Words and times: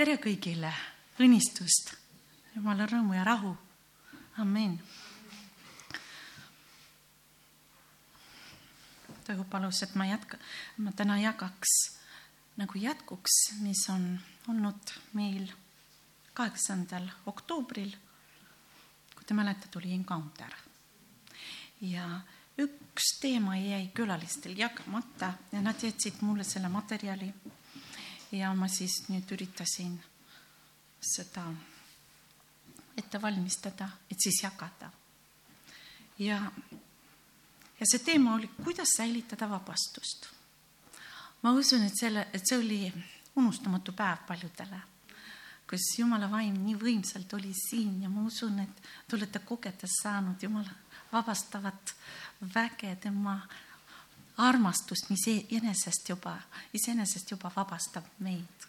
tere 0.00 0.14
kõigile, 0.16 0.70
õnnistust, 1.20 1.90
jumala 2.54 2.86
rõõmu 2.88 3.12
ja 3.12 3.24
rahu, 3.26 3.50
amin. 4.40 4.78
Toivo 9.26 9.44
palus, 9.52 9.82
et 9.84 9.92
ma 10.00 10.06
jätka, 10.08 10.40
ma 10.80 10.94
täna 10.96 11.18
jagaks 11.20 11.74
nagu 12.56 12.80
jätkuks, 12.80 13.36
mis 13.60 13.84
on 13.92 14.08
olnud 14.48 14.94
meil 15.20 15.52
kaheksandal 16.32 17.04
oktoobril. 17.28 17.92
kui 19.12 19.28
te 19.28 19.36
mäletate, 19.36 19.76
oli 19.84 19.92
encounter 19.92 20.56
ja 21.84 22.08
üks 22.56 23.18
teema 23.20 23.60
jäi 23.60 23.92
külalistel 23.92 24.56
jagamata 24.56 25.34
ja 25.52 25.60
nad 25.60 25.76
jätsid 25.76 26.24
mulle 26.24 26.44
selle 26.44 26.72
materjali 26.72 27.34
ja 28.32 28.54
ma 28.54 28.68
siis 28.68 29.02
nüüd 29.08 29.30
üritasin 29.34 29.96
seda 31.00 31.44
ette 32.96 33.22
valmistada, 33.22 33.88
et 34.10 34.18
siis 34.20 34.42
jagada. 34.42 34.90
ja, 36.18 36.38
ja 37.80 37.86
see 37.86 38.04
teema 38.04 38.34
oli, 38.34 38.50
kuidas 38.64 38.96
säilitada 38.96 39.48
vabastust. 39.50 40.28
ma 41.42 41.52
usun, 41.52 41.82
et 41.82 41.96
selle, 41.96 42.28
et 42.32 42.46
see 42.46 42.58
oli 42.58 42.92
unustamatu 43.36 43.92
päev 43.92 44.26
paljudele, 44.28 44.80
kus 45.70 45.94
Jumala 45.98 46.30
vaim 46.30 46.54
nii 46.64 46.76
võimsalt 46.76 47.32
oli 47.38 47.54
siin 47.54 48.02
ja 48.02 48.08
ma 48.08 48.26
usun, 48.26 48.58
et 48.60 48.82
te 49.08 49.16
olete 49.16 49.38
kogedes 49.38 50.02
saanud 50.02 50.42
Jumala 50.42 50.76
vabastavat 51.12 51.94
väge, 52.54 52.96
tema 52.96 53.40
armastust, 54.48 55.10
mis 55.10 55.26
enesest 55.56 56.08
juba, 56.08 56.36
iseenesest 56.76 57.30
juba 57.34 57.50
vabastab 57.54 58.06
meid 58.24 58.68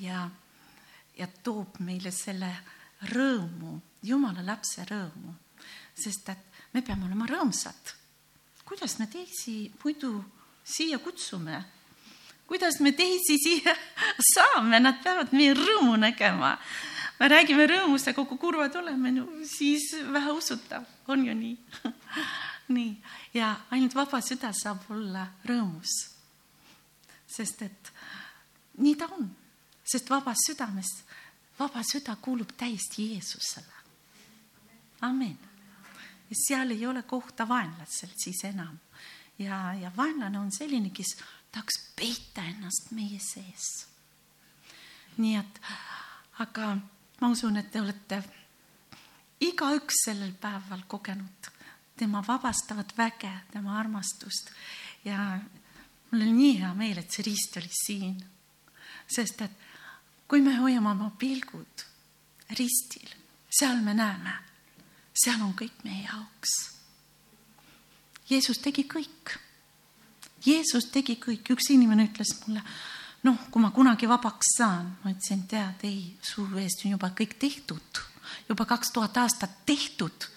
ja, 0.00 0.24
ja 1.18 1.28
toob 1.42 1.78
meile 1.84 2.12
selle 2.14 2.50
rõõmu, 3.10 3.76
jumala 4.02 4.44
lapse 4.46 4.84
rõõmu, 4.88 5.34
sest 5.94 6.32
et 6.32 6.72
me 6.74 6.82
peame 6.82 7.06
olema 7.06 7.28
rõõmsad. 7.30 7.94
kuidas 8.64 8.98
me 8.98 9.06
teisi 9.06 9.70
muidu 9.84 10.24
siia 10.64 10.98
kutsume? 10.98 11.64
kuidas 12.46 12.80
me 12.80 12.92
teisi 12.92 13.38
siia 13.38 13.76
saame, 14.34 14.80
nad 14.80 15.02
peavad 15.02 15.32
meie 15.32 15.54
rõõmu 15.54 15.96
nägema. 15.96 16.58
me 17.20 17.28
räägime 17.28 17.66
rõõmust, 17.66 18.08
aga 18.08 18.24
kui 18.24 18.38
kurvad 18.38 18.74
oleme, 18.76 19.12
no 19.12 19.28
siis 19.44 19.92
väheusutav, 20.12 20.84
on 21.08 21.26
ju 21.26 21.34
nii 21.34 21.56
nii, 22.68 23.02
ja 23.34 23.54
ainult 23.70 23.94
vaba 23.94 24.20
süda 24.24 24.52
saab 24.56 24.84
olla 24.90 25.26
rõõmus. 25.44 25.92
sest 27.26 27.62
et 27.62 27.92
nii 28.78 28.94
ta 28.96 29.08
on, 29.16 29.28
sest 29.84 30.10
vabas 30.10 30.46
südames, 30.46 30.90
vaba 31.58 31.82
süda 31.82 32.16
kuulub 32.16 32.56
täiesti 32.56 33.10
Jeesusele. 33.12 33.74
amin. 35.00 35.38
ja 36.30 36.36
seal 36.46 36.70
ei 36.70 36.86
ole 36.86 37.02
kohta 37.02 37.48
vaenlasel 37.48 38.10
siis 38.16 38.44
enam. 38.44 38.78
ja, 39.38 39.74
ja 39.74 39.92
vaenlane 39.96 40.38
on 40.38 40.52
selline, 40.52 40.90
kes 40.90 41.16
tahaks 41.52 41.90
peita 41.96 42.42
ennast 42.42 42.90
meie 42.90 43.18
sees. 43.18 43.86
nii 45.16 45.36
et, 45.36 45.60
aga 46.38 46.76
ma 47.20 47.28
usun, 47.28 47.56
et 47.56 47.70
te 47.70 47.80
olete 47.80 48.22
igaüks 49.40 50.04
sellel 50.06 50.32
päeval 50.40 50.82
kogenud 50.88 51.53
tema 51.96 52.24
vabastavat 52.26 52.96
väge, 52.98 53.32
tema 53.52 53.78
armastust 53.78 54.50
ja 55.04 55.38
mul 56.10 56.22
on 56.22 56.36
nii 56.36 56.58
hea 56.60 56.72
meel, 56.74 56.98
et 56.98 57.10
see 57.10 57.26
riist 57.26 57.56
oli 57.60 57.70
siin. 57.70 58.16
sest 59.06 59.42
et 59.44 59.64
kui 60.28 60.40
me 60.40 60.56
hoiame 60.56 60.90
oma 60.90 61.10
pilgud 61.18 61.84
ristil, 62.58 63.08
seal 63.50 63.80
me 63.84 63.94
näeme, 63.94 64.32
seal 65.12 65.42
on 65.44 65.52
kõik 65.54 65.84
meie 65.84 66.06
jaoks. 66.06 66.54
Jeesus 68.30 68.58
tegi 68.64 68.86
kõik. 68.88 69.34
Jeesus 70.44 70.88
tegi 70.92 71.18
kõik, 71.20 71.50
üks 71.52 71.70
inimene 71.72 72.08
ütles 72.08 72.32
mulle, 72.46 72.62
noh, 73.24 73.38
kui 73.50 73.62
ma 73.62 73.70
kunagi 73.72 74.08
vabaks 74.08 74.56
saan, 74.58 74.90
ma 75.02 75.12
ütlesin, 75.12 75.44
tead, 75.48 75.84
ei, 75.88 76.16
su 76.24 76.44
eest 76.60 76.84
on 76.84 76.96
juba 76.96 77.12
kõik 77.16 77.36
tehtud, 77.40 78.00
juba 78.48 78.66
kaks 78.68 78.92
tuhat 78.92 79.16
aastat 79.20 79.60
tehtud 79.68 80.28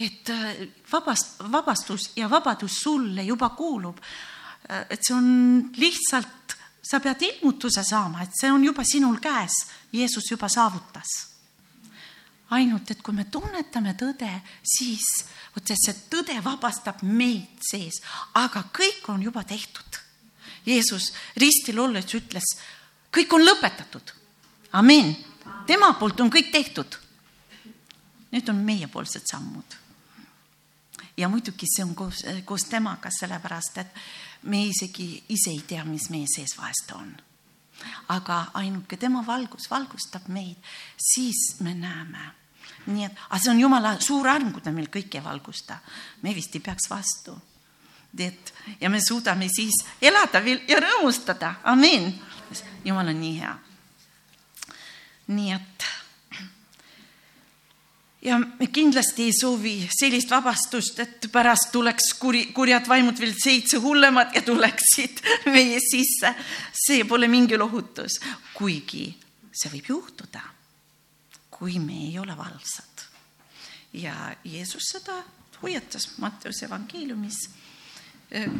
et 0.00 0.30
äh, 0.30 0.68
vabast, 0.92 1.38
vabastus 1.52 2.10
ja 2.16 2.30
vabadus 2.30 2.80
sulle 2.82 3.22
juba 3.22 3.50
kuulub. 3.50 3.98
Äh, 4.70 4.86
et 4.90 5.04
see 5.04 5.14
on 5.14 5.70
lihtsalt, 5.76 6.56
sa 6.82 7.00
pead 7.04 7.22
ilmutuse 7.26 7.84
saama, 7.84 8.24
et 8.24 8.36
see 8.36 8.50
on 8.50 8.64
juba 8.64 8.84
sinul 8.88 9.20
käes, 9.20 9.66
Jeesus 9.92 10.30
juba 10.30 10.48
saavutas. 10.48 11.28
ainult, 12.50 12.90
et 12.90 13.02
kui 13.02 13.14
me 13.14 13.28
tunnetame 13.30 13.92
tõde, 13.94 14.28
siis 14.66 15.04
vot 15.54 15.70
see 15.70 15.92
tõde 16.10 16.34
vabastab 16.42 17.04
meid 17.06 17.60
sees, 17.62 18.00
aga 18.34 18.64
kõik 18.74 19.06
on 19.12 19.22
juba 19.22 19.44
tehtud. 19.46 20.00
Jeesus 20.66 21.12
ristil 21.38 21.78
olles 21.78 22.10
ütles, 22.10 22.56
kõik 23.12 23.36
on 23.36 23.44
lõpetatud. 23.46 24.14
amin, 24.72 25.14
tema 25.66 25.92
poolt 25.92 26.20
on 26.20 26.30
kõik 26.30 26.50
tehtud. 26.50 26.98
Need 28.32 28.48
on 28.48 28.64
meiepoolsed 28.66 29.22
sammud 29.30 29.78
ja 31.16 31.28
muidugi 31.28 31.66
see 31.68 31.84
on 31.84 31.94
koos, 31.94 32.24
koos 32.44 32.64
temaga, 32.70 33.10
sellepärast 33.12 33.78
et 33.82 34.00
me 34.42 34.64
isegi 34.66 35.24
ise 35.28 35.50
ei 35.50 35.62
tea, 35.66 35.84
mis 35.84 36.08
meie 36.10 36.28
sees 36.30 36.56
vahest 36.58 36.92
on. 36.96 37.10
aga 38.08 38.50
ainuke 38.54 38.96
tema 39.00 39.22
valgus 39.26 39.70
valgustab 39.70 40.28
meid, 40.28 40.56
siis 40.96 41.60
me 41.60 41.74
näeme. 41.74 42.30
nii 42.86 43.04
et, 43.04 43.12
aga 43.28 43.38
see 43.38 43.50
on 43.50 43.60
jumala 43.60 43.94
suur 44.00 44.28
arm, 44.28 44.52
kui 44.52 44.62
ta 44.62 44.72
meil 44.72 44.88
kõike 44.88 45.18
ei 45.18 45.24
valgusta. 45.24 45.78
me 46.22 46.34
vist 46.34 46.54
ei 46.54 46.60
peaks 46.60 46.90
vastu. 46.90 47.38
et 48.18 48.54
ja 48.80 48.90
me 48.90 49.00
suudame 49.00 49.48
siis 49.48 49.84
elada 50.02 50.44
veel 50.44 50.60
ja 50.68 50.80
rõõmustada, 50.80 51.54
amin. 51.64 52.14
jumal 52.84 53.08
on 53.08 53.20
nii 53.20 53.38
hea. 53.40 53.58
nii 55.28 55.52
et 55.52 55.90
ja 58.22 58.40
kindlasti 58.72 59.22
ei 59.22 59.32
soovi 59.32 59.88
sellist 60.00 60.30
vabastust, 60.30 60.98
et 61.00 61.28
pärast 61.32 61.70
tuleks 61.72 62.12
kuri, 62.20 62.46
kurjad 62.54 62.88
vaimud 62.88 63.18
veel 63.20 63.34
seitse 63.42 63.80
hullemat 63.80 64.34
ja 64.36 64.42
tuleksid 64.42 65.22
meie 65.54 65.80
sisse. 65.80 66.34
see 66.86 67.04
pole 67.04 67.28
mingi 67.28 67.56
lohutus, 67.58 68.20
kuigi 68.54 69.08
see 69.52 69.72
võib 69.72 69.88
juhtuda, 69.94 70.42
kui 71.50 71.78
me 71.78 72.04
ei 72.08 72.18
ole 72.18 72.36
valvsad. 72.36 73.06
ja 73.92 74.36
Jeesus 74.44 74.92
seda 74.92 75.22
hoiatas 75.62 76.18
Matteuse 76.18 76.66
evangeeliumis 76.66 77.40
eh, 78.30 78.50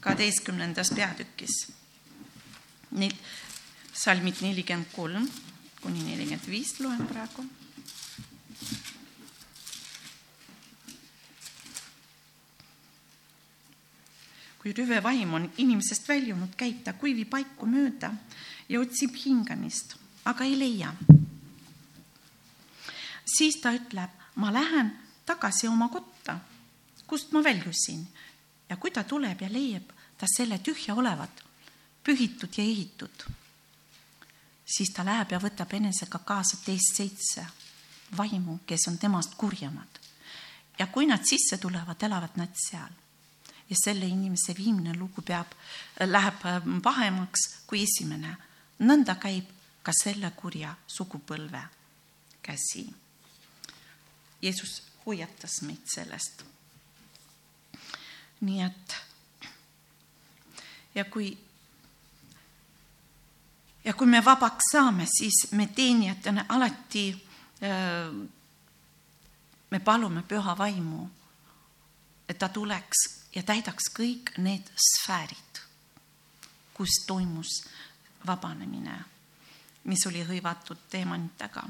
kaheteistkümnendas 0.00 0.90
peatükis. 0.94 1.72
Need 2.90 3.16
salmid 3.94 4.42
nelikümmend 4.42 4.90
kolm 4.94 5.26
kuni 5.80 6.02
nelikümmend 6.02 6.46
viis 6.50 6.78
loen 6.80 7.06
praegu 7.06 7.44
kui 14.64 14.72
rüvevaim 14.72 15.34
on 15.36 15.44
inimesest 15.60 16.06
väljunud, 16.08 16.54
käib 16.56 16.78
ta 16.86 16.94
kuivi 16.96 17.26
paiku 17.28 17.66
mööda 17.68 18.08
ja 18.68 18.78
otsib 18.80 19.12
hingamist, 19.20 19.92
aga 20.24 20.46
ei 20.48 20.56
leia. 20.56 20.94
siis 23.28 23.58
ta 23.60 23.74
ütleb, 23.76 24.08
ma 24.40 24.52
lähen 24.52 24.88
tagasi 25.26 25.68
oma 25.68 25.90
kotta, 25.92 26.38
kust 27.06 27.32
ma 27.36 27.44
väljusin 27.44 28.06
ja 28.70 28.76
kui 28.76 28.90
ta 28.90 29.04
tuleb 29.04 29.44
ja 29.44 29.52
leiab 29.52 29.92
ta 30.16 30.26
selle 30.36 30.58
tühja 30.58 30.94
olevat, 30.94 31.44
pühitud 32.04 32.56
ja 32.56 32.64
ehitud, 32.64 33.28
siis 34.64 34.96
ta 34.96 35.04
läheb 35.04 35.36
ja 35.36 35.44
võtab 35.44 35.76
enesega 35.76 36.24
kaasa 36.24 36.64
teist 36.64 36.96
seitse 36.96 37.46
vaimu, 38.16 38.62
kes 38.66 38.88
on 38.88 38.98
temast 38.98 39.36
kurjemad. 39.36 40.00
ja 40.78 40.86
kui 40.86 41.06
nad 41.06 41.20
sisse 41.28 41.58
tulevad, 41.58 42.00
elavad 42.02 42.40
nad 42.40 42.56
seal 42.56 43.03
ja 43.70 43.76
selle 43.84 44.06
inimese 44.06 44.54
viimne 44.56 44.94
lugu 44.98 45.22
peab, 45.22 45.54
läheb 46.00 46.44
ähm, 46.46 46.80
pahemaks 46.82 47.48
kui 47.66 47.84
esimene. 47.84 48.36
nõnda 48.78 49.14
käib 49.16 49.48
ka 49.82 49.92
selle 49.92 50.30
kurja 50.36 50.74
sugupõlve 50.86 51.62
käsi. 52.42 52.84
Jeesus 54.42 54.82
hoiatas 55.06 55.62
meid 55.62 55.86
sellest. 55.86 56.44
nii 58.40 58.60
et 58.60 58.96
ja 60.94 61.04
kui 61.04 61.30
ja 63.84 63.94
kui 63.94 64.06
me 64.06 64.24
vabaks 64.24 64.72
saame, 64.72 65.06
siis 65.06 65.52
me 65.52 65.66
teenijatena 65.66 66.44
alati 66.48 67.08
äh, 67.62 68.28
me 69.70 69.80
palume 69.80 70.22
püha 70.22 70.58
vaimu, 70.58 71.08
et 72.28 72.38
ta 72.38 72.48
tuleks 72.48 73.23
ja 73.34 73.42
täidaks 73.42 73.90
kõik 73.94 74.36
need 74.38 74.68
sfäärid, 74.78 75.62
kus 76.74 77.02
toimus 77.06 77.64
vabanemine. 78.26 79.04
mis 79.84 80.06
oli 80.06 80.24
hõivatud 80.24 80.78
teemantidega. 80.90 81.62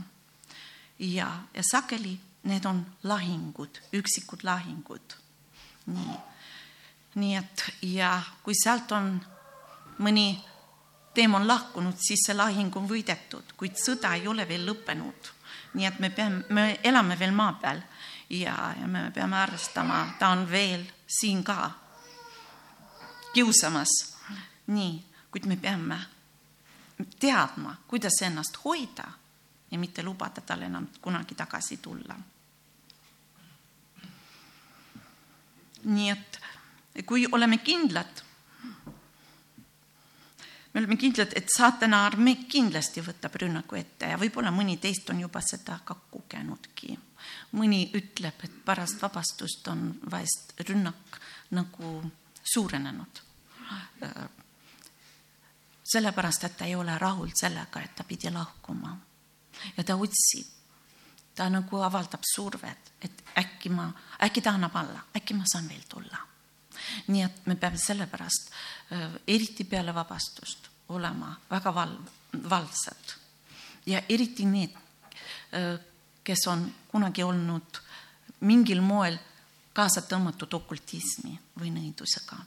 ja, 0.99 1.43
ja 1.55 1.63
sageli 1.71 2.21
need 2.43 2.65
on 2.65 2.87
lahingud, 3.03 3.81
üksikud 3.93 4.45
lahingud. 4.45 5.17
nii, 5.87 6.17
nii 7.15 7.37
et 7.37 7.65
ja 7.83 8.23
kui 8.43 8.55
sealt 8.55 8.93
on 8.93 9.21
mõni 9.99 10.45
teemon 11.15 11.47
lahkunud, 11.49 11.95
siis 11.99 12.27
see 12.27 12.35
lahing 12.37 12.77
on 12.77 12.89
võidetud, 12.89 13.55
kuid 13.57 13.79
sõda 13.79 14.15
ei 14.15 14.29
ole 14.29 14.49
veel 14.49 14.67
lõppenud. 14.67 15.33
nii 15.75 15.87
et 15.87 15.99
me 15.99 16.11
peame, 16.11 16.45
me 16.51 16.79
elame 16.83 17.19
veel 17.19 17.33
maa 17.33 17.53
peal 17.53 17.81
ja, 18.31 18.75
ja 18.81 18.87
me 18.87 19.11
peame 19.15 19.37
arvestama, 19.37 20.15
ta 20.19 20.29
on 20.29 20.51
veel 20.51 20.85
siin 21.21 21.45
ka 21.45 21.71
kiusamas. 23.35 24.15
nii, 24.67 25.05
kuid 25.31 25.47
me 25.47 25.57
peame 25.57 25.99
teadma, 27.21 27.77
kuidas 27.89 28.23
ennast 28.23 28.57
hoida 28.65 29.05
ja 29.71 29.79
mitte 29.79 30.03
lubada 30.03 30.41
tal 30.41 30.63
enam 30.63 30.87
kunagi 31.01 31.35
tagasi 31.35 31.77
tulla. 31.77 32.17
nii 35.85 36.11
et 36.11 36.39
kui 37.07 37.27
oleme 37.33 37.59
kindlad, 37.59 38.23
me 40.73 40.81
oleme 40.81 40.97
kindlad, 40.97 41.33
et 41.37 41.49
saatana 41.57 42.07
armee 42.07 42.47
kindlasti 42.49 43.03
võtab 43.05 43.37
rünnaku 43.43 43.77
ette 43.77 44.09
ja 44.15 44.19
võib-olla 44.19 44.51
mõni 44.55 44.79
teist 44.81 45.11
on 45.11 45.21
juba 45.21 45.43
seda 45.45 45.77
ka 45.85 45.97
kogenudki. 46.11 46.97
Mõni 47.55 47.87
ütleb, 47.95 48.45
et 48.45 48.61
pärast 48.65 49.03
vabastust 49.03 49.69
on 49.71 49.87
vahest 50.11 50.55
rünnak 50.69 51.21
nagu 51.55 52.01
suurenenud 52.43 53.23
sellepärast, 55.85 56.45
et 56.45 56.57
ta 56.57 56.65
ei 56.65 56.75
ole 56.75 56.99
rahul 56.99 57.31
sellega, 57.35 57.81
et 57.81 57.95
ta 57.97 58.05
pidi 58.05 58.31
lahkuma. 58.31 58.97
ja 59.77 59.85
ta 59.85 59.97
otsib, 59.97 60.47
ta 61.35 61.49
nagu 61.51 61.81
avaldab 61.83 62.25
survet, 62.35 62.93
et 63.03 63.25
äkki 63.39 63.71
ma, 63.71 63.89
äkki 64.23 64.43
ta 64.43 64.51
annab 64.51 64.77
alla, 64.77 65.05
äkki 65.17 65.35
ma 65.35 65.45
saan 65.47 65.69
veel 65.69 65.85
tulla. 65.89 66.19
nii 67.07 67.23
et 67.23 67.47
me 67.47 67.57
peame 67.57 67.79
sellepärast, 67.79 68.51
eriti 69.27 69.65
peale 69.65 69.95
vabastust, 69.95 70.69
olema 70.89 71.35
väga 71.51 71.75
val-, 71.75 71.99
valvsad. 72.51 73.15
ja 73.87 74.03
eriti 74.09 74.45
need, 74.45 74.77
kes 76.25 76.47
on 76.51 76.65
kunagi 76.91 77.23
olnud 77.23 77.81
mingil 78.45 78.81
moel 78.85 79.19
kaasa 79.75 80.05
tõmmatud 80.09 80.53
okultismi 80.55 81.35
või 81.61 81.73
nõidusega. 81.75 82.39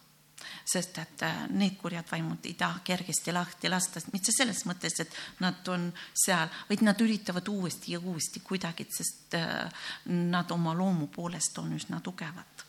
Sest 0.67 0.97
et 0.99 1.23
äh, 1.23 1.45
need 1.55 1.77
kurjad 1.79 2.07
vaimud 2.11 2.43
ei 2.47 2.53
taha 2.59 2.81
kergesti 2.83 3.31
lahti 3.31 3.69
lasta, 3.71 4.01
mitte 4.11 4.33
selles 4.35 4.65
mõttes, 4.67 4.97
et 4.99 5.15
nad 5.43 5.67
on 5.71 5.87
seal, 6.11 6.51
vaid 6.69 6.83
nad 6.83 6.99
üritavad 7.03 7.47
uuesti 7.51 7.95
ja 7.95 7.99
uuesti 7.99 8.43
kuidagi, 8.43 8.87
sest 8.91 9.35
äh, 9.39 9.83
nad 10.11 10.51
oma 10.51 10.75
loomu 10.75 11.07
poolest 11.11 11.57
on 11.63 11.71
üsna 11.75 12.01
tugevad. 12.03 12.65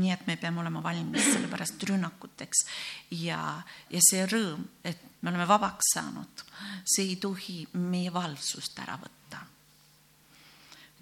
Nii 0.00 0.12
et 0.14 0.26
me 0.28 0.36
peame 0.38 0.62
olema 0.62 0.82
valmis 0.84 1.32
sellepärast 1.32 1.82
rünnakuteks. 1.88 2.64
Ja, 3.18 3.40
ja 3.90 4.02
see 4.06 4.22
rõõm, 4.30 4.62
et 4.86 5.00
me 5.20 5.32
oleme 5.32 5.48
vabaks 5.50 5.94
saanud, 5.96 6.44
see 6.84 7.08
ei 7.10 7.16
tohi 7.20 7.64
meie 7.74 8.12
valvsust 8.14 8.78
ära 8.84 8.96
võtta. 9.00 9.19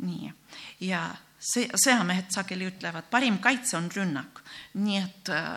Nii, 0.02 0.32
ja 0.86 1.06
see, 1.38 1.68
sõjamehed 1.74 2.30
sageli 2.34 2.68
ütlevad, 2.70 3.08
parim 3.10 3.38
kaitse 3.42 3.76
on 3.78 3.88
rünnak, 3.94 4.42
nii 4.74 5.00
et 5.00 5.32
äh, 5.34 5.56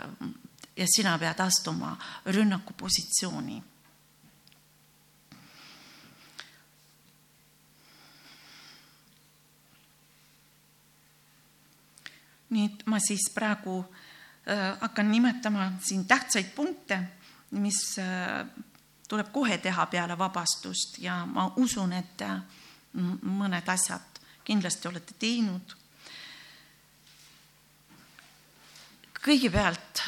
ja 0.78 0.88
sina 0.96 1.18
pead 1.20 1.40
astuma 1.40 1.98
rünnakupositsiooni. 2.26 3.64
nii 12.52 12.66
et 12.68 12.82
ma 12.92 12.98
siis 13.00 13.30
praegu 13.32 13.78
äh, 13.80 14.74
hakkan 14.82 15.08
nimetama 15.12 15.70
siin 15.80 16.04
tähtsaid 16.06 16.50
punkte, 16.56 16.98
mis 17.52 17.78
äh, 18.00 18.44
tuleb 19.08 19.32
kohe 19.32 19.58
teha 19.58 19.86
peale 19.86 20.18
vabastust 20.20 21.00
ja 21.00 21.22
ma 21.26 21.46
usun, 21.56 21.94
et 21.94 22.22
äh, 22.28 22.42
mõned 23.24 23.72
asjad 23.72 24.11
kindlasti 24.52 24.92
olete 24.92 25.16
teinud. 25.20 25.78
kõigepealt 29.22 30.00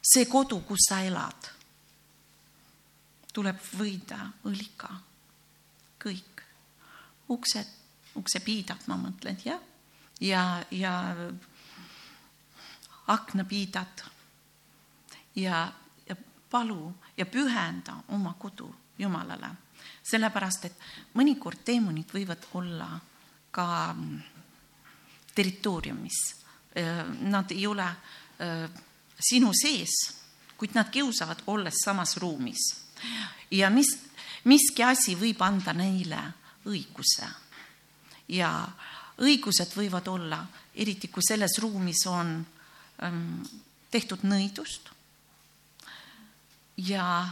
see 0.00 0.24
kodu, 0.24 0.62
kus 0.64 0.86
sa 0.88 1.02
elad, 1.04 1.50
tuleb 3.36 3.58
võida 3.76 4.16
õliga, 4.48 4.88
kõik. 6.00 6.40
Uksed, 7.28 7.68
uksepiidad, 8.16 8.86
ma 8.88 8.96
mõtlen, 9.00 9.36
jah, 9.44 9.60
ja, 10.20 10.44
ja, 10.72 10.94
ja 11.12 11.28
aknapiidad 13.12 14.04
ja, 15.36 15.72
ja 16.08 16.16
palu 16.50 16.94
ja 17.16 17.26
pühenda 17.26 17.96
oma 18.08 18.34
kodu 18.38 18.70
Jumalale, 18.98 19.50
sellepärast 20.02 20.68
et 20.68 20.84
mõnikord 21.18 21.64
teemonid 21.64 22.12
võivad 22.14 22.44
olla 22.54 22.88
ka 23.54 23.66
territooriumis, 25.34 26.18
nad 27.30 27.52
ei 27.54 27.66
ole 27.70 27.86
sinu 29.28 29.52
sees, 29.54 29.94
kuid 30.58 30.74
nad 30.74 30.90
kiusavad, 30.90 31.44
olles 31.46 31.78
samas 31.84 32.16
ruumis. 32.22 32.62
ja 33.50 33.70
mis, 33.70 33.90
miski 34.44 34.82
asi 34.82 35.14
võib 35.18 35.42
anda 35.42 35.72
neile 35.72 36.20
õiguse. 36.66 37.28
ja 38.28 38.50
õigused 39.18 39.76
võivad 39.76 40.08
olla, 40.08 40.40
eriti 40.74 41.08
kui 41.08 41.22
selles 41.22 41.58
ruumis 41.62 42.06
on 42.10 42.34
ähm, 43.02 43.42
tehtud 43.90 44.24
nõidust 44.26 44.90
ja 46.76 47.28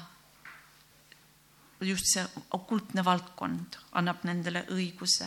just 1.80 2.06
see 2.06 2.22
okultne 2.54 3.02
valdkond 3.04 3.78
annab 3.98 4.22
nendele 4.28 4.64
õiguse, 4.70 5.26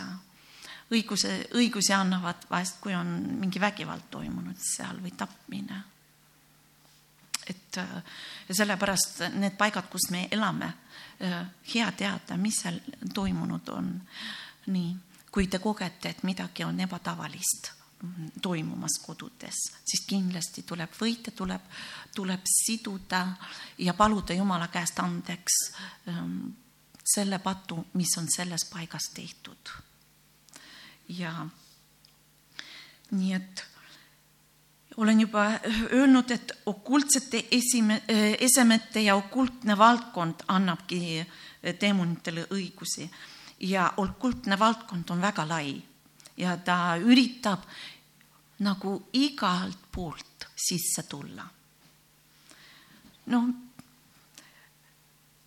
õiguse, 0.91 1.33
õigusi 1.57 1.93
annavad 1.93 2.45
vahest, 2.49 2.79
kui 2.81 2.93
on 2.93 3.11
mingi 3.39 3.61
vägivald 3.61 4.09
toimunud 4.11 4.59
seal 4.61 5.01
või 5.01 5.13
tapmine 5.17 5.83
et 7.45 7.77
ja 8.49 8.55
sellepärast 8.55 9.21
need 9.37 9.53
paigad, 9.57 9.85
kus 9.91 10.09
me 10.09 10.23
elame, 10.31 10.71
hea 11.73 11.91
teada, 11.97 12.37
mis 12.41 12.61
seal 12.63 12.79
toimunud 13.13 13.69
on. 13.69 13.91
nii, 14.65 14.95
kui 15.31 15.45
te 15.47 15.59
kogete, 15.61 16.09
et 16.09 16.23
midagi 16.25 16.63
on 16.65 16.79
ebatavalist 16.81 17.69
toimumas 18.41 18.97
kodudes, 19.05 19.59
siis 19.85 20.05
kindlasti 20.07 20.63
tuleb 20.67 20.93
võita, 20.99 21.31
tuleb, 21.31 21.61
tuleb 22.15 22.41
siduda 22.49 23.21
ja 23.77 23.93
paluda 23.93 24.33
Jumala 24.33 24.67
käest 24.67 24.99
andeks 24.99 25.59
ähm, 26.09 26.49
selle 27.15 27.39
patu, 27.39 27.85
mis 27.93 28.17
on 28.17 28.27
selles 28.29 28.65
paigas 28.73 29.11
tehtud. 29.13 29.73
Ja. 31.07 31.47
Nii 33.11 33.33
et 33.33 33.63
olen 34.97 35.19
juba 35.21 35.45
öelnud, 35.91 36.31
et 36.31 36.51
okultsete 36.65 37.45
esime, 37.51 38.01
esemete 38.39 39.01
ja 39.01 39.15
okultne 39.15 39.77
valdkond 39.77 40.45
annabki 40.47 41.25
teemonitele 41.79 42.47
õigusi. 42.51 43.09
Ja 43.59 43.93
okultne 43.97 44.59
valdkond 44.59 45.09
on 45.09 45.21
väga 45.21 45.47
lai. 45.47 45.75
Ja 46.37 46.57
ta 46.57 46.95
üritab 46.99 47.63
nagu 48.59 48.97
igalt 49.13 49.91
poolt 49.91 50.47
sisse 50.55 51.03
tulla. 51.03 51.45
noh, 53.25 53.47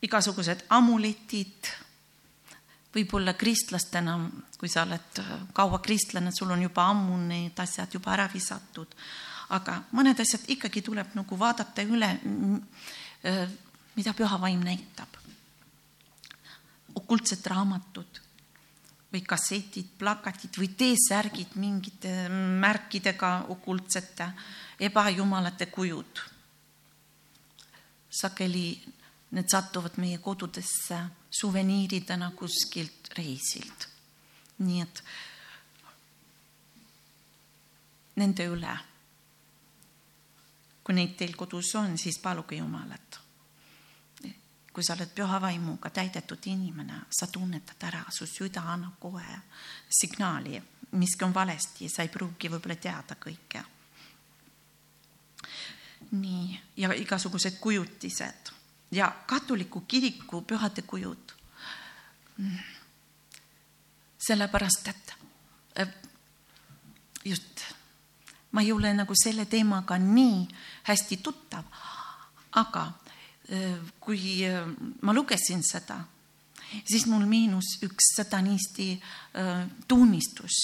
igasugused 0.02 0.64
amuletid, 0.68 1.68
võib-olla 2.98 3.32
kristlastena, 3.38 4.18
kui 4.58 4.68
sa 4.68 4.84
oled 4.84 5.22
kaua 5.54 5.80
kristlane, 5.84 6.34
sul 6.34 6.50
on 6.50 6.66
juba 6.66 6.90
ammu 6.90 7.16
need 7.30 7.64
asjad 7.64 7.94
juba 7.94 8.12
ära 8.18 8.28
visatud 8.32 8.94
aga 9.54 9.78
mõned 9.96 10.18
asjad 10.20 10.44
ikkagi 10.52 10.82
tuleb 10.84 11.14
nagu 11.16 11.38
vaadata 11.40 11.84
üle, 11.88 12.10
mida 13.96 14.14
püha 14.16 14.40
vaim 14.40 14.64
näitab. 14.64 15.16
okultsed 16.98 17.46
raamatud 17.46 18.18
või 19.12 19.20
kassetid, 19.22 19.92
plakatid 19.98 20.56
või 20.58 20.68
T-särgid 20.74 21.54
mingite 21.54 22.28
märkidega 22.28 23.46
okultsete 23.54 24.32
ebajumalate 24.80 25.66
kujud. 25.66 26.20
sageli 28.10 28.82
need 29.30 29.48
satuvad 29.48 29.96
meie 29.96 30.18
kodudesse 30.18 30.98
suveniiridena 31.30 32.30
kuskilt 32.36 33.12
reisilt. 33.18 33.88
nii 34.58 34.80
et 34.82 35.02
nende 38.16 38.46
üle 38.50 38.78
kui 40.88 40.96
neid 40.96 41.18
teil 41.20 41.34
kodus 41.36 41.74
on, 41.76 41.98
siis 42.00 42.16
paluge 42.18 42.56
Jumalat. 42.56 43.20
kui 44.72 44.84
sa 44.86 44.94
oled 44.94 45.10
püha 45.12 45.40
vaimuga 45.42 45.90
täidetud 45.90 46.46
inimene, 46.46 47.00
sa 47.10 47.26
tunnetad 47.26 47.82
ära, 47.82 48.04
su 48.14 48.24
süda 48.26 48.62
annab 48.72 48.94
kohe 49.00 49.40
signaali, 49.90 50.62
miski 50.92 51.24
on 51.26 51.34
valesti, 51.34 51.88
sa 51.92 52.06
ei 52.06 52.08
pruugi 52.08 52.48
võib-olla 52.48 52.76
teada 52.80 53.18
kõike. 53.20 53.64
nii, 56.10 56.60
ja 56.76 56.94
igasugused 56.94 57.60
kujutised 57.60 58.52
ja 58.90 59.12
katoliku 59.26 59.80
kiriku 59.80 60.42
pühade 60.42 60.82
kujud. 60.82 61.34
sellepärast, 64.18 64.88
et 64.88 65.88
just 67.24 67.64
ma 68.52 68.62
ei 68.62 68.72
ole 68.72 68.92
nagu 68.94 69.14
selle 69.14 69.46
teemaga 69.46 69.98
nii 69.98 70.46
hästi 70.88 71.16
tuttav, 71.22 71.64
aga 72.52 72.84
kui 74.00 74.44
ma 75.02 75.14
lugesin 75.14 75.62
seda, 75.64 75.98
siis 76.84 77.06
mul 77.06 77.26
meenus 77.26 77.78
üks 77.86 78.12
satanisti 78.16 78.90
tunnistus, 79.88 80.58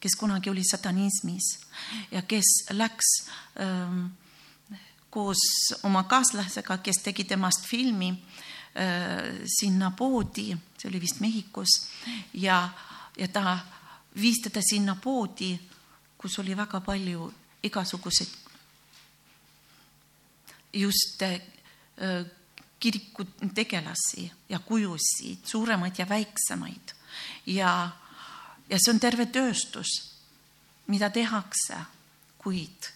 kes 0.00 0.16
kunagi 0.18 0.50
oli 0.50 0.64
satanismis 0.64 1.52
ja 2.10 2.22
kes 2.22 2.72
läks 2.72 3.12
koos 5.12 5.42
oma 5.84 6.06
kaaslasega, 6.08 6.78
kes 6.80 7.02
tegi 7.04 7.24
temast 7.28 7.66
filmi 7.68 8.08
sinna 9.52 9.90
poodi, 9.92 10.54
see 10.80 10.88
oli 10.88 11.00
vist 11.02 11.20
Mehhikos 11.20 11.74
ja, 12.40 12.56
ja 13.20 13.28
ta 13.28 13.58
viis 14.16 14.40
teda 14.46 14.62
sinna 14.64 14.94
poodi, 14.96 15.50
kus 16.16 16.38
oli 16.40 16.56
väga 16.56 16.80
palju 16.80 17.26
igasuguseid 17.68 18.38
just 20.72 21.22
kiriku 22.80 23.26
tegelasi 23.54 24.32
ja 24.48 24.58
kujusid, 24.58 25.44
suuremaid 25.44 25.98
ja 25.98 26.08
väiksemaid. 26.08 26.94
ja, 27.46 27.90
ja 28.70 28.78
see 28.80 28.94
on 28.94 29.00
terve 29.00 29.26
tööstus, 29.26 29.92
mida 30.86 31.10
tehakse, 31.10 31.78
kuid 32.38 32.88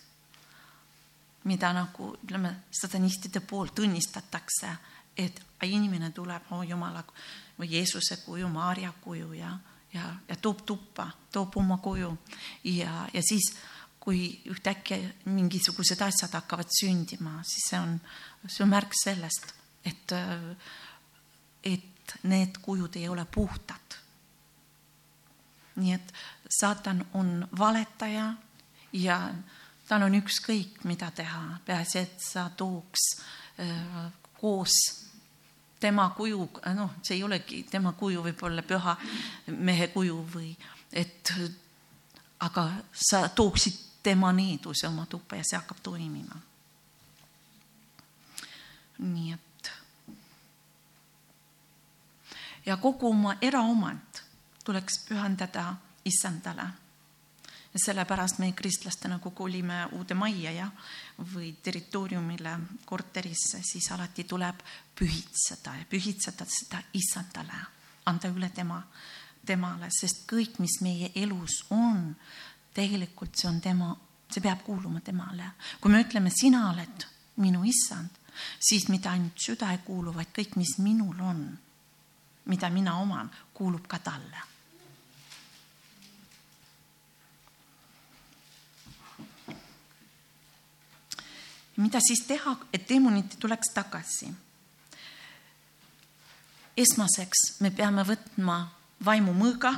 mida 1.47 1.73
nagu 1.73 2.13
ütleme, 2.19 2.53
satanistide 2.75 3.41
poolt 3.41 3.79
õnnistatakse, 3.79 4.73
et 5.17 5.41
inimene 5.65 6.11
tuleb 6.15 6.51
oh, 6.53 6.65
Jumala 6.67 7.03
või 7.57 7.71
Jeesuse 7.73 8.19
kuju, 8.25 8.49
Maarja 8.53 8.93
kuju 9.01 9.33
ja, 9.39 9.53
ja, 9.95 10.11
ja 10.29 10.37
toob 10.43 10.65
tuppa, 10.67 11.09
toob 11.33 11.57
oma 11.57 11.79
koju 11.83 12.11
ja, 12.65 13.07
ja 13.13 13.23
siis 13.25 13.55
kui 14.07 14.29
ühtäkki 14.47 15.01
mingisugused 15.35 16.01
asjad 16.05 16.37
hakkavad 16.37 16.71
sündima, 16.71 17.41
siis 17.43 17.71
see 17.73 17.81
on, 17.81 17.97
see 18.47 18.63
on 18.63 18.71
märk 18.71 18.95
sellest, 18.95 19.51
et, 19.83 20.15
et 21.67 22.15
need 22.31 22.61
kujud 22.63 22.99
ei 23.01 23.09
ole 23.11 23.25
puhtad. 23.25 23.99
nii 25.77 25.93
et 25.93 26.13
saatan 26.49 27.03
on 27.15 27.49
valetaja 27.59 28.31
ja 28.93 29.17
tal 29.89 30.03
on 30.03 30.15
ükskõik, 30.19 30.85
mida 30.85 31.11
teha, 31.15 31.59
peaasi, 31.67 31.99
et 31.99 32.23
sa 32.23 32.49
tooks 32.57 33.05
äh, 33.61 34.07
koos 34.41 34.75
tema 35.81 36.09
kuju, 36.17 36.49
noh, 36.75 36.97
see 37.03 37.19
ei 37.19 37.25
olegi 37.25 37.63
tema 37.71 37.93
kuju, 37.93 38.23
võib-olla 38.25 38.65
püha 38.67 38.97
mehe 39.53 39.89
kuju 39.93 40.19
või 40.33 40.51
et 40.93 41.33
aga 42.41 42.69
sa 42.93 43.29
tooksid 43.29 43.83
tema 44.03 44.33
needuse 44.33 44.89
oma 44.89 45.07
tuppa 45.11 45.37
ja 45.37 45.45
see 45.45 45.59
hakkab 45.59 45.83
toimima. 45.83 46.43
nii 48.99 49.33
et 49.33 49.71
ja 52.67 52.77
kogu 52.77 53.11
oma 53.11 53.35
eraomand 53.43 54.23
tuleks 54.65 55.03
pühendada 55.09 55.75
issandale. 56.05 56.67
Ja 57.77 57.81
sellepärast 57.85 58.39
me 58.41 58.53
kristlastena, 58.57 59.19
kui 59.21 59.35
kolime 59.37 59.83
uude 59.99 60.17
majja 60.17 60.53
ja, 60.55 60.67
või 61.35 61.51
territooriumile, 61.63 62.55
korterisse, 62.89 63.61
siis 63.61 63.91
alati 63.93 64.25
tuleb 64.25 64.63
pühitseda 64.97 65.75
ja 65.77 65.85
pühitseda 65.91 66.47
seda 66.49 66.81
issandale, 66.97 67.59
anda 68.09 68.31
üle 68.33 68.49
tema, 68.57 68.81
temale, 69.45 69.91
sest 69.93 70.25
kõik, 70.31 70.57
mis 70.65 70.79
meie 70.81 71.13
elus 71.21 71.67
on, 71.77 72.09
tegelikult 72.75 73.37
see 73.37 73.51
on 73.51 73.61
tema, 73.61 73.93
see 74.33 74.41
peab 74.41 74.65
kuuluma 74.65 75.05
temale. 75.05 75.53
kui 75.81 75.93
me 75.93 76.01
ütleme, 76.01 76.33
sina 76.33 76.71
oled 76.71 77.07
minu 77.45 77.61
issand, 77.69 78.09
siis 78.57 78.89
mitte 78.89 79.13
ainult 79.13 79.37
süda 79.37 79.69
ei 79.77 79.85
kuulu, 79.85 80.17
vaid 80.17 80.33
kõik, 80.33 80.57
mis 80.57 80.79
minul 80.81 81.21
on 81.21 81.47
mida 82.47 82.71
mina 82.71 82.99
oman, 83.01 83.31
kuulub 83.55 83.87
ka 83.87 83.99
talle. 83.99 84.56
Mida 91.77 92.01
siis 92.01 92.27
teha, 92.27 92.57
et 92.73 92.89
demonid 92.89 93.39
tuleks 93.41 93.73
tagasi? 93.75 94.33
esmaseks 96.77 97.61
me 97.65 97.71
peame 97.73 98.03
võtma 98.05 98.57
vaimu 99.05 99.33
mõõga 99.33 99.73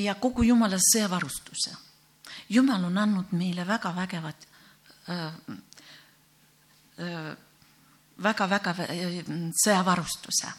ja 0.00 0.14
kogu 0.14 0.42
Jumala 0.42 0.78
sõjavarustuse. 0.80 1.74
Jumal 2.48 2.84
on 2.84 2.98
andnud 2.98 3.32
meile 3.36 3.66
väga 3.68 3.92
vägevad 3.96 4.46
väga-väga 8.24 8.74
sõjavarustuse 9.64 10.52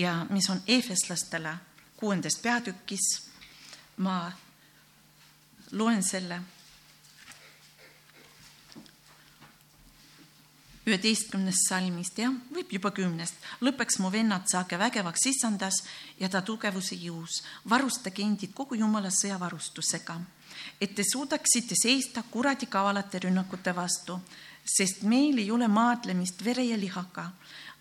ja 0.00 0.14
mis 0.30 0.48
on 0.50 0.62
eefeslastele 0.66 1.56
kuuendas 1.96 2.38
peatükis. 2.42 3.26
ma 4.00 4.32
loen 5.72 6.02
selle 6.02 6.40
üheteistkümnest 10.90 11.68
salmist, 11.68 12.18
jah, 12.18 12.34
võib 12.50 12.74
juba 12.76 12.90
kümnest. 12.90 13.34
lõppeks 13.62 14.00
mu 14.02 14.10
vennad, 14.10 14.48
saage 14.50 14.78
vägevaks 14.78 15.26
issandas 15.30 15.82
ja 16.18 16.28
ta 16.28 16.42
tugevuse 16.42 16.98
jõus. 16.98 17.42
varustage 17.68 18.22
endid 18.22 18.52
kogu 18.54 18.74
jumala 18.74 19.08
sõjavarustusega, 19.10 20.20
et 20.80 20.94
te 20.94 21.02
suudaksite 21.02 21.74
seista 21.74 22.22
kuradi 22.30 22.66
kavalate 22.66 23.18
rünnakute 23.18 23.74
vastu 23.74 24.20
sest 24.64 25.02
meil 25.02 25.38
ei 25.38 25.50
ole 25.50 25.68
maadlemist 25.68 26.44
vere 26.44 26.64
ja 26.64 26.78
lihaga, 26.78 27.30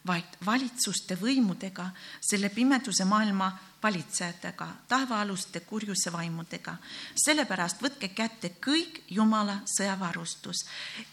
vaid 0.08 0.40
valitsuste 0.46 1.18
võimudega, 1.20 1.90
selle 2.22 2.50
pimeduse 2.54 3.06
maailma 3.06 3.52
valitsejatega, 3.84 4.68
taevaaluste 4.88 5.60
kurjuse 5.60 6.12
vaimudega. 6.12 6.78
sellepärast 7.16 7.82
võtke 7.82 8.10
kätte 8.10 8.56
kõik 8.66 9.04
Jumala 9.10 9.62
sõjavarustus, 9.78 10.66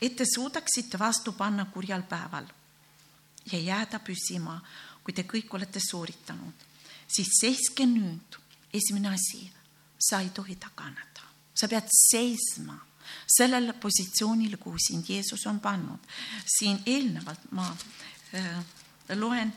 et 0.03 0.17
te 0.17 0.25
suudaksite 0.35 0.99
vastu 0.99 1.33
panna 1.33 1.65
kurjal 1.65 2.03
päeval 2.03 2.47
ja 3.53 3.59
jääda 3.59 3.99
püsima, 3.99 4.61
kui 5.05 5.15
te 5.15 5.23
kõik 5.23 5.55
olete 5.55 5.81
sooritanud. 5.91 6.55
siis 7.09 7.29
seiske 7.41 7.87
nüüd, 7.87 8.37
esimene 8.75 9.09
asi, 9.09 9.53
sa 9.99 10.21
ei 10.21 10.31
tohi 10.31 10.57
taganeda, 10.57 11.23
sa 11.55 11.69
pead 11.69 11.87
seisma 12.11 12.87
sellel 13.27 13.73
positsioonil, 13.81 14.57
kuhu 14.57 14.79
sind 14.79 15.05
Jeesus 15.09 15.47
on 15.47 15.61
pannud. 15.61 16.01
siin 16.59 16.83
eelnevalt 16.87 17.51
ma 17.51 17.77
äh, 18.35 18.65
loen 19.15 19.53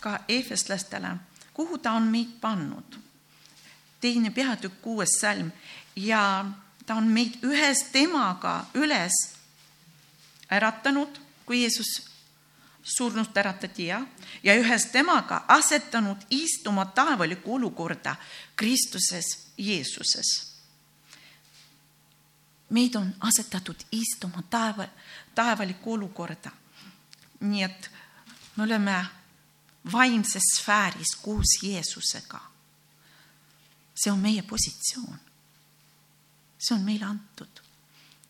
ka 0.00 0.18
eefeslastele, 0.28 1.16
kuhu 1.58 1.78
ta 1.78 1.92
on 1.98 2.06
meid 2.06 2.38
pannud. 2.40 2.98
teine 4.00 4.30
peatükk, 4.30 4.82
kuues 4.82 5.18
salm 5.20 5.50
ja 5.96 6.46
ta 6.86 6.94
on 6.94 7.08
meid 7.10 7.40
ühes 7.42 7.82
temaga 7.92 8.66
üles 8.74 9.16
äratanud, 10.50 11.18
kui 11.46 11.62
Jeesus 11.62 12.06
surnust 12.82 13.36
äratati 13.36 13.86
ja, 13.86 13.98
ja 14.42 14.54
ühes 14.54 14.86
temaga 14.92 15.42
asetanud 15.48 16.22
istuma 16.30 16.84
taevalikku 16.84 17.54
olukorda 17.54 18.14
Kristuses 18.56 19.48
Jeesuses 19.58 20.48
meid 22.70 22.94
on 22.94 23.14
asetatud 23.20 23.76
istuma 23.92 24.42
taeva, 24.50 24.88
taevalikku 25.34 25.92
olukorda. 25.92 26.50
nii 27.40 27.62
et 27.62 27.90
me 28.56 28.62
oleme 28.62 29.06
vaimses 29.92 30.42
sfääris 30.58 31.16
koos 31.22 31.58
Jeesusega. 31.62 32.40
see 33.94 34.12
on 34.12 34.18
meie 34.18 34.42
positsioon. 34.42 35.18
see 36.58 36.74
on 36.76 36.84
meile 36.84 37.04
antud. 37.04 37.60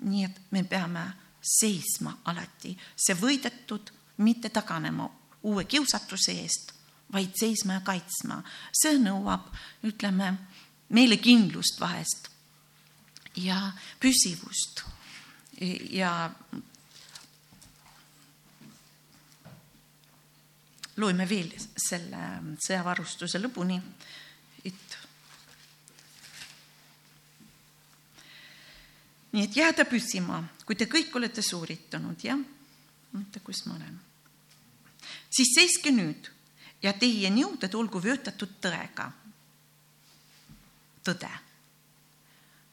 nii 0.01 0.25
et 0.25 0.41
me 0.51 0.65
peame 0.65 1.13
seisma 1.43 2.19
alati, 2.25 2.77
see 2.97 3.15
võidetud, 3.15 3.91
mitte 4.17 4.49
taganema 4.49 5.09
uue 5.43 5.65
kiusatuse 5.65 6.33
eest, 6.33 6.73
vaid 7.13 7.31
seisma 7.35 7.73
ja 7.73 7.81
kaitsma. 7.81 8.43
see 8.73 8.99
nõuab, 8.99 9.49
ütleme, 9.83 10.35
meile 10.89 11.17
kindlust 11.17 11.81
vahest 11.81 12.29
ja 13.37 13.73
püsivust 14.01 14.85
ja 15.91 16.31
loeme 20.99 21.27
veel 21.29 21.53
selle 21.79 22.23
sõjavarustuse 22.63 23.41
lõpuni, 23.41 23.79
et 24.67 24.97
nii 29.33 29.45
et 29.45 29.57
jääda 29.57 29.87
püsima, 29.89 30.41
kui 30.67 30.77
te 30.77 30.89
kõik 30.91 31.15
olete 31.17 31.45
sooritanud, 31.45 32.25
jah? 32.25 32.41
oota, 33.15 33.41
kus 33.45 33.65
ma 33.67 33.77
olen? 33.77 34.01
siis 35.31 35.55
seiske 35.55 35.93
nüüd 35.95 36.31
ja 36.83 36.93
teie 36.95 37.31
nõuded 37.31 37.75
olgu 37.75 38.03
vöötatud 38.03 38.59
tõega. 38.63 39.11
tõde. 41.05 41.31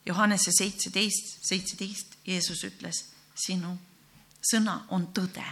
Johannese 0.05 0.51
seitseteist, 0.53 1.39
seitseteist 1.47 2.17
Jeesus 2.27 2.61
ütles, 2.67 3.05
sinu 3.33 3.71
sõna 4.45 4.83
on 4.93 5.07
tõde. 5.13 5.45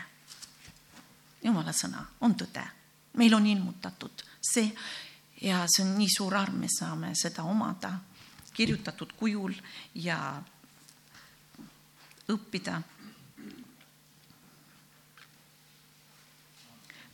Jumala 1.43 1.73
sõna 1.75 2.05
on 2.21 2.35
tõde, 2.39 2.63
meil 3.19 3.33
on 3.35 3.45
ilmutatud 3.47 4.23
see 4.43 4.71
ja 5.43 5.65
see 5.67 5.83
on 5.85 5.95
nii 5.97 6.09
suur 6.09 6.35
arm, 6.35 6.61
me 6.63 6.69
saame 6.71 7.13
seda 7.19 7.43
omada 7.43 7.91
kirjutatud 8.53 9.15
kujul 9.17 9.53
ja 9.95 10.17
õppida. 12.31 12.79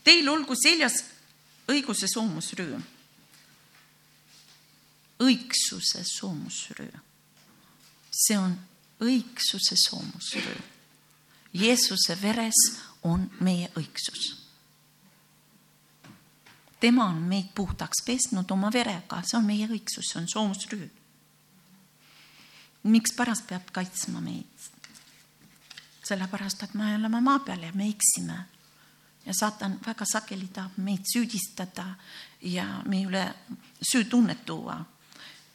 Teil 0.04 0.30
olgu 0.30 0.56
seljas 0.58 1.04
õiguse 1.70 2.08
soomusrüü. 2.12 2.80
õigsuse 5.20 6.04
soomusrüü. 6.08 7.00
see 8.12 8.38
on 8.38 8.56
õigsuse 9.00 9.76
soomusrüü. 9.76 10.62
Jeesuse 11.54 12.16
veres 12.22 12.89
on 13.04 13.30
meie 13.40 13.72
õigsus. 13.78 14.36
tema 16.80 17.06
on 17.06 17.22
meid 17.22 17.50
puhtaks 17.56 18.04
pesnud 18.06 18.52
oma 18.52 18.72
verega, 18.72 19.22
see 19.24 19.38
on 19.38 19.46
meie 19.46 19.68
õigsus, 19.68 20.12
see 20.12 20.22
on 20.22 20.28
soomusrüü. 20.28 20.90
mikspärast 22.84 23.48
peab 23.48 23.72
kaitsma 23.72 24.22
meid? 24.22 24.70
sellepärast, 26.04 26.64
et 26.64 26.74
me 26.74 26.96
oleme 26.96 27.22
maa 27.22 27.40
peal 27.40 27.64
ja 27.64 27.72
me 27.74 27.90
eksime 27.90 28.46
ja 29.26 29.34
saatan 29.34 29.80
väga 29.86 30.06
sageli 30.12 30.48
tahab 30.54 30.78
meid 30.78 31.06
süüdistada 31.14 31.86
ja 32.42 32.66
meie 32.86 33.06
üle 33.06 33.26
süütunnet 33.92 34.46
tuua. 34.46 34.86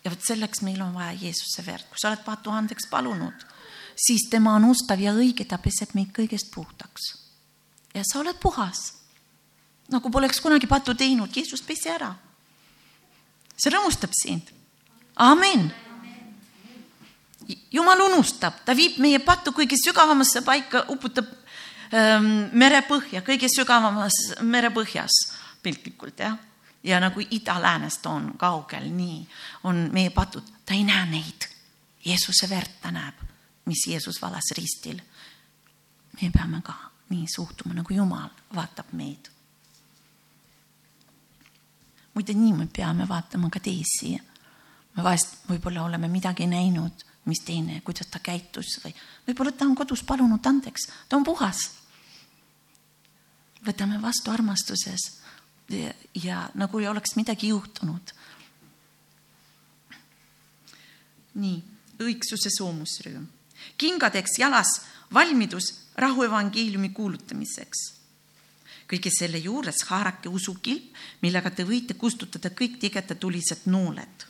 ja 0.05 0.11
vot 0.11 0.21
selleks 0.21 0.61
meil 0.63 0.81
on 0.85 0.95
vaja 0.95 1.13
Jeesuse 1.13 1.67
verd, 1.67 1.87
kui 1.89 1.99
sa 1.99 2.11
oled 2.11 2.25
patu 2.25 2.51
andeks 2.53 2.87
palunud, 2.91 3.47
siis 3.97 4.29
tema 4.31 4.55
on 4.55 4.69
ustav 4.69 5.01
ja 5.01 5.15
õige, 5.17 5.47
ta 5.49 5.59
peseb 5.59 5.95
meid 5.95 6.13
kõigest 6.13 6.51
puhtaks. 6.55 7.24
Ja 7.95 8.03
sa 8.05 8.21
oled 8.21 8.37
puhas. 8.41 8.93
nagu 9.89 10.11
poleks 10.11 10.41
kunagi 10.41 10.67
pattu 10.67 10.95
teinud, 10.95 11.37
Jeesus 11.37 11.63
pesi 11.63 11.89
ära. 11.89 12.15
see 13.57 13.71
rõõmustab 13.71 14.11
sind. 14.13 14.51
amin 15.17 15.73
jumal 17.73 18.01
unustab, 18.01 18.63
ta 18.65 18.75
viib 18.77 18.99
meie 19.03 19.19
pattu 19.19 19.53
kõige 19.53 19.77
sügavamasse 19.79 20.43
paika, 20.45 20.85
uputab 20.93 21.29
ähm, 21.93 22.49
merepõhja, 22.53 23.23
kõige 23.27 23.51
sügavamas 23.53 24.37
merepõhjas 24.41 25.19
piltlikult 25.63 26.21
jah. 26.21 26.39
ja 26.85 27.01
nagu 27.01 27.21
ida-läänest 27.21 28.07
on 28.07 28.35
kaugel, 28.39 28.91
nii 28.93 29.23
on 29.65 29.89
meie 29.93 30.11
patud, 30.11 30.45
ta 30.67 30.75
ei 30.75 30.85
näe 30.85 31.07
neid. 31.11 31.49
Jeesuse 32.05 32.49
verd 32.51 32.81
ta 32.83 32.91
näeb, 32.93 33.23
mis 33.65 33.87
Jeesus 33.89 34.21
valas 34.23 34.53
ristil. 34.57 35.01
me 36.21 36.31
peame 36.31 36.61
ka 36.63 36.94
nii 37.11 37.26
suhtuma, 37.34 37.75
nagu 37.75 37.94
Jumal 37.94 38.30
vaatab 38.54 38.92
meid. 38.92 39.30
muide, 42.14 42.34
nii 42.34 42.52
me 42.52 42.66
peame 42.66 43.08
vaatama 43.08 43.50
ka 43.50 43.60
teisi. 43.60 44.14
me 44.97 45.02
vahest 45.02 45.36
võib-olla 45.49 45.82
oleme 45.82 46.08
midagi 46.08 46.47
näinud 46.47 47.04
mis 47.25 47.40
teine, 47.45 47.80
kuidas 47.80 48.08
ta 48.10 48.21
käitus 48.21 48.78
või 48.84 48.93
võib-olla 49.28 49.52
ta 49.52 49.67
on 49.69 49.76
kodus 49.76 50.02
palunud 50.04 50.47
andeks, 50.47 50.88
ta 51.08 51.17
on 51.17 51.25
puhas. 51.25 51.71
võtame 53.64 54.00
vastu 54.02 54.30
armastuses 54.30 55.06
ja, 55.73 55.93
ja 56.14 56.49
nagu 56.54 56.78
ei 56.78 56.88
oleks 56.88 57.17
midagi 57.17 57.49
juhtunud. 57.49 58.12
nii, 61.34 61.62
õigsuse 61.99 62.50
soomusrüüm, 62.58 63.25
kingadeks 63.79 64.39
jalas 64.39 64.81
valmidus 65.15 65.73
rahuevangeeliumi 65.97 66.89
kuulutamiseks 66.89 67.95
kõige 68.91 69.11
selle 69.13 69.39
juures 69.39 69.83
haarake 69.89 70.29
usukilp, 70.29 70.93
millega 71.23 71.50
te 71.50 71.65
võite 71.65 71.97
kustutada 71.99 72.50
kõik 72.50 72.79
tigedatulised 72.81 73.67
nooled. 73.67 74.27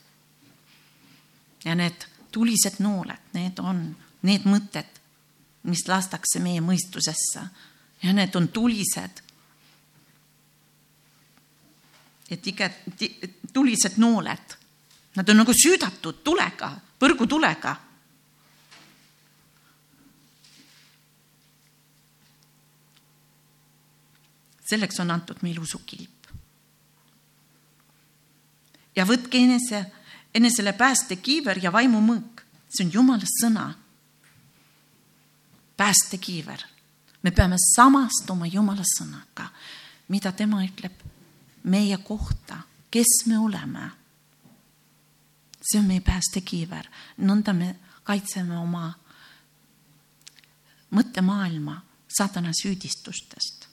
ja 1.65 1.75
need 1.75 2.07
tulised 2.33 2.77
nooled, 2.79 3.31
need 3.33 3.59
on 3.59 3.97
need 4.23 4.45
mõtted, 4.45 4.89
mis 5.65 5.87
lastakse 5.89 6.41
meie 6.41 6.61
mõistusesse 6.61 7.45
ja 8.03 8.13
need 8.13 8.35
on 8.37 8.49
tulised. 8.49 9.23
et 12.31 12.47
iga 12.47 12.71
tulised 13.53 13.99
nooled, 13.99 14.57
nad 15.17 15.29
on 15.29 15.37
nagu 15.37 15.53
süüdatud 15.53 16.23
tulega, 16.25 16.73
põrgutulega. 16.99 17.77
Selleks 24.69 25.01
on 25.01 25.11
antud 25.11 25.43
meile 25.43 25.61
usukilp. 25.61 26.11
ja 28.97 29.05
võtke 29.05 29.39
enese 29.39 29.85
enesele 30.35 30.73
päästekiiver 30.73 31.59
ja 31.63 31.73
vaimumõõk, 31.73 32.43
see 32.69 32.87
on 32.87 32.93
Jumala 32.93 33.29
sõna. 33.41 33.75
päästekiiver, 35.77 36.65
me 37.23 37.31
peame 37.31 37.57
samastuma 37.59 38.47
Jumala 38.47 38.85
sõnaga, 38.87 39.49
mida 40.09 40.33
tema 40.33 40.63
ütleb 40.65 40.93
meie 41.65 41.97
kohta, 41.99 42.63
kes 42.91 43.27
me 43.27 43.39
oleme. 43.39 43.91
see 45.63 45.79
on 45.79 45.87
meie 45.87 46.01
päästekiiver, 46.01 46.89
nõnda 47.19 47.53
me 47.53 47.77
kaitseme 48.03 48.59
oma 48.59 48.95
mõttemaailma 50.91 51.83
saatana 52.09 52.53
süüdistustest 52.53 53.64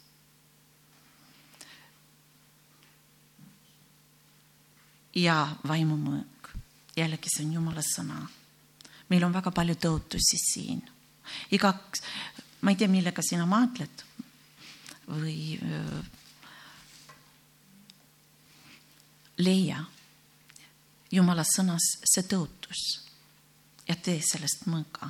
ja 5.15 5.55
vaimumõõk 5.67 6.51
jällegi 6.95 7.31
see 7.31 7.45
on 7.45 7.53
Jumala 7.53 7.81
sõna. 7.85 8.27
meil 9.09 9.23
on 9.23 9.33
väga 9.33 9.51
palju 9.51 9.75
tõotusi 9.75 10.37
siin. 10.39 10.81
igaks, 11.51 12.01
ma 12.61 12.71
ei 12.71 12.75
tea, 12.75 12.87
millega 12.87 13.21
sina 13.21 13.45
maadled 13.45 14.03
või 15.07 15.59
öö, 15.61 16.01
leia 19.37 19.83
Jumala 21.11 21.43
sõnas 21.43 21.97
see 22.07 22.23
tõotus 22.23 22.83
ja 23.87 23.95
tee 23.95 24.21
sellest 24.23 24.63
mõõga. 24.71 25.09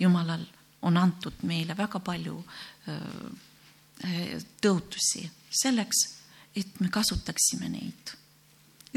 Jumalal 0.00 0.46
on 0.82 0.96
antud 0.96 1.44
meile 1.46 1.76
väga 1.76 2.00
palju 2.00 2.38
tõotusi 4.64 5.26
selleks, 5.52 6.21
et 6.56 6.80
me 6.80 6.88
kasutaksime 6.92 7.68
neid 7.68 8.16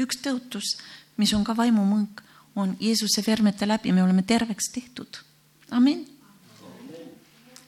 üks 0.00 0.20
tõotus, 0.24 0.76
mis 1.20 1.32
on 1.36 1.44
ka 1.44 1.56
vaimumõõk, 1.56 2.22
on 2.56 2.74
Jeesuse 2.80 3.24
vermete 3.24 3.68
läbi, 3.68 3.92
me 3.92 4.04
oleme 4.04 4.22
terveks 4.22 4.70
tehtud. 4.72 5.22
amin. 5.70 6.06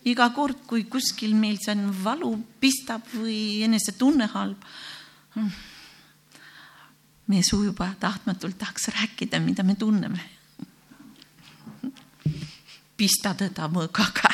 iga 0.04 0.30
kord, 0.30 0.64
kui 0.66 0.84
kuskil 0.84 1.34
meil 1.34 1.58
see 1.60 1.74
on 1.74 1.92
valu 2.04 2.32
pistab 2.60 3.02
või 3.12 3.62
enesetunne 3.64 4.28
halb, 4.32 4.62
meie 7.26 7.42
suu 7.44 7.64
juba 7.64 7.90
tahtmatult 8.00 8.58
tahaks 8.58 8.88
rääkida, 8.88 9.40
mida 9.40 9.62
me 9.62 9.74
tunneme. 9.74 10.20
pista 12.96 13.34
teda 13.34 13.68
mõõgaga 13.68 14.27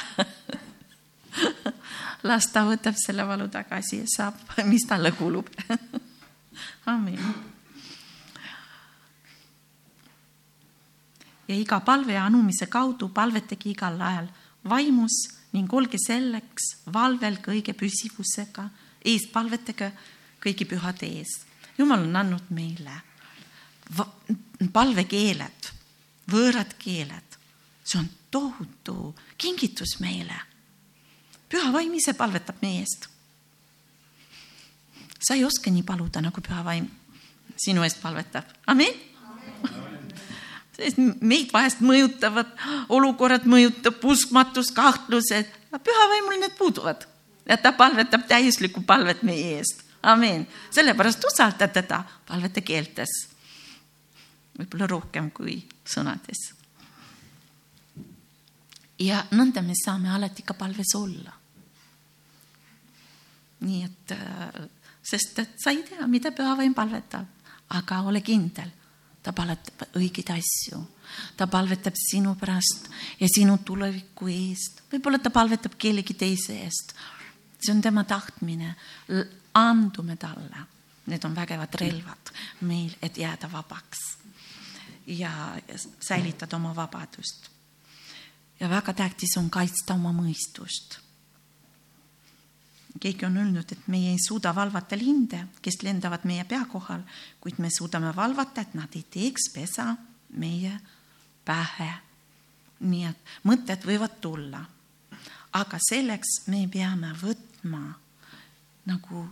las 2.25 2.49
ta 2.53 2.65
võtab 2.69 2.97
selle 2.99 3.27
valu 3.29 3.49
tagasi 3.53 4.03
ja 4.03 4.09
saab, 4.09 4.39
mis 4.71 4.87
talle 4.89 5.13
kulub 5.17 5.51
amin 6.95 7.21
ja 11.49 11.55
iga 11.57 11.81
palve 11.85 12.17
anumise 12.19 12.69
kaudu 12.73 13.11
palvetage 13.15 13.71
igal 13.73 14.01
ajal 14.01 14.29
vaimus 14.69 15.17
ning 15.55 15.73
olge 15.73 16.01
selleks 16.01 16.73
valvel 16.93 17.39
kõige 17.45 17.77
püsivusega, 17.79 18.67
ees 19.05 19.29
palvetage 19.33 19.93
kõigi 20.43 20.67
pühade 20.67 21.07
ees. 21.07 21.45
jumal 21.79 22.03
on 22.03 22.17
andnud 22.17 22.51
meile 22.51 23.03
palvekeeled, 24.73 25.71
võõrad 26.31 26.73
keeled, 26.81 27.39
see 27.85 28.01
on 28.01 28.09
tohutu 28.33 29.15
kingitus 29.37 29.99
meile. 30.01 30.37
Püha 31.49 31.73
vaim 31.73 31.95
ise 31.95 32.15
palvetab 32.19 32.61
meie 32.63 32.83
eest. 32.83 33.09
sa 35.25 35.35
ei 35.35 35.45
oska 35.45 35.71
nii 35.71 35.83
paluda, 35.83 36.21
nagu 36.21 36.41
püha 36.41 36.65
vaim 36.65 36.89
sinu 37.57 37.83
eest 37.83 38.01
palvetab, 38.03 38.45
amin. 38.67 38.93
sest 40.77 40.99
meid 41.33 41.53
vahest 41.53 41.81
mõjutavad 41.81 42.51
olukorrad, 42.89 43.47
mõjutab 43.49 44.03
uskmatus, 44.05 44.73
kahtlused, 44.75 45.51
püha 45.71 46.09
vaimul 46.13 46.41
need 46.41 46.57
puuduvad 46.59 47.07
ja 47.49 47.57
ta 47.57 47.73
palvetab 47.73 48.27
täiuslikku 48.29 48.83
palvet 48.87 49.23
meie 49.23 49.59
eest, 49.59 49.85
amin. 50.03 50.47
sellepärast 50.71 51.25
usalda 51.25 51.69
teda 51.69 52.03
palvete 52.29 52.61
keeltes, 52.61 53.15
võib-olla 54.59 54.89
rohkem 54.91 55.31
kui 55.31 55.61
sõnades. 55.85 56.64
Ja 58.99 59.25
nõnda 59.31 59.63
me 59.63 59.75
saame 59.75 60.11
alati 60.11 60.43
ka 60.43 60.55
palves 60.55 60.95
olla. 60.95 61.33
nii 63.65 63.85
et, 63.85 64.11
äh, 64.13 64.69
sest 65.03 65.39
et 65.39 65.55
sa 65.57 65.71
ei 65.71 65.83
tea, 65.83 66.07
mida 66.07 66.31
püha 66.37 66.57
vaim 66.57 66.75
palvetab 66.75 67.27
aga 67.69 68.01
ole 68.09 68.21
kindel, 68.25 68.69
ta 69.25 69.33
palvetab 69.33 69.97
õigeid 69.97 70.31
asju, 70.35 70.81
ta 71.37 71.47
palvetab 71.51 71.97
sinu 71.99 72.35
pärast 72.41 72.91
ja 73.21 73.29
sinu 73.31 73.59
tuleviku 73.65 74.29
eest, 74.33 74.85
võib-olla 74.93 75.21
ta 75.23 75.33
palvetab 75.35 75.79
kellegi 75.79 76.17
teise 76.19 76.59
eest. 76.65 76.95
see 77.65 77.73
on 77.73 77.81
tema 77.81 78.05
tahtmine, 78.05 78.75
andume 79.55 80.17
talle, 80.21 80.67
need 81.07 81.25
on 81.25 81.35
vägevad 81.35 81.75
relvad 81.81 82.33
meil, 82.61 82.93
et 83.01 83.17
jääda 83.17 83.49
vabaks 83.53 84.03
ja 85.07 85.57
säilitada 86.01 86.57
oma 86.57 86.75
vabadust. 86.77 87.54
Ja 88.61 88.69
väga 88.69 88.93
tähtis 88.93 89.37
on 89.39 89.51
kaitsta 89.51 89.95
oma 89.95 90.13
mõistust 90.13 91.05
keegi 93.01 93.27
on 93.27 93.37
öelnud, 93.37 93.73
et 93.73 93.89
meie 93.91 94.13
ei 94.15 94.21
suuda 94.23 94.55
valvata 94.55 94.97
linde, 94.99 95.41
kes 95.63 95.83
lendavad 95.83 96.25
meie 96.29 96.45
pea 96.49 96.63
kohal, 96.71 97.03
kuid 97.43 97.59
me 97.59 97.71
suudame 97.73 98.15
valvata, 98.17 98.63
et 98.63 98.75
nad 98.79 98.95
ei 98.95 99.05
teeks 99.11 99.51
pesa 99.55 99.95
meie 100.39 100.73
pähe. 101.45 101.93
nii 102.85 103.05
et 103.09 103.35
mõtted 103.49 103.85
võivad 103.87 104.21
tulla. 104.21 104.65
aga 105.53 105.79
selleks 105.89 106.47
me 106.47 106.67
peame 106.69 107.13
võtma 107.21 107.95
nagu 108.87 109.29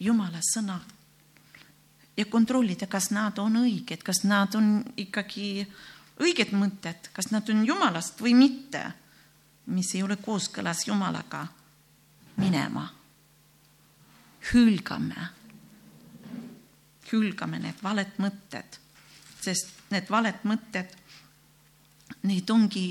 Jumala 0.00 0.40
sõna 0.42 0.78
ja 2.16 2.24
kontrollida, 2.24 2.86
kas 2.86 3.10
nad 3.10 3.38
on 3.38 3.56
õiged, 3.56 4.02
kas 4.02 4.22
nad 4.24 4.54
on 4.54 4.84
ikkagi 4.96 5.66
õiged 6.22 6.52
mõtted, 6.56 7.10
kas 7.12 7.30
nad 7.30 7.48
on 7.50 7.64
Jumalast 7.66 8.20
või 8.20 8.34
mitte, 8.34 8.82
mis 9.74 9.94
ei 9.94 10.02
ole 10.02 10.16
kooskõlas 10.16 10.86
Jumalaga 10.86 11.46
minema. 12.36 12.88
hülgame, 14.52 15.28
hülgame 17.12 17.58
need 17.58 17.82
valed 17.82 18.14
mõtted, 18.22 18.78
sest 19.42 19.90
need 19.90 20.06
valed 20.08 20.46
mõtted, 20.48 20.94
need 22.22 22.50
ongi 22.50 22.84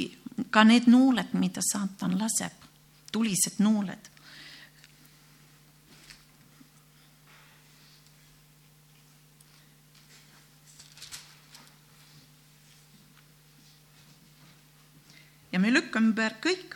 ka 0.52 0.64
need 0.64 0.86
nuuled, 0.92 1.34
mida 1.34 1.64
saatan 1.66 2.18
laseb, 2.20 2.54
tulised 3.12 3.58
nuuled 3.64 4.12
ja 15.58 15.62
me 15.62 15.72
lükkame 15.74 16.12
ümber 16.12 16.36
kõik 16.38 16.76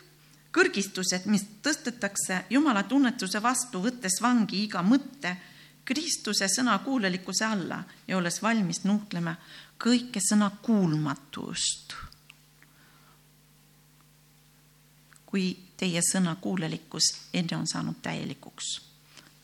kõrgistused, 0.50 1.28
mis 1.30 1.44
tõstetakse 1.62 2.40
Jumala 2.50 2.82
tunnetuse 2.82 3.38
vastu, 3.42 3.78
võttes 3.84 4.16
vangi 4.18 4.64
iga 4.64 4.80
mõtte 4.82 5.36
Kristuse 5.86 6.48
sõna 6.50 6.74
kuulelikkuse 6.82 7.44
alla 7.46 7.78
ja 8.08 8.16
olles 8.18 8.40
valmis 8.42 8.82
nuhtlema 8.84 9.36
kõike 9.78 10.20
sõna 10.20 10.50
kuulmatust. 10.62 11.94
kui 15.32 15.56
teie 15.80 16.00
sõna 16.04 16.34
kuulelikkus 16.36 17.06
enne 17.32 17.56
on 17.56 17.66
saanud 17.66 18.02
täielikuks. 18.02 18.80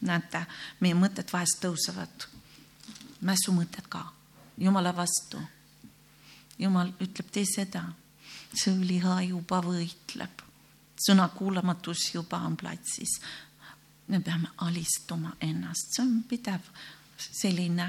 näete, 0.01 0.43
meie 0.81 0.95
mõtted 0.95 1.31
vahest 1.33 1.63
tõusevad, 1.63 2.27
mässumõtted 3.21 3.87
ka, 3.89 4.13
Jumala 4.59 4.97
vastu. 4.97 5.39
Jumal 6.59 6.93
ütleb, 7.01 7.31
tee 7.31 7.45
seda, 7.47 7.85
see 8.55 8.75
liha 8.87 9.21
juba 9.29 9.61
võitleb 9.63 10.45
sõnakuulamatus 10.99 12.15
juba 12.15 12.41
on 12.47 12.57
platsis. 12.57 13.21
me 14.09 14.21
peame 14.21 14.49
alistuma 14.65 15.37
ennast, 15.41 15.93
see 15.95 16.03
on 16.03 16.23
pidev 16.29 16.61
selline. 17.17 17.89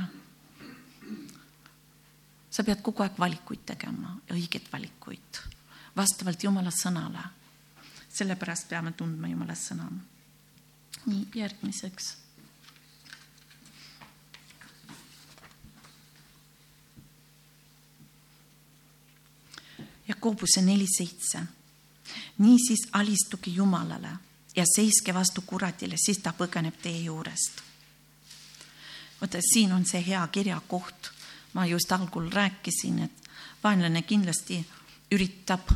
sa 2.50 2.64
pead 2.64 2.82
kogu 2.82 3.04
aeg 3.04 3.18
valikuid 3.20 3.66
tegema, 3.66 4.18
õigeid 4.30 4.68
valikuid 4.72 5.44
vastavalt 5.96 6.44
Jumala 6.44 6.72
sõnale. 6.72 7.24
sellepärast 8.10 8.70
peame 8.70 8.92
tundma 8.92 9.28
Jumala 9.28 9.56
sõna. 9.56 9.90
nii, 11.06 11.28
järgmiseks 11.36 12.16
Jakobuse 20.20 20.62
neli 20.62 20.86
seitse 20.98 21.40
niisiis 22.38 22.90
alistuge 22.92 23.52
Jumalale 23.52 24.10
ja 24.56 24.66
seiske 24.76 25.14
vastu 25.14 25.42
kuratile, 25.42 25.96
siis 25.98 26.18
ta 26.18 26.34
põgeneb 26.38 26.76
teie 26.82 27.04
juurest. 27.04 27.62
vaata, 29.22 29.40
siin 29.54 29.72
on 29.74 29.86
see 29.86 30.04
hea 30.08 30.28
kirjakoht. 30.28 31.12
ma 31.54 31.66
just 31.66 31.92
algul 31.92 32.30
rääkisin, 32.32 33.00
et 33.00 33.30
vaenlane 33.64 34.02
kindlasti 34.02 34.66
üritab 35.12 35.72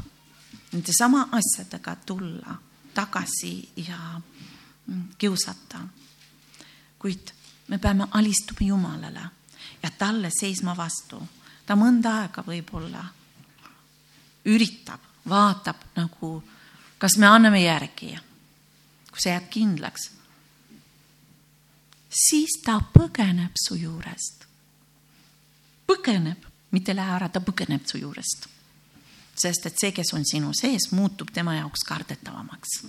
nende 0.72 0.94
sama 0.98 1.30
asjadega 1.32 1.96
tulla 1.96 2.60
tagasi 2.94 3.70
ja 3.76 4.22
kiusata. 5.18 5.80
kuid 7.00 7.32
me 7.68 7.78
peame 7.78 8.08
alistuma 8.12 8.68
Jumalale 8.68 9.30
ja 9.84 9.90
talle 9.90 10.32
seisma 10.40 10.78
vastu. 10.78 11.28
ta 11.66 11.76
mõnda 11.76 12.20
aega 12.22 12.44
võib-olla 12.44 13.23
üritab, 14.46 15.00
vaatab 15.30 15.80
nagu 15.96 16.44
kas 17.04 17.18
me 17.18 17.28
anname 17.28 17.64
järgi? 17.64 18.16
kui 19.14 19.22
sa 19.22 19.30
jääd 19.30 19.46
kindlaks, 19.54 20.08
siis 22.10 22.56
ta 22.66 22.80
põgeneb 22.94 23.60
su 23.68 23.76
juurest. 23.76 24.48
põgeneb, 25.88 26.48
mitte 26.72 26.96
lähe 26.96 27.14
ära, 27.16 27.30
ta 27.30 27.40
põgeneb 27.40 27.86
su 27.86 27.98
juurest. 27.98 28.48
sest 29.36 29.66
et 29.66 29.78
see, 29.80 29.92
kes 29.92 30.14
on 30.14 30.26
sinu 30.26 30.54
sees, 30.54 30.92
muutub 30.92 31.30
tema 31.34 31.56
jaoks 31.56 31.84
kardetavamaks. 31.88 32.84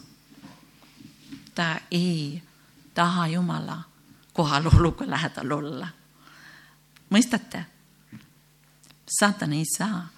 ta 1.54 1.80
ei 1.90 2.42
taha 2.94 3.26
Jumala 3.26 3.82
kohaloluga 4.32 5.10
lähedal 5.10 5.52
olla. 5.52 5.88
mõistate? 7.10 7.64
saatan 9.18 9.52
ei 9.52 9.64
saa 9.76 10.13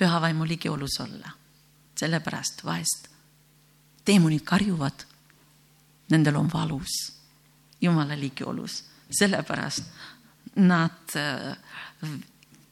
püha 0.00 0.20
vaimu 0.20 0.48
ligiolus 0.48 0.96
olla 1.04 1.36
sellepärast 2.00 2.64
vahest 2.64 3.08
teemonid 4.04 4.40
karjuvad, 4.44 5.04
nendel 6.10 6.36
on 6.36 6.48
valus 6.52 7.20
Jumala 7.80 8.16
ligiolus, 8.18 8.84
sellepärast 9.10 9.84
nad 10.56 11.14
äh, 11.16 11.56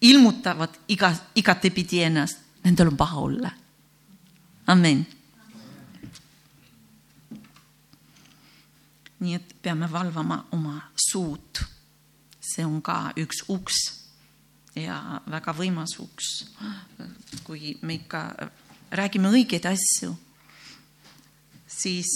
ilmutavad 0.00 0.74
iga, 0.88 1.14
igatepidi 1.34 2.02
ennast, 2.04 2.42
nendel 2.64 2.90
on 2.92 2.96
paha 2.96 3.20
olla. 3.20 3.50
amin. 4.66 5.06
nii 9.20 9.34
et 9.34 9.56
peame 9.62 9.92
valvama 9.92 10.44
oma 10.52 10.80
suud. 11.10 11.64
see 12.40 12.64
on 12.64 12.82
ka 12.82 13.12
üks 13.16 13.44
uks 13.48 13.97
ja 14.82 15.20
väga 15.30 15.52
võimas 15.56 15.96
uks, 15.98 16.28
kui 17.44 17.76
me 17.82 17.98
ikka 17.98 18.22
räägime 18.90 19.30
õigeid 19.34 19.66
asju, 19.68 20.14
siis 21.66 22.12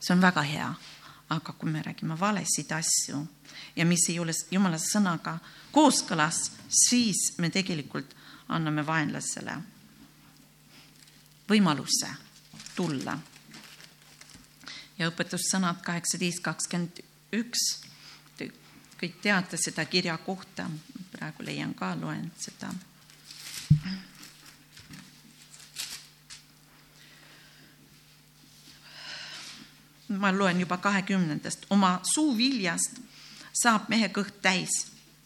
see 0.00 0.14
on 0.14 0.22
väga 0.22 0.42
hea. 0.42 0.74
aga 1.28 1.52
kui 1.58 1.70
me 1.70 1.80
räägime 1.82 2.14
valesid 2.14 2.70
asju 2.70 3.18
ja 3.76 3.84
mis 3.84 4.04
ei 4.08 4.18
ole 4.22 4.32
jumala 4.50 4.78
sõnaga 4.78 5.38
kooskõlas, 5.74 6.52
siis 6.70 7.32
me 7.38 7.50
tegelikult 7.50 8.14
anname 8.48 8.86
vaenlasele 8.86 9.56
võimaluse 11.48 12.10
tulla. 12.76 13.18
ja 14.98 15.10
õpetussõnad 15.10 15.82
kaheksateist, 15.84 16.40
kakskümmend 16.40 17.02
üks. 17.36 17.66
Kõik 18.96 19.18
teate 19.20 19.58
seda 19.60 19.84
kirja 19.84 20.16
kohta, 20.24 20.70
praegu 21.16 21.46
leian 21.48 21.74
ka, 21.74 21.94
loen 22.00 22.30
seda 22.38 22.70
ma 30.08 30.30
loen 30.32 30.60
juba 30.60 30.76
kahekümnendast, 30.76 31.66
oma 31.70 32.00
suuviljast 32.14 33.00
saab 33.56 33.88
mehe 33.90 34.08
kõht 34.14 34.38
täis, 34.42 34.74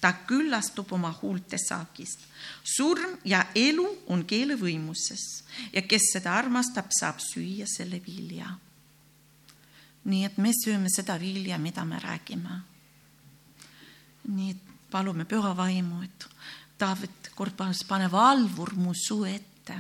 ta 0.01 0.13
küllastub 0.27 0.93
oma 0.97 1.11
huulte 1.23 1.59
saagist. 1.61 2.25
surm 2.65 3.19
ja 3.25 3.45
elu 3.55 3.87
on 4.07 4.25
keele 4.25 4.57
võimuses 4.57 5.45
ja 5.73 5.83
kes 5.83 6.13
seda 6.13 6.33
armastab, 6.39 6.89
saab 7.01 7.21
süüa 7.21 7.67
selle 7.67 8.01
vilja. 8.07 8.57
nii 10.05 10.25
et 10.25 10.39
me 10.39 10.53
sööme 10.65 10.89
seda 10.89 11.19
vilja, 11.21 11.59
mida 11.59 11.85
me 11.85 11.99
räägime. 11.99 12.61
nii 14.29 14.51
et 14.51 14.70
palume 14.91 15.25
püha 15.25 15.55
vaimu, 15.57 16.03
et 16.03 16.29
Taavet 16.81 17.31
kord 17.37 17.53
palus, 17.57 17.83
pane 17.85 18.09
valvur 18.09 18.73
mu 18.75 18.95
suu 18.97 19.25
ette. 19.29 19.75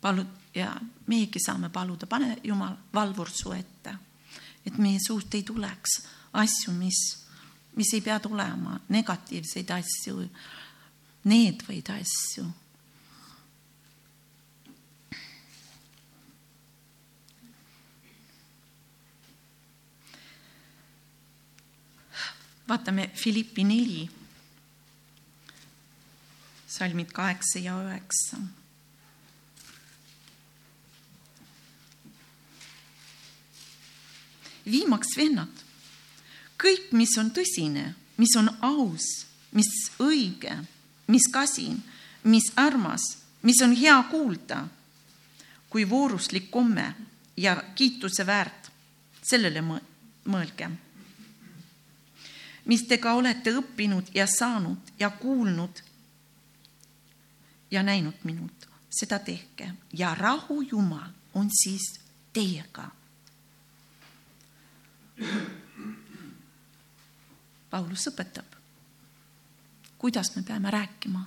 palu 0.00 0.24
ja 0.54 0.72
meiegi 1.06 1.38
saame 1.38 1.68
paluda, 1.68 2.06
pane 2.06 2.36
Jumal 2.44 2.76
valvur 2.94 3.30
su 3.30 3.52
ette, 3.52 3.94
et 4.66 4.78
meie 4.78 4.98
suust 4.98 5.34
ei 5.34 5.42
tuleks 5.42 6.00
asju, 6.32 6.72
mis, 6.72 6.98
mis 7.76 7.92
ei 7.94 8.00
pea 8.00 8.18
tulema, 8.20 8.80
negatiivseid 8.88 9.70
asju, 9.70 10.28
needvaid 11.24 11.90
asju. 11.94 12.46
Vaatame 22.68 23.10
Philippi 23.22 23.64
neli, 23.64 24.08
salmid 26.68 27.12
kaheksa 27.12 27.58
ja 27.58 27.76
üheksa. 27.80 28.40
Viimaks 34.68 35.14
vennad, 35.16 35.62
kõik, 36.60 36.90
mis 36.92 37.14
on 37.16 37.30
tõsine, 37.32 37.94
mis 38.20 38.34
on 38.36 38.50
aus, 38.60 39.06
mis 39.56 39.70
õige, 40.04 40.58
mis 41.08 41.24
kasin, 41.32 41.78
mis 42.28 42.50
armas, 42.56 43.06
mis 43.42 43.62
on 43.64 43.72
hea 43.72 43.96
kuulda, 44.10 44.66
kui 45.72 45.88
vooruslik 45.88 46.50
komme 46.50 46.90
ja 47.36 47.56
kiituse 47.74 48.26
väärt, 48.26 48.68
sellele 49.24 49.64
mõelge. 49.64 50.68
Mis 52.68 52.84
te 52.88 52.98
ka 53.00 53.14
olete 53.16 53.52
õppinud 53.56 54.12
ja 54.14 54.26
saanud 54.28 54.92
ja 55.00 55.10
kuulnud 55.10 55.82
ja 57.70 57.82
näinud 57.82 58.24
minult, 58.24 58.68
seda 58.90 59.18
tehke 59.18 59.72
ja 59.92 60.14
rahu 60.14 60.62
Jumal 60.62 61.10
on 61.34 61.50
siis 61.52 61.98
teiega 62.32 62.90
Paulus 67.70 68.06
õpetab, 68.08 68.54
kuidas 69.98 70.36
me 70.36 70.42
peame 70.42 70.70
rääkima. 70.70 71.24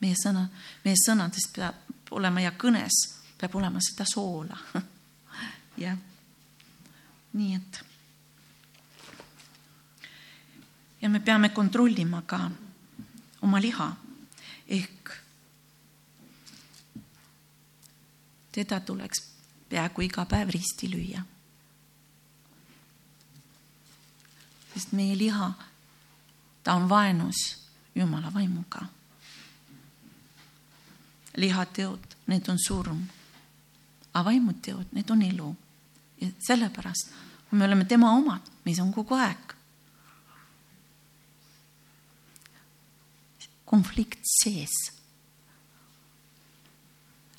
meie 0.00 0.14
sõna, 0.14 0.44
meie 0.84 0.94
sõnades 0.94 1.48
peab 1.54 2.10
olema 2.14 2.40
ja 2.40 2.52
kõnes 2.54 2.94
peab 3.38 3.54
olema 3.58 3.80
seda 3.82 4.04
soola. 4.06 4.58
jah, 5.84 5.98
nii 7.32 7.54
et. 7.54 7.80
Ja 11.02 11.08
me 11.08 11.20
peame 11.20 11.48
kontrollima 11.48 12.22
ka 12.26 12.50
oma 13.42 13.60
liha 13.60 13.88
ehk 14.68 15.10
teda 18.52 18.80
tuleks 18.80 19.22
peaaegu 19.68 20.02
iga 20.02 20.24
päev 20.24 20.50
risti 20.50 20.90
lüüa 20.90 21.24
sest 24.78 24.92
meie 24.94 25.16
liha, 25.18 25.52
ta 26.62 26.74
on 26.74 26.88
vaenus 26.88 27.58
Jumala 27.94 28.34
vaimuga. 28.34 28.86
lihateod, 31.36 32.00
need 32.26 32.48
on 32.48 32.58
surm, 32.58 33.02
aga 34.14 34.24
vaimuteod, 34.24 34.86
need 34.92 35.10
on 35.10 35.22
elu. 35.22 35.56
ja 36.20 36.28
sellepärast, 36.38 37.10
kui 37.50 37.58
me 37.58 37.64
oleme 37.64 37.84
tema 37.84 38.10
omad, 38.12 38.42
meis 38.64 38.78
on 38.80 38.92
kogu 38.92 39.14
aeg 39.14 39.54
konflikt 43.68 44.24
sees. 44.24 44.76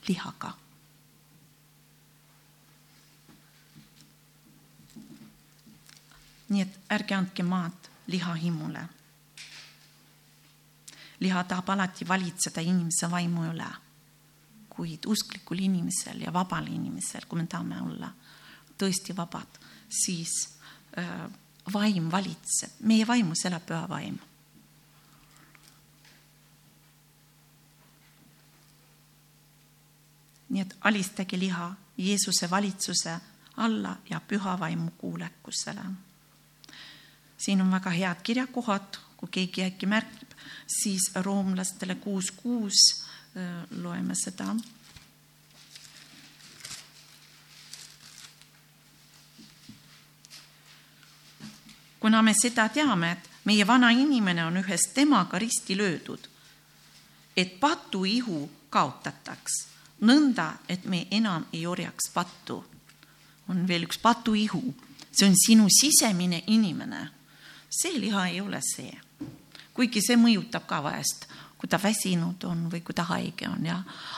Lihaga. 0.08 0.54
Nii 6.50 6.62
et 6.62 6.78
ärge 6.94 7.18
andke 7.18 7.46
maad 7.46 7.90
lihahimule. 8.08 8.88
liha 11.20 11.44
tahab 11.44 11.70
alati 11.70 12.06
valitseda 12.08 12.62
inimese 12.62 13.10
vaimu 13.12 13.42
üle, 13.50 13.66
kuid 14.72 15.04
usklikul 15.06 15.60
inimesel 15.60 16.22
ja 16.24 16.32
vabal 16.34 16.70
inimesel, 16.72 17.26
kui 17.28 17.42
me 17.42 17.48
tahame 17.48 17.82
olla 17.82 18.08
tõesti 18.80 19.12
vabad, 19.18 19.60
siis 19.92 20.38
äh, 20.96 21.28
vaim 21.74 22.08
valitseb, 22.12 22.80
meie 22.88 23.08
vaimus 23.08 23.44
elab 23.52 23.68
püha 23.68 23.84
vaim 23.92 24.16
nii 30.50 30.62
et 30.62 30.78
alistage 30.82 31.40
liha 31.40 31.74
Jeesuse 31.98 32.50
valitsuse 32.50 33.18
alla 33.58 33.98
ja 34.10 34.20
püha 34.20 34.60
vaimu 34.60 34.92
kuulekusele 34.98 35.82
siin 37.40 37.62
on 37.62 37.72
väga 37.72 37.90
head 37.90 38.16
kirjakohad, 38.24 38.98
kui 39.18 39.30
keegi 39.32 39.64
äkki 39.64 39.88
märkib, 39.88 40.32
siis 40.68 41.12
roomlastele 41.16 41.96
kuus 41.96 42.32
kuus 42.32 43.06
loeme 43.72 44.16
seda. 44.24 44.56
kuna 52.00 52.22
me 52.22 52.32
seda 52.34 52.70
teame, 52.70 53.12
et 53.12 53.26
meie 53.46 53.66
vana 53.68 53.90
inimene 53.92 54.46
on 54.46 54.58
ühes 54.62 54.86
temaga 54.96 55.40
risti 55.40 55.76
löödud, 55.78 56.30
et 57.38 57.60
patuihu 57.60 58.52
kaotataks, 58.70 59.58
nõnda, 60.02 60.54
et 60.70 60.86
me 60.86 61.08
enam 61.12 61.46
ei 61.54 61.66
orjaks 61.68 62.12
pattu. 62.14 62.64
on 63.50 63.68
veel 63.68 63.84
üks 63.84 63.98
patuihu, 63.98 64.62
see 65.12 65.26
on 65.28 65.36
sinu 65.36 65.66
sisemine 65.70 66.44
inimene 66.48 67.20
see 67.70 68.00
liha 68.00 68.28
ei 68.28 68.42
ole 68.42 68.62
see. 68.62 68.94
kuigi 69.74 70.02
see 70.04 70.18
mõjutab 70.20 70.66
ka 70.68 70.82
vahest, 70.84 71.28
kui 71.58 71.70
ta 71.72 71.80
väsinud 71.80 72.44
on 72.50 72.66
või 72.72 72.82
kui 72.84 72.96
ta 72.96 73.06
haige 73.08 73.48
on 73.48 73.66
ja, 73.66 73.78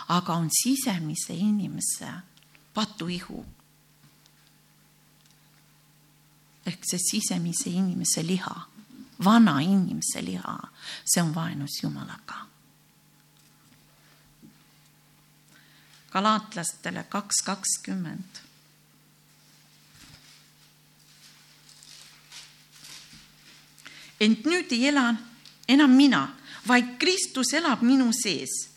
aga 0.09 0.33
on 0.33 0.49
sisemise 0.49 1.35
inimese 1.35 2.09
patuihu. 2.73 3.45
ehk 6.65 6.85
see 6.85 7.01
sisemise 7.01 7.69
inimese 7.69 8.23
liha, 8.23 8.55
vana 9.23 9.59
inimese 9.61 10.21
liha, 10.21 10.57
see 11.05 11.21
on 11.21 11.35
vaenus 11.35 11.81
Jumalaga. 11.83 12.50
Galaatlastele 16.11 17.03
kaks 17.09 17.43
kakskümmend 17.45 18.41
ent 24.21 24.45
nüüd 24.45 24.71
ei 24.71 24.87
ela 24.91 25.09
enam 25.67 25.95
mina, 25.97 26.21
vaid 26.67 26.97
Kristus 27.01 27.53
elab 27.57 27.81
minu 27.81 28.11
sees. 28.13 28.69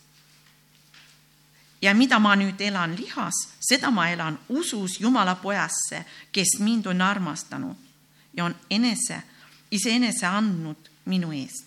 ja 1.81 1.93
mida 1.93 2.17
ma 2.19 2.33
nüüd 2.35 2.61
elan 2.65 2.95
lihas, 2.97 3.35
seda 3.61 3.91
ma 3.91 4.07
elan 4.09 4.39
usus 4.49 4.99
Jumala 4.99 5.35
pojasse, 5.35 6.05
kes 6.31 6.57
mind 6.59 6.85
on 6.85 7.01
armastanud 7.01 7.75
ja 8.33 8.45
on 8.45 8.55
enese, 8.69 9.21
iseenese 9.71 10.25
andnud 10.25 10.89
minu 11.05 11.31
eest. 11.31 11.64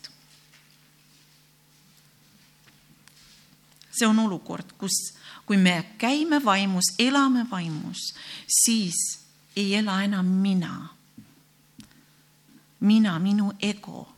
See 3.98 4.06
on 4.06 4.18
olukord, 4.18 4.76
kus, 4.78 5.14
kui 5.46 5.56
me 5.56 5.94
käime 5.98 6.38
vaimus, 6.44 6.94
elame 6.98 7.46
vaimus, 7.50 8.14
siis 8.62 9.18
ei 9.56 9.74
ela 9.74 10.02
enam 10.04 10.26
mina 10.26 10.98
mina, 12.80 13.18
minu 13.18 13.52
ego, 13.60 14.14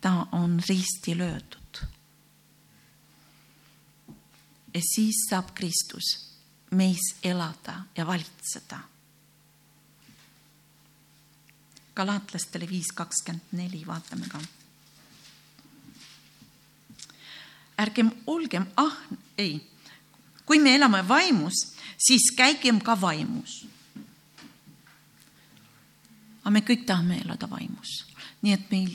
ta 0.00 0.26
on 0.32 0.60
risti 0.68 1.18
löödud. 1.18 1.58
ja 4.74 4.80
siis 4.94 5.26
saab 5.30 5.50
Kristus 5.54 6.32
meis 6.70 7.16
elada 7.22 7.82
ja 7.96 8.06
valitseda. 8.06 8.78
galaatlastele 11.94 12.68
viis 12.68 12.88
kakskümmend 12.94 13.52
neli, 13.52 13.86
vaatame 13.86 14.28
ka. 14.28 14.40
Ärgem 17.82 18.10
olgem 18.26 18.66
ah-, 18.76 18.98
ei, 19.38 19.58
kui 20.46 20.58
me 20.62 20.74
elame 20.76 21.02
vaimus, 21.08 21.72
siis 21.98 22.30
käigem 22.36 22.80
ka 22.80 22.96
vaimus. 23.00 23.62
aga 26.42 26.50
me 26.50 26.60
kõik 26.66 26.86
tahame 26.86 27.20
elada 27.22 27.46
vaimus, 27.50 27.90
nii 28.42 28.52
et 28.52 28.70
meil 28.70 28.94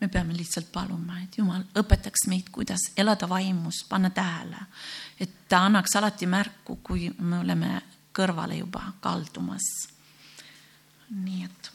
me 0.00 0.08
peame 0.08 0.32
lihtsalt 0.36 0.70
paluma, 0.72 1.18
et 1.20 1.36
Jumal 1.38 1.64
õpetaks 1.76 2.24
meid, 2.32 2.48
kuidas 2.52 2.86
elada 2.96 3.28
vaimus, 3.28 3.82
panna 3.88 4.10
tähele, 4.10 4.62
et 5.20 5.34
ta 5.48 5.66
annaks 5.68 5.96
alati 6.00 6.26
märku, 6.26 6.78
kui 6.82 7.10
me 7.18 7.42
oleme 7.44 7.74
kõrvale 8.16 8.56
juba 8.58 8.92
kaldumas. 9.00 9.66
nii 11.10 11.44
et 11.44 11.70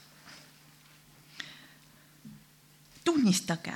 tunnistage, 3.06 3.76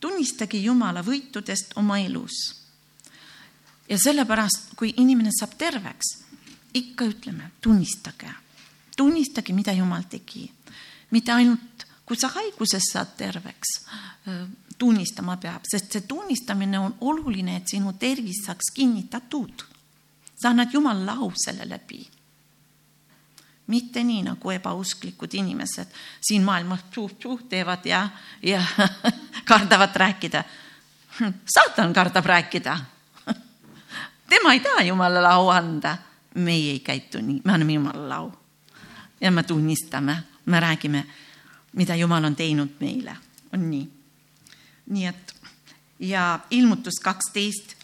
tunnistage 0.00 0.60
Jumala 0.60 1.02
võitudest 1.02 1.78
oma 1.80 1.98
elus. 1.98 2.60
ja 3.88 3.98
sellepärast, 3.98 4.74
kui 4.76 4.94
inimene 4.96 5.30
saab 5.32 5.58
terveks, 5.58 6.14
ikka 6.74 7.04
ütleme, 7.04 7.50
tunnistage, 7.60 8.30
tunnistage, 8.96 9.52
mida 9.52 9.72
Jumal 9.72 10.06
tegi, 10.08 10.46
mitte 11.10 11.32
ainult 11.32 11.74
kui 12.04 12.16
sa 12.20 12.28
haiguses 12.34 12.90
saad 12.92 13.14
terveks, 13.16 13.78
tunnistama 14.78 15.36
peab, 15.40 15.64
sest 15.68 15.92
see 15.92 16.06
tunnistamine 16.08 16.80
on 16.80 16.96
oluline, 17.08 17.58
et 17.60 17.70
sinu 17.70 17.94
tervis 18.00 18.44
saaks 18.46 18.72
kinnitatud. 18.74 19.70
sa 20.34 20.50
annad 20.50 20.72
Jumalale 20.72 21.12
au 21.12 21.32
selle 21.36 21.64
läbi. 21.68 22.02
Mitte 23.66 24.04
nii 24.04 24.22
nagu 24.22 24.50
ebausklikud 24.50 25.34
inimesed 25.34 25.88
siin 26.20 26.42
maailmas 26.42 26.84
tšuh-tšuh 26.90 27.46
teevad 27.48 27.86
ja, 27.86 28.08
ja 28.42 28.62
kardavad 29.50 29.96
rääkida. 29.96 30.44
saatan 31.54 31.92
kardab 31.92 32.26
rääkida. 32.26 32.78
tema 34.30 34.52
ei 34.52 34.60
taha 34.60 34.82
Jumalale 34.82 35.28
au 35.28 35.48
anda. 35.48 35.96
meie 36.34 36.70
ei 36.70 36.80
käitu 36.80 37.20
nii, 37.20 37.40
me 37.44 37.52
anname 37.52 37.72
Jumalale 37.72 38.14
au. 38.14 38.32
ja 39.20 39.30
me 39.30 39.42
tunnistame, 39.42 40.22
me 40.46 40.60
räägime 40.60 41.06
mida 41.74 41.96
Jumal 41.96 42.24
on 42.24 42.36
teinud 42.36 42.78
meile, 42.80 43.16
on 43.52 43.70
nii. 43.70 43.88
nii 44.86 45.06
et 45.06 45.34
ja 45.98 46.40
ilmutus 46.50 47.00
kaksteist, 47.02 47.74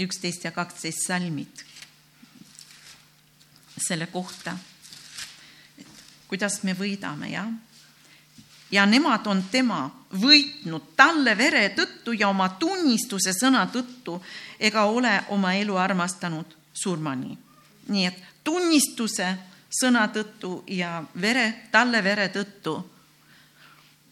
üksteist 0.00 0.44
ja 0.44 0.52
kaksteist 0.52 1.06
salmid 1.06 1.64
selle 3.80 4.06
kohta, 4.12 4.56
kuidas 6.30 6.62
me 6.62 6.76
võidame, 6.78 7.32
jah. 7.32 7.48
ja 8.70 8.86
nemad 8.86 9.26
on 9.26 9.42
tema 9.50 9.82
võitnud 10.14 10.92
talle 10.96 11.34
vere 11.38 11.68
tõttu 11.74 12.14
ja 12.14 12.28
oma 12.30 12.48
tunnistuse 12.58 13.34
sõna 13.34 13.66
tõttu 13.66 14.20
ega 14.58 14.84
ole 14.86 15.16
oma 15.34 15.54
elu 15.58 15.76
armastanud 15.76 16.54
surmani. 16.72 17.38
nii 17.88 18.06
et 18.06 18.22
tunnistuse 18.44 19.36
sõna 19.70 20.06
tõttu 20.14 20.62
ja 20.66 21.02
vere, 21.20 21.66
talle 21.70 22.02
vere 22.04 22.28
tõttu 22.28 22.78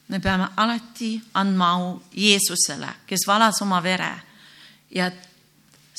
me 0.09 0.20
peame 0.20 0.48
alati 0.57 1.20
andma 1.35 1.70
au 1.72 2.02
Jeesusele, 2.16 2.88
kes 3.07 3.26
valas 3.26 3.62
oma 3.62 3.81
vere 3.83 4.12
ja 4.90 5.11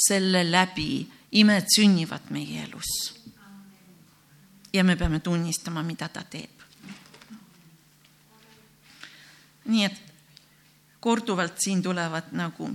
selle 0.07 0.43
läbi 0.51 1.05
imed 1.31 1.67
sünnivad 1.75 2.31
meie 2.33 2.63
elus. 2.63 3.18
Ja 4.73 4.83
me 4.83 4.95
peame 4.95 5.19
tunnistama, 5.19 5.83
mida 5.83 6.09
ta 6.09 6.23
teeb. 6.23 6.55
nii 9.69 9.83
et 9.85 9.97
korduvalt 10.99 11.59
siin 11.61 11.81
tulevad 11.83 12.31
nagu 12.33 12.69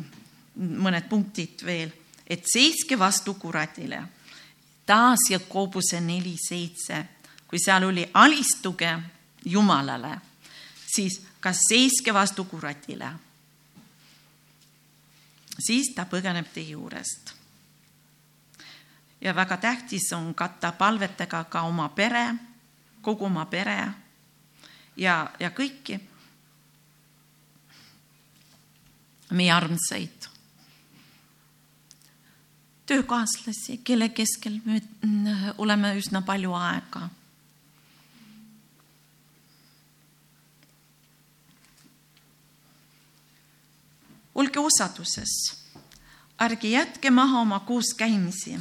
mõned 0.56 1.08
punktid 1.08 1.64
veel, 1.66 1.90
et 2.26 2.44
seiske 2.46 2.98
vastu 2.98 3.34
kuradile. 3.34 4.02
taas 4.86 5.30
Jakobuse 5.30 6.00
neli 6.00 6.36
seitse, 6.48 7.04
kui 7.48 7.58
seal 7.58 7.84
oli 7.84 8.06
alistuge 8.14 8.98
Jumalale 9.44 10.20
siis 10.94 11.22
kas 11.40 11.58
seiske 11.68 12.14
vastu 12.14 12.44
kuratile. 12.44 13.08
siis 15.66 15.92
ta 15.94 16.06
põgeneb 16.10 16.48
teie 16.54 16.74
juurest. 16.74 17.34
Ja 19.24 19.34
väga 19.34 19.56
tähtis 19.56 20.12
on 20.12 20.34
katta 20.34 20.72
palvetega 20.72 21.44
ka 21.44 21.62
oma 21.62 21.88
pere, 21.88 22.34
kogu 23.02 23.24
oma 23.24 23.46
pere 23.46 23.78
ja, 24.96 25.30
ja 25.40 25.50
kõiki 25.50 25.98
meie 29.30 29.52
armsaid 29.52 30.28
töökaaslasi, 32.86 33.80
kelle 33.84 34.08
keskel 34.12 34.60
me 34.64 34.82
oleme 35.58 35.94
üsna 35.96 36.20
palju 36.22 36.52
aega 36.54 37.08
olge 44.34 44.60
osaduses, 44.60 45.32
ärge 46.42 46.68
jätke 46.68 47.10
maha 47.10 47.40
oma 47.40 47.60
kooskäimisi. 47.60 48.58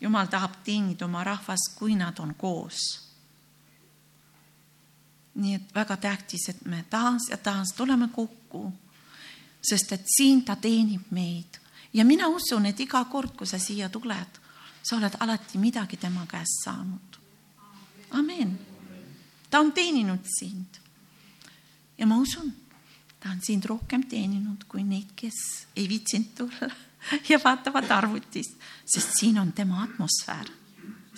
Jumal 0.00 0.26
tahab 0.26 0.60
teenida 0.64 1.04
oma 1.04 1.24
rahvast, 1.24 1.74
kui 1.74 1.94
nad 1.94 2.18
on 2.18 2.34
koos. 2.34 3.08
nii 5.38 5.54
et 5.54 5.74
väga 5.74 5.96
tähtis, 5.96 6.48
et 6.48 6.64
me 6.66 6.84
taas 6.90 7.28
ja 7.30 7.36
taas 7.36 7.70
tuleme 7.76 8.08
kokku, 8.08 8.72
sest 9.62 9.92
et 9.92 10.06
siin 10.16 10.42
ta 10.42 10.56
teenib 10.56 11.10
meid 11.10 11.58
ja 11.92 12.04
mina 12.04 12.28
usun, 12.28 12.66
et 12.66 12.80
iga 12.80 13.04
kord, 13.04 13.36
kui 13.36 13.46
sa 13.46 13.58
siia 13.58 13.88
tuled, 13.88 14.40
sa 14.82 14.96
oled 14.96 15.14
alati 15.20 15.58
midagi 15.58 15.96
tema 15.96 16.26
käest 16.26 16.64
saanud. 16.64 17.18
amen. 18.10 18.58
ta 19.50 19.60
on 19.60 19.72
teeninud 19.72 20.26
sind. 20.38 20.80
ja 21.98 22.06
ma 22.06 22.16
usun 22.16 22.52
ta 23.20 23.30
on 23.30 23.40
sind 23.42 23.64
rohkem 23.64 24.02
teeninud 24.08 24.64
kui 24.68 24.82
neid, 24.82 25.14
kes 25.16 25.66
ei 25.76 25.88
viitsinud 25.88 26.34
tulla 26.34 26.87
ja 27.30 27.40
vaatavad 27.44 27.90
arvutist, 27.90 28.58
sest 28.86 29.10
siin 29.20 29.38
on 29.38 29.52
tema 29.52 29.82
atmosfäär, 29.82 30.46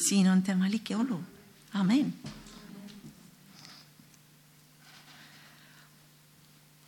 siin 0.09 0.29
on 0.31 0.43
tema 0.43 0.71
ligiolu. 0.71 1.25
amen. 1.75 2.15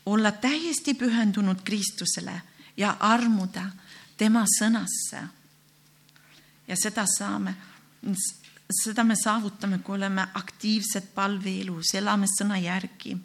olla 0.06 0.32
täiesti 0.32 0.94
pühendunud 0.94 1.62
Kristusele 1.64 2.42
ja 2.76 2.96
armuda 3.00 3.70
tema 4.16 4.44
sõnasse. 4.58 5.22
ja 6.68 6.76
seda 6.76 7.04
saame, 7.18 7.54
seda 8.82 9.04
me 9.04 9.14
saavutame, 9.16 9.78
kui 9.78 9.94
oleme 9.94 10.26
aktiivsed 10.34 11.14
palveelus, 11.14 11.94
elame 11.94 12.26
sõna 12.26 12.58
järgi 12.58 13.16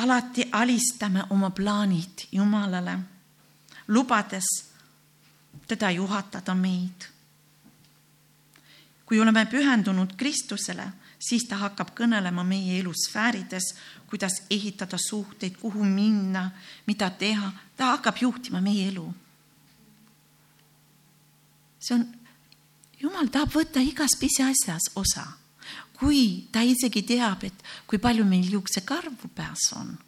alati 0.00 0.48
alistame 0.52 1.24
oma 1.30 1.50
plaanid 1.50 2.26
Jumalale, 2.32 2.98
lubades 3.90 4.46
teda 5.66 5.90
juhatada 5.90 6.54
meid. 6.54 7.08
kui 9.06 9.18
oleme 9.20 9.42
pühendunud 9.50 10.12
Kristusele, 10.16 10.84
siis 11.18 11.42
ta 11.50 11.56
hakkab 11.58 11.88
kõnelema 11.98 12.44
meie 12.46 12.76
elusfäärides, 12.78 13.72
kuidas 14.06 14.36
ehitada 14.50 14.98
suhteid, 14.98 15.56
kuhu 15.58 15.82
minna, 15.84 16.44
mida 16.86 17.08
teha, 17.10 17.50
ta 17.76 17.90
hakkab 17.96 18.22
juhtima 18.22 18.60
meie 18.62 18.88
elu. 18.88 19.08
see 21.80 21.94
on, 21.94 22.06
Jumal 23.00 23.30
tahab 23.32 23.54
võtta 23.54 23.80
igas 23.80 24.12
pisiasjas 24.20 24.92
osa 24.94 25.24
kui 26.00 26.48
ta 26.52 26.62
isegi 26.64 27.02
teab, 27.04 27.44
et 27.44 27.64
kui 27.86 27.98
palju 28.00 28.24
meil 28.24 28.48
juuksekarvu 28.52 29.28
peas 29.34 29.72
on. 29.76 29.98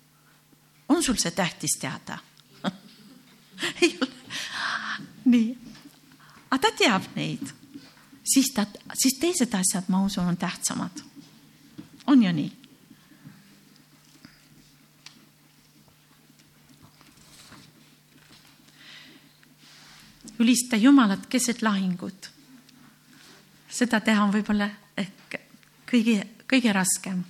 on 0.89 1.03
sul 1.03 1.17
see 1.17 1.31
tähtis 1.31 1.79
teada 1.81 2.19
ei 3.83 3.99
ole. 4.01 4.11
nii, 5.25 5.59
aga 6.51 6.63
ta 6.63 6.73
teab 6.79 7.07
neid, 7.17 7.53
siis 8.35 8.51
ta, 8.55 8.67
siis 8.95 9.19
teised 9.21 9.55
asjad, 9.55 9.89
ma 9.89 10.03
usun, 10.05 10.27
on 10.27 10.37
tähtsamad. 10.37 11.05
on 12.07 12.23
ju 12.23 12.33
nii? 12.33 12.63
ülista 20.43 20.77
Jumalat 20.77 21.27
keset 21.31 21.63
lahingut. 21.63 22.31
seda 23.73 24.01
teha 24.05 24.25
on 24.25 24.33
võib-olla 24.35 24.67
ehk 25.01 25.37
kõige, 25.89 26.17
kõige 26.51 26.73
raskem, 26.75 27.23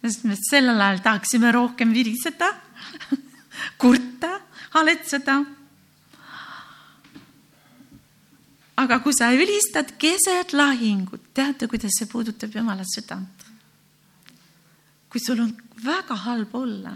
sest 0.00 0.24
me 0.24 0.36
sellel 0.38 0.80
ajal 0.80 1.02
tahaksime 1.04 1.50
rohkem 1.52 1.92
viriseda 1.92 2.48
kurta, 3.82 4.38
haletseda. 4.76 5.42
Aga 8.76 9.00
kui 9.04 9.14
sa 9.16 9.32
ülistad 9.34 9.94
keset 10.00 10.52
lahingut, 10.56 11.32
teate, 11.34 11.68
kuidas 11.68 11.98
see 11.98 12.08
puudutab 12.10 12.54
Jumala 12.54 12.86
südant? 12.88 13.50
kui 15.12 15.20
sul 15.20 15.42
on 15.44 15.50
väga 15.84 16.16
halb 16.24 16.54
olla, 16.56 16.92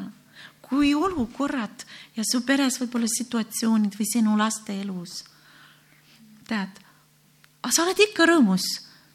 kui 0.65 0.95
olukorrad 0.95 1.83
ja 2.17 2.25
su 2.25 2.41
peres 2.49 2.79
võib-olla 2.81 3.11
situatsioonid 3.13 3.99
või 3.99 4.07
sinu 4.09 4.39
laste 4.41 4.73
elus, 4.81 5.19
tead, 6.49 6.81
sa 7.69 7.85
oled 7.85 8.01
ikka 8.07 8.25
rõõmus, 8.31 8.65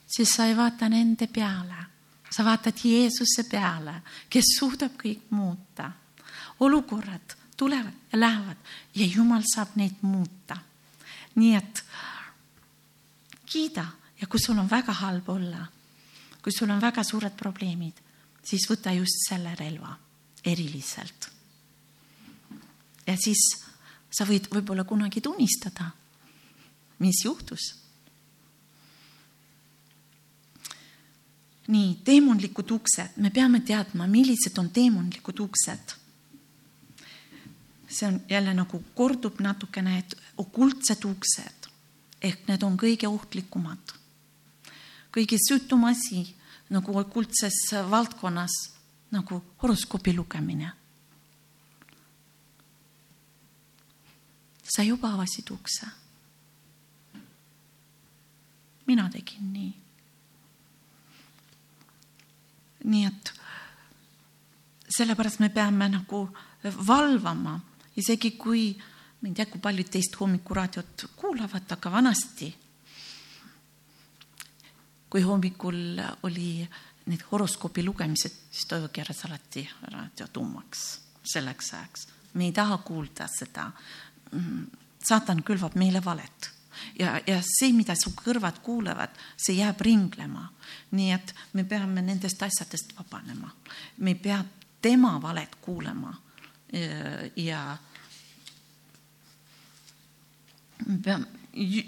siis 0.06 0.36
sa 0.36 0.46
ei 0.46 0.54
vaata 0.54 0.90
nende 0.94 1.26
peale, 1.34 1.88
sa 2.30 2.46
vaatad 2.46 2.78
Jeesuse 2.86 3.48
peale, 3.50 4.04
kes 4.30 4.54
suudab 4.60 4.94
kõik 5.02 5.32
muuta. 5.34 5.92
olukorrad 6.60 7.34
tulevad 7.58 7.94
ja 8.12 8.20
lähevad 8.20 8.58
ja 8.96 9.06
Jumal 9.06 9.42
saab 9.56 9.76
neid 9.76 9.98
muuta. 10.02 10.58
nii 11.36 11.56
et 11.56 11.84
kiida 13.52 13.86
ja 14.22 14.28
kui 14.28 14.40
sul 14.40 14.60
on 14.60 14.70
väga 14.70 14.94
halb 15.02 15.30
olla, 15.30 15.66
kui 16.42 16.54
sul 16.56 16.70
on 16.70 16.82
väga 16.82 17.04
suured 17.04 17.36
probleemid, 17.38 18.00
siis 18.44 18.70
võta 18.70 18.94
just 18.96 19.28
selle 19.28 19.54
relva 19.60 19.94
eriliselt 20.46 21.30
ja 23.08 23.18
siis 23.20 23.42
sa 24.12 24.26
võid 24.28 24.50
võib-olla 24.52 24.86
kunagi 24.88 25.22
tunnistada, 25.22 25.92
mis 27.00 27.24
juhtus. 27.26 27.78
nii, 31.72 32.02
teemonlikud 32.04 32.72
uksed, 32.74 33.14
me 33.24 33.30
peame 33.32 33.62
teadma, 33.64 34.04
millised 34.10 34.58
on 34.60 34.70
teemonlikud 34.76 35.40
uksed. 35.40 35.94
see 37.88 38.08
on 38.08 38.22
jälle 38.30 38.54
nagu 38.54 38.84
kordub 38.96 39.40
natukene, 39.40 39.98
et 40.00 40.16
okultsed 40.38 41.06
uksed 41.06 41.61
ehk 42.22 42.48
need 42.48 42.64
on 42.64 42.78
kõige 42.78 43.08
ohtlikumad. 43.08 43.96
kõige 45.12 45.38
süütum 45.38 45.84
asi 45.86 46.36
nagu 46.70 46.98
okultses 47.00 47.74
valdkonnas 47.90 48.52
nagu 49.12 49.42
horoskoobi 49.62 50.16
lugemine 50.16 50.82
sa 54.76 54.84
juba 54.84 55.12
avasid 55.14 55.52
ukse. 55.52 55.88
mina 58.88 59.10
tegin 59.10 59.54
nii. 59.54 59.74
nii 62.84 63.06
et 63.06 63.34
sellepärast 64.90 65.40
me 65.40 65.50
peame 65.50 65.88
nagu 65.90 66.22
valvama, 66.88 67.60
isegi 67.96 68.32
kui, 68.38 68.74
ma 69.22 69.28
ei 69.30 69.34
tea, 69.38 69.46
kui 69.46 69.62
paljud 69.62 69.90
teist 69.92 70.18
hommikuraadiot 70.20 71.06
kuulavad, 71.16 71.70
aga 71.72 71.92
vanasti, 71.92 72.50
kui 75.10 75.22
hommikul 75.22 76.02
oli 76.24 76.70
need 77.06 77.24
horoskoobi 77.32 77.84
lugemised, 77.86 78.34
siis 78.52 78.66
Toivo 78.70 78.90
keeras 78.94 79.26
alati 79.26 79.64
raadio 79.92 80.28
tummaks 80.34 80.88
selleks 81.24 81.74
ajaks. 81.74 82.08
me 82.34 82.46
ei 82.46 82.52
taha 82.52 82.78
kuulda 82.78 83.28
seda 83.28 83.72
saatan 85.04 85.44
külvab 85.44 85.76
meile 85.76 86.02
valet 86.06 86.50
ja, 87.00 87.20
ja 87.28 87.42
see, 87.46 87.74
mida 87.76 87.96
su 87.96 88.14
kõrvad 88.16 88.62
kuulevad, 88.64 89.14
see 89.38 89.58
jääb 89.60 89.82
ringlema. 89.82 90.50
nii 90.92 91.12
et 91.12 91.36
me 91.54 91.64
peame 91.64 92.02
nendest 92.02 92.42
asjadest 92.44 92.96
vabanema, 92.98 93.52
me 93.98 94.12
ei 94.12 94.16
pea 94.16 94.44
tema 94.82 95.18
valet 95.22 95.56
kuulama. 95.62 96.14
ja 97.36 97.78
peame, 97.78 97.91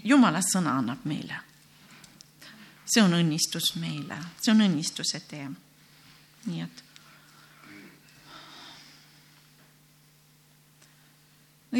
jumala 0.03 0.41
sõna 0.41 0.77
annab 0.79 1.05
meile. 1.05 1.39
see 2.85 3.01
on 3.01 3.13
õnnistus 3.15 3.75
meile, 3.79 4.17
see 4.41 4.51
on 4.51 4.61
õnnistuse 4.61 5.19
tee. 5.27 5.47
nii 6.45 6.61
et 6.61 6.83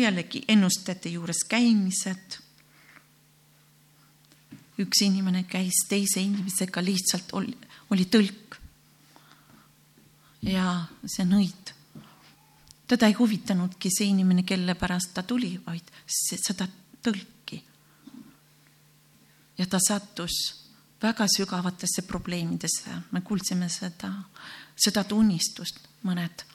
jällegi 0.02 0.44
ennustajate 0.48 1.10
juures 1.10 1.44
käimised. 1.50 2.40
üks 4.80 5.04
inimene 5.06 5.44
käis 5.46 5.84
teise 5.90 6.22
inimesega, 6.22 6.82
lihtsalt 6.82 7.34
oli, 7.38 7.54
oli 7.92 8.06
tõlk. 8.06 8.58
ja 10.42 10.86
see 11.06 11.26
nõid. 11.26 11.74
teda 12.88 13.08
ei 13.08 13.14
huvitanudki 13.14 13.90
see 13.90 14.08
inimene, 14.08 14.44
kelle 14.44 14.76
pärast 14.76 15.14
ta 15.14 15.24
tuli, 15.24 15.60
vaid 15.66 15.92
seda 16.08 16.68
tõlki. 17.04 17.62
ja 19.58 19.66
ta 19.70 19.80
sattus 19.80 20.64
väga 21.02 21.26
sügavatesse 21.28 22.02
probleemidesse, 22.08 22.90
me 23.12 23.22
kuulsime 23.22 23.70
seda, 23.70 24.14
seda 24.76 25.04
tunnistust, 25.04 25.80
mõned 26.04 26.46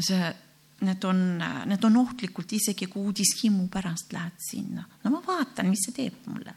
see 0.00 0.32
need 0.80 1.04
on, 1.04 1.20
need 1.68 1.84
on 1.84 1.96
ohtlikud, 1.96 2.52
isegi 2.56 2.86
kui 2.88 3.04
uudishimu 3.04 3.68
pärast 3.68 4.12
lähed 4.12 4.38
sinna. 4.40 4.84
no 5.04 5.10
ma 5.10 5.22
vaatan, 5.26 5.68
mis 5.68 5.84
see 5.84 5.96
teeb 5.96 6.26
mulle. 6.26 6.54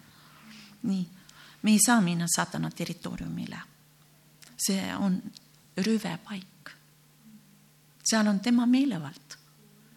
nii, 0.83 1.03
me 1.61 1.71
ei 1.71 1.79
saa 1.85 2.01
minna 2.01 2.27
saatana 2.35 2.71
territooriumile. 2.71 3.59
see 4.57 4.95
on 4.95 5.21
röövepaik. 5.77 6.71
seal 8.03 8.27
on 8.27 8.39
tema 8.39 8.65
meelevald. 8.65 9.37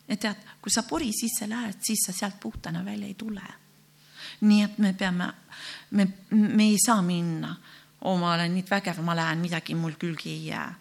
Ja 0.09 0.16
tead, 0.16 0.42
kui 0.62 0.70
sa 0.72 0.82
pori 0.82 1.11
sisse 1.12 1.48
lähed, 1.48 1.78
siis 1.82 2.07
sa 2.07 2.12
sealt 2.12 2.40
puhtana 2.40 2.84
välja 2.84 3.07
ei 3.07 3.14
tule. 3.14 3.42
nii 4.40 4.62
et 4.62 4.78
me 4.78 4.92
peame, 4.92 5.32
me, 5.90 6.07
me 6.30 6.64
ei 6.64 6.76
saa 6.86 7.02
minna, 7.02 7.57
oo, 8.00 8.16
ma 8.18 8.34
olen 8.34 8.54
nii 8.54 8.64
vägev, 8.70 8.98
ma 9.02 9.16
lähen, 9.16 9.38
midagi 9.38 9.74
mul 9.74 9.94
külge 9.98 10.28
ei 10.30 10.46
jää. 10.46 10.74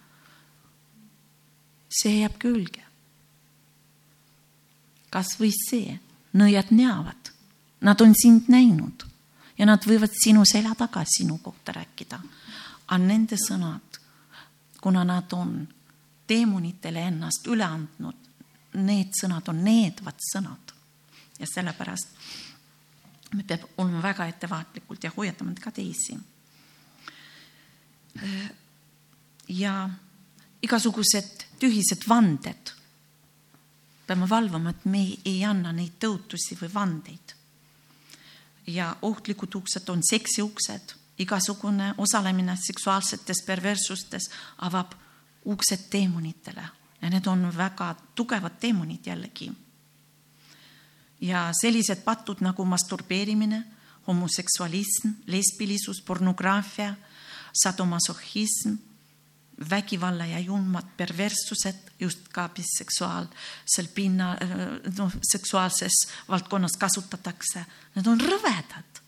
see 1.90 2.20
jääb 2.20 2.40
külge 2.40 2.86
kas 5.16 5.38
või 5.40 5.54
see, 5.56 5.96
nõiad 6.36 6.74
näevad, 6.76 7.32
nad 7.88 8.02
on 8.04 8.12
sind 8.20 8.50
näinud 8.52 9.06
ja 9.56 9.68
nad 9.70 9.86
võivad 9.88 10.12
sinu 10.12 10.44
selja 10.48 10.76
taga 10.76 11.06
sinu 11.08 11.38
kohta 11.44 11.72
rääkida. 11.78 12.20
aga 12.88 12.98
nende 13.00 13.38
sõnad, 13.40 14.00
kuna 14.82 15.06
nad 15.08 15.32
on 15.34 15.68
teemonitele 16.28 17.08
ennast 17.08 17.48
üle 17.48 17.64
andnud, 17.64 18.25
need 18.76 19.14
sõnad 19.20 19.48
on 19.50 19.64
needvad 19.64 20.20
sõnad 20.32 20.76
ja 21.40 21.48
sellepärast 21.48 22.08
me 23.36 23.44
peame 23.44 23.68
olema 23.78 24.02
väga 24.04 24.28
ettevaatlikult 24.32 25.04
ja 25.04 25.12
hoiatama 25.18 25.54
ka 25.62 25.72
teisi. 25.72 26.18
ja 29.48 29.90
igasugused 30.62 31.46
tühised 31.60 32.08
vanded 32.08 32.72
peame 34.08 34.30
valvama, 34.30 34.70
et 34.70 34.86
me 34.86 35.02
ei 35.26 35.44
anna 35.46 35.72
neid 35.74 35.98
tõotusi 36.00 36.58
või 36.62 36.74
vandeid. 36.74 37.36
ja 38.68 38.96
ohtlikud 39.02 39.56
uksed 39.56 39.90
on 39.90 40.02
seksiuksed, 40.04 40.94
igasugune 41.18 41.94
osalemine 41.98 42.56
seksuaalsetes 42.56 43.44
perverssustes 43.46 44.30
avab 44.58 44.96
uksed 45.46 45.90
teemonitele 45.90 46.70
ja 47.02 47.10
need 47.10 47.28
on 47.28 47.58
väga 47.58 47.96
tugevad 48.16 48.60
teemonid 48.60 49.06
jällegi. 49.06 49.52
ja 51.22 51.50
sellised 51.62 52.04
patud 52.04 52.42
nagu 52.42 52.66
masturbeerimine, 52.66 53.64
homoseksualism, 54.08 55.10
lesbilisus, 55.28 56.02
pornograafia, 56.02 56.96
sadomasohhism 57.64 58.76
vägivalla 59.70 60.26
ja 60.26 60.40
julmad 60.40 60.86
perverssused 60.98 61.76
just 62.00 62.28
ka 62.28 62.50
biseksuaalsel 62.50 63.88
pinnal, 63.96 64.38
noh, 64.98 65.12
seksuaalses 65.32 66.08
valdkonnas 66.30 66.78
kasutatakse, 66.80 67.66
need 67.96 68.08
on 68.08 68.22
rõvedad. 68.22 69.02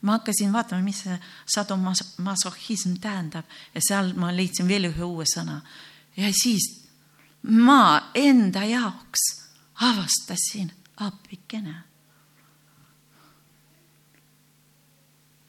ma 0.00 0.12
hakkasin 0.12 0.52
vaatama, 0.52 0.82
mis 0.82 0.98
see 1.02 1.16
sadomasohhism 1.54 2.98
tähendab 3.00 3.44
ja 3.74 3.80
seal 3.80 4.12
ma 4.14 4.28
leidsin 4.36 4.68
veel 4.68 4.90
ühe 4.90 5.04
uue 5.04 5.24
sõna 5.24 5.62
ja 6.16 6.28
siis 6.36 6.85
ma 7.46 8.10
enda 8.14 8.64
jaoks 8.64 9.26
avastasin 9.74 10.72
appikene. 10.96 11.74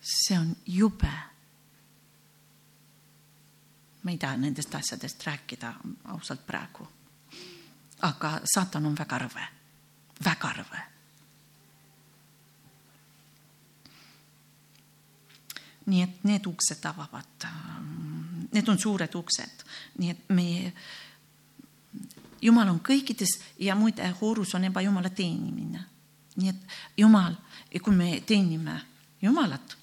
see 0.02 0.38
on 0.40 0.56
jube 0.66 1.12
ma 4.08 4.12
ei 4.12 4.18
taha 4.18 4.38
nendest 4.38 4.76
asjadest 4.76 5.26
rääkida 5.26 5.74
ausalt 6.06 6.46
praegu. 6.48 6.88
aga 8.02 8.40
saatan 8.54 8.86
on 8.86 8.96
väga 8.98 9.18
rõve, 9.20 9.48
väga 10.26 10.52
rõve. 10.54 10.84
nii 15.86 16.02
et 16.04 16.24
need 16.24 16.48
uksed 16.48 16.86
avavad, 16.86 17.48
need 18.54 18.68
on 18.68 18.80
suured 18.80 19.14
uksed, 19.16 19.64
nii 19.98 20.10
et 20.10 20.30
me, 20.30 20.74
jumal 22.42 22.70
on 22.70 22.80
kõikides 22.80 23.40
ja 23.60 23.76
muide, 23.76 24.08
hoorus 24.22 24.56
on 24.56 24.64
ebajumala 24.64 25.10
teenimine. 25.10 25.84
nii 26.38 26.50
et 26.50 26.78
jumal, 26.98 27.34
kui 27.82 27.96
me 27.96 28.22
teenime 28.26 28.82
Jumalat, 29.22 29.78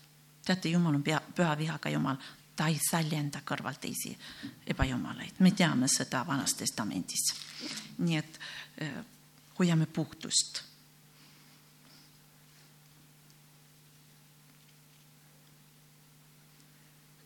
teate, 0.46 0.68
Jumal 0.68 0.94
on 0.94 1.02
pea, 1.02 1.20
püha 1.34 1.56
vihaga 1.58 1.90
Jumal 1.90 2.16
ta 2.56 2.68
ei 2.70 2.78
säljenda 2.90 3.40
kõrval 3.46 3.78
teisi 3.82 4.12
ebajumalaid, 4.70 5.40
me 5.42 5.50
teame 5.50 5.88
seda 5.90 6.22
Vanas 6.26 6.54
Testamendis. 6.54 7.34
nii 7.98 8.16
et 8.16 8.38
äh, 8.82 9.04
hoiame 9.58 9.86
puhtust. 9.86 10.62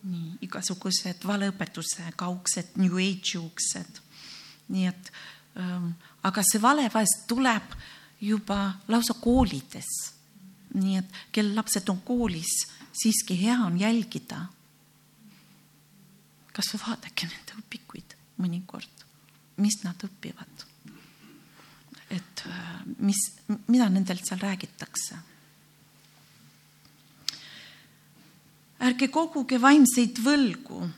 nii 0.09 0.39
igasugused 0.47 1.25
valeõpetuse 1.27 2.13
kaugsed 2.17 2.77
New 2.81 2.97
Age 2.97 3.39
uksed, 3.39 3.99
nii 4.69 4.87
et 4.91 5.13
ähm, 5.57 5.93
aga 6.23 6.43
see 6.45 6.61
vale 6.63 6.89
vahest 6.93 7.27
tuleb 7.31 7.75
juba 8.21 8.75
lausa 8.89 9.15
koolides. 9.15 9.91
nii 10.75 10.99
et 11.01 11.15
kel 11.33 11.55
lapsed 11.57 11.89
on 11.89 12.01
koolis, 12.05 12.67
siiski 12.93 13.39
hea 13.41 13.57
on 13.65 13.79
jälgida. 13.81 14.47
kasvõi 16.53 16.81
vaadake 16.87 17.29
nende 17.31 17.55
õpikuid 17.63 18.17
mõnikord, 18.43 19.05
mis 19.57 19.83
nad 19.85 20.03
õpivad. 20.05 20.67
et 22.11 22.45
äh, 22.47 22.85
mis, 22.99 23.21
mida 23.67 23.89
nendelt 23.89 24.27
seal 24.27 24.41
räägitakse. 24.41 25.19
ärge 28.81 29.09
koguge 29.09 29.61
vaimseid 29.61 30.19
võlgu. 30.19 30.91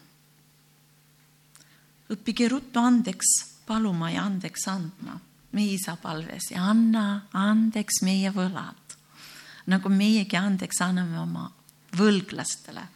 õppige 2.10 2.48
ruttu 2.48 2.80
andeks 2.80 3.49
paluma 3.70 4.10
ja 4.10 4.26
andeks 4.26 4.66
andma 4.68 5.20
meie 5.52 5.74
isa 5.74 5.96
palves 5.96 6.50
ja 6.54 6.64
anna 6.70 7.26
andeks 7.36 8.02
meie 8.06 8.30
võlad, 8.34 8.96
nagu 9.70 9.90
meiegi 9.92 10.38
andeks 10.38 10.82
anname 10.84 11.18
oma 11.20 11.46
võlglastele. 11.98 12.86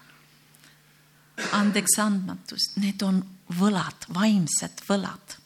andeks 1.59 1.99
andmatus, 1.99 2.69
need 2.79 3.03
on 3.03 3.19
võlad, 3.59 4.07
vaimsed 4.15 4.85
võlad. 4.89 5.41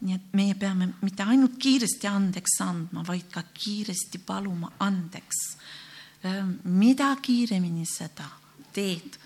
nii 0.00 0.14
et 0.14 0.32
meie 0.32 0.54
peame 0.54 0.88
mitte 1.02 1.22
ainult 1.22 1.58
kiiresti 1.58 2.06
andeks 2.06 2.60
andma, 2.60 3.04
vaid 3.04 3.28
ka 3.32 3.42
kiiresti 3.52 4.18
paluma 4.18 4.72
andeks. 4.78 5.56
mida 6.64 7.16
kiiremini 7.22 7.84
seda 7.86 8.28
teed, 8.72 9.18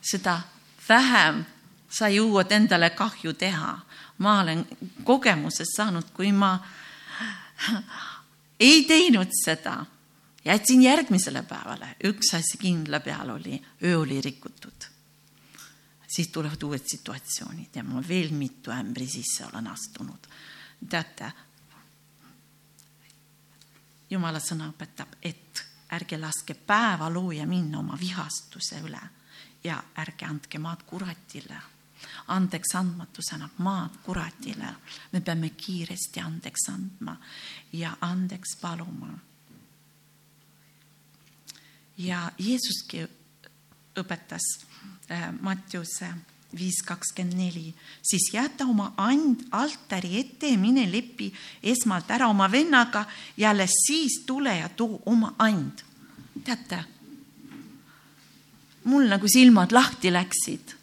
seda 0.00 0.40
vähem 0.88 1.44
sa 1.90 2.08
jõuad 2.08 2.52
endale 2.52 2.90
kahju 2.90 3.32
teha 3.34 3.74
ma 4.20 4.40
olen 4.40 4.66
kogemusest 5.04 5.76
saanud, 5.76 6.12
kui 6.14 6.32
ma 6.32 6.52
ei 8.68 8.84
teinud 8.84 9.32
seda, 9.44 9.78
jätsin 10.44 10.82
järgmisele 10.82 11.42
päevale, 11.48 11.94
üks 12.04 12.34
asi 12.36 12.60
kindla 12.60 13.00
peal 13.00 13.36
oli, 13.36 13.60
öö 13.84 13.98
oli 13.98 14.20
rikutud. 14.20 14.88
siis 16.10 16.28
tulevad 16.28 16.62
uued 16.62 16.82
situatsioonid 16.86 17.76
ja 17.76 17.84
ma 17.84 18.02
veel 18.08 18.32
mitu 18.34 18.70
ämbri 18.70 19.06
sisse 19.06 19.46
olen 19.46 19.66
astunud. 19.66 20.28
teate, 20.88 21.32
jumala 24.10 24.38
sõna 24.40 24.68
õpetab, 24.68 25.16
et 25.22 25.64
ärge 25.92 26.18
laske 26.18 26.54
päevalooja 26.54 27.46
minna 27.46 27.78
oma 27.78 27.96
vihastuse 28.00 28.80
üle 28.84 29.02
ja 29.64 29.82
ärge 29.96 30.26
andke 30.26 30.58
maad 30.58 30.82
kuratile 30.86 31.79
andeks 32.26 32.74
andmatus 32.74 33.32
annab 33.34 33.58
maad 33.58 34.00
kuratile. 34.04 34.74
me 35.12 35.20
peame 35.20 35.50
kiiresti 35.50 36.20
andeks 36.20 36.68
andma 36.68 37.16
ja 37.72 37.96
andeks 38.00 38.56
paluma. 38.60 39.18
ja 41.98 42.30
Jeesuski 42.38 43.06
õpetas 43.96 44.42
äh, 45.10 45.32
Mattiuse 45.40 46.14
viis 46.58 46.80
kakskümmend 46.82 47.36
neli, 47.38 47.74
siis 48.02 48.30
jäta 48.34 48.66
oma 48.66 48.92
and 48.96 49.44
altari 49.54 50.18
ette 50.18 50.50
ja 50.50 50.58
mine 50.58 50.86
lepi 50.90 51.30
esmalt 51.62 52.10
ära 52.10 52.28
oma 52.28 52.48
vennaga 52.50 53.04
ja 53.36 53.50
alles 53.50 53.74
siis 53.86 54.22
tule 54.26 54.56
ja 54.56 54.68
too 54.68 55.00
oma 55.06 55.34
and. 55.38 55.84
teate, 56.44 56.84
mul 58.84 59.06
nagu 59.08 59.28
silmad 59.28 59.72
lahti 59.72 60.12
läksid 60.12 60.79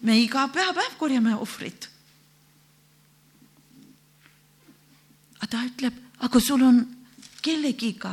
me 0.00 0.18
iga 0.20 0.46
pühapäev 0.52 0.98
korjame 0.98 1.34
ohvrit. 1.36 1.88
aga 5.38 5.46
ta 5.46 5.62
ütleb, 5.64 5.94
aga 6.18 6.40
sul 6.40 6.62
on 6.66 6.80
kellegiga 7.42 8.12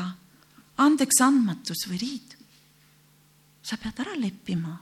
andeks 0.77 1.21
andmatus 1.21 1.87
või 1.89 1.99
riid. 2.01 2.35
sa 3.61 3.77
pead 3.77 3.99
ära 3.99 4.15
leppima. 4.17 4.81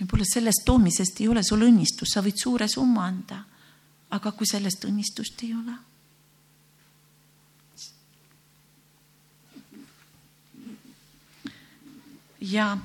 võib-olla 0.00 0.24
sellest 0.24 0.64
toomisest 0.64 1.20
ei 1.20 1.28
ole 1.28 1.42
sul 1.44 1.66
õnnistust, 1.66 2.14
sa 2.14 2.22
võid 2.24 2.38
suure 2.38 2.68
summa 2.68 3.06
anda. 3.06 3.44
aga 4.10 4.32
kui 4.32 4.46
sellest 4.46 4.84
õnnistust 4.84 5.42
ei 5.42 5.54
ole 5.54 5.89
ja 12.40 12.76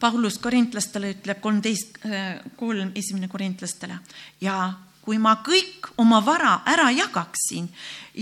Paulus 0.00 0.38
korintlastele 0.38 1.14
ütleb 1.14 1.40
kolmteist, 1.40 1.98
äh, 2.04 2.40
kolm 2.56 2.92
esimene 2.94 3.28
korintlastele 3.28 3.98
ja 4.40 4.72
kui 5.06 5.18
ma 5.22 5.36
kõik 5.46 5.92
oma 6.02 6.18
vara 6.24 6.60
ära 6.66 6.90
jagaksin 6.90 7.68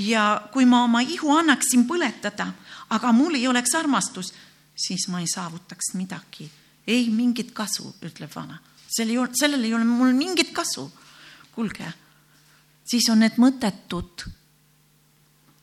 ja 0.04 0.42
kui 0.52 0.66
ma 0.68 0.84
oma 0.84 1.00
ihu 1.00 1.32
annaksin 1.32 1.86
põletada, 1.88 2.50
aga 2.92 3.12
mul 3.12 3.38
ei 3.38 3.48
oleks 3.48 3.74
armastus, 3.74 4.34
siis 4.76 5.08
ma 5.08 5.22
ei 5.22 5.30
saavutaks 5.30 5.94
midagi, 5.94 6.50
ei 6.86 7.08
mingit 7.10 7.54
kasu, 7.56 7.94
ütleb 8.04 8.30
vana. 8.34 8.58
sel 8.88 9.10
ei 9.10 9.18
ole, 9.18 9.30
sellel 9.34 9.64
ei 9.64 9.74
ole 9.74 9.84
mul 9.84 10.12
mingit 10.12 10.52
kasu. 10.52 10.90
kuulge, 11.54 11.86
siis 12.84 13.08
on 13.10 13.18
need 13.18 13.38
mõttetud 13.38 14.26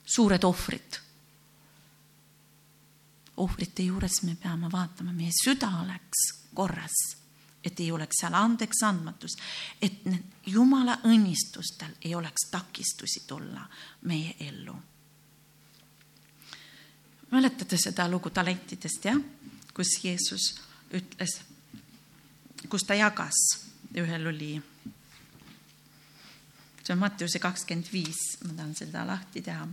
suured 0.05 0.43
ohvrid 0.43 0.99
ohvrite 3.37 3.83
juures 3.83 4.23
me 4.23 4.35
peame 4.35 4.69
vaatama, 4.71 5.13
meie 5.13 5.31
süda 5.33 5.69
oleks 5.81 6.27
korras, 6.53 6.97
et 7.63 7.79
ei 7.79 7.91
oleks 7.91 8.21
seal 8.21 8.33
andeks 8.33 8.83
andmatus, 8.83 9.37
et 9.81 10.01
jumala 10.45 10.97
õnnistustel 11.07 11.93
ei 12.01 12.15
oleks 12.15 12.49
takistusi 12.51 13.23
tulla 13.27 13.67
meie 14.01 14.35
ellu. 14.39 14.75
mäletate 17.31 17.77
seda 17.77 18.09
lugu 18.11 18.29
talentidest, 18.29 19.05
jah, 19.05 19.19
kus 19.73 20.03
Jeesus 20.03 20.55
ütles, 20.93 21.37
kus 22.69 22.83
ta 22.83 22.93
jagas, 22.93 23.37
ühel 23.95 24.27
oli, 24.27 24.61
see 26.83 26.93
on 26.93 26.99
Mattiuse 26.99 27.39
kakskümmend 27.39 27.87
viis, 27.93 28.19
ma 28.43 28.53
tahan 28.53 28.75
seda 28.75 29.05
lahti 29.07 29.41
teha 29.41 29.67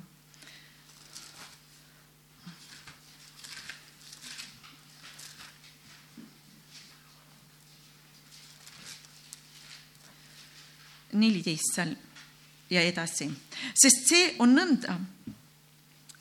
neliteist 11.18 11.74
seal 11.74 11.94
ja 12.70 12.82
edasi, 12.84 13.28
sest 13.74 14.08
see 14.10 14.34
on 14.44 14.54
nõnda, 14.56 14.96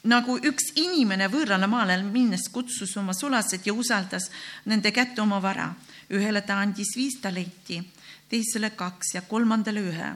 nagu 0.07 0.37
üks 0.37 0.71
inimene 0.79 1.27
võõrale 1.31 1.67
maale 1.67 1.97
minnes 2.03 2.47
kutsus 2.53 2.95
oma 2.97 3.13
sulased 3.13 3.65
ja 3.67 3.73
usaldas 3.73 4.29
nende 4.65 4.91
kätte 4.95 5.21
oma 5.21 5.41
vara. 5.41 5.73
ühele 6.09 6.41
ta 6.41 6.55
andis 6.63 6.95
viis 6.95 7.19
talenti, 7.21 7.81
teisele 8.29 8.69
kaks 8.69 9.13
ja 9.13 9.21
kolmandale 9.21 9.79
ühe, 9.79 10.11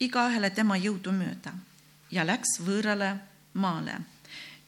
igaühele 0.00 0.50
tema 0.50 0.76
jõudu 0.76 1.12
mööda 1.12 1.52
ja 2.10 2.24
läks 2.24 2.60
võõrale 2.60 3.18
maale. 3.52 4.00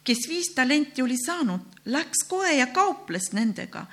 kes 0.05 0.28
viis 0.28 0.53
talenti 0.55 1.03
oli 1.03 1.16
saanud, 1.16 1.61
läks 1.84 2.26
kohe 2.28 2.53
ja 2.53 2.66
kauples 2.66 3.32
nendega 3.32 3.86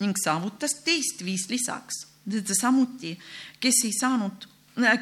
ning 0.00 0.16
saavutas 0.24 0.74
teist 0.84 1.24
viis 1.24 1.48
lisaks 1.48 2.06
samuti, 2.60 3.18
kes 3.60 3.84
ei 3.84 3.92
saanud, 4.00 4.48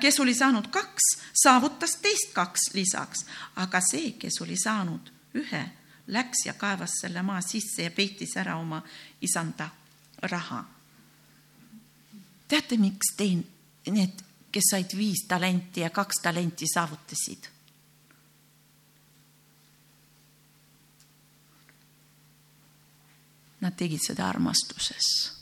kes 0.01 0.21
oli 0.21 0.35
saanud 0.35 0.69
kaks, 0.71 1.11
saavutas 1.43 1.97
teist 2.03 2.33
kaks 2.35 2.71
lisaks, 2.75 3.27
aga 3.57 3.81
see, 3.81 4.13
kes 4.19 4.41
oli 4.41 4.57
saanud 4.57 5.11
ühe, 5.37 5.65
läks 6.07 6.47
ja 6.47 6.55
kaevas 6.55 7.01
selle 7.01 7.23
maa 7.23 7.41
sisse 7.41 7.83
ja 7.83 7.91
peitis 7.91 8.37
ära 8.37 8.57
oma 8.57 8.83
isanda 9.21 9.69
raha. 10.23 10.65
teate, 12.49 12.77
miks 12.77 13.15
teen 13.17 13.45
need, 13.91 14.23
kes 14.53 14.71
said 14.71 14.97
viis 14.97 15.27
talenti 15.29 15.81
ja 15.81 15.91
kaks 15.91 16.23
talenti 16.23 16.67
saavutasid? 16.75 17.49
Nad 23.61 23.75
tegid 23.77 24.01
seda 24.05 24.29
armastuses 24.29 25.36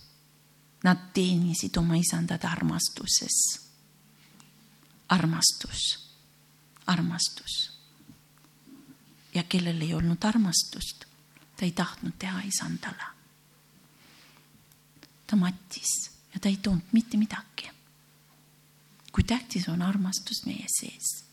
Nad 0.85 1.11
teenisid 1.16 1.76
oma 1.76 1.97
isandat 1.97 2.45
armastuses. 2.45 3.61
armastus, 5.09 6.11
armastus. 6.87 7.72
ja 9.35 9.43
kellel 9.43 9.80
ei 9.80 9.95
olnud 9.95 10.24
armastust, 10.24 11.05
ta 11.57 11.64
ei 11.64 11.72
tahtnud 11.72 12.18
teha 12.18 12.41
isandale. 12.41 13.05
ta 15.26 15.37
mattis 15.37 16.11
ja 16.35 16.41
ta 16.41 16.49
ei 16.49 16.57
toonud 16.57 16.93
mitte 16.93 17.16
midagi. 17.16 17.70
kui 19.12 19.24
tähtis 19.24 19.68
on 19.68 19.82
armastus 19.82 20.47
meie 20.47 20.66
sees. 20.68 21.24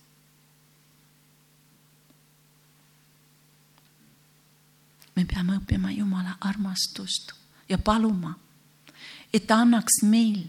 me 5.16 5.26
peame 5.26 5.58
õppima 5.60 5.92
Jumala 5.92 6.38
armastust 6.42 7.34
ja 7.70 7.78
paluma, 7.78 8.34
et 9.34 9.48
ta 9.48 9.62
annaks 9.64 10.02
meil 10.04 10.44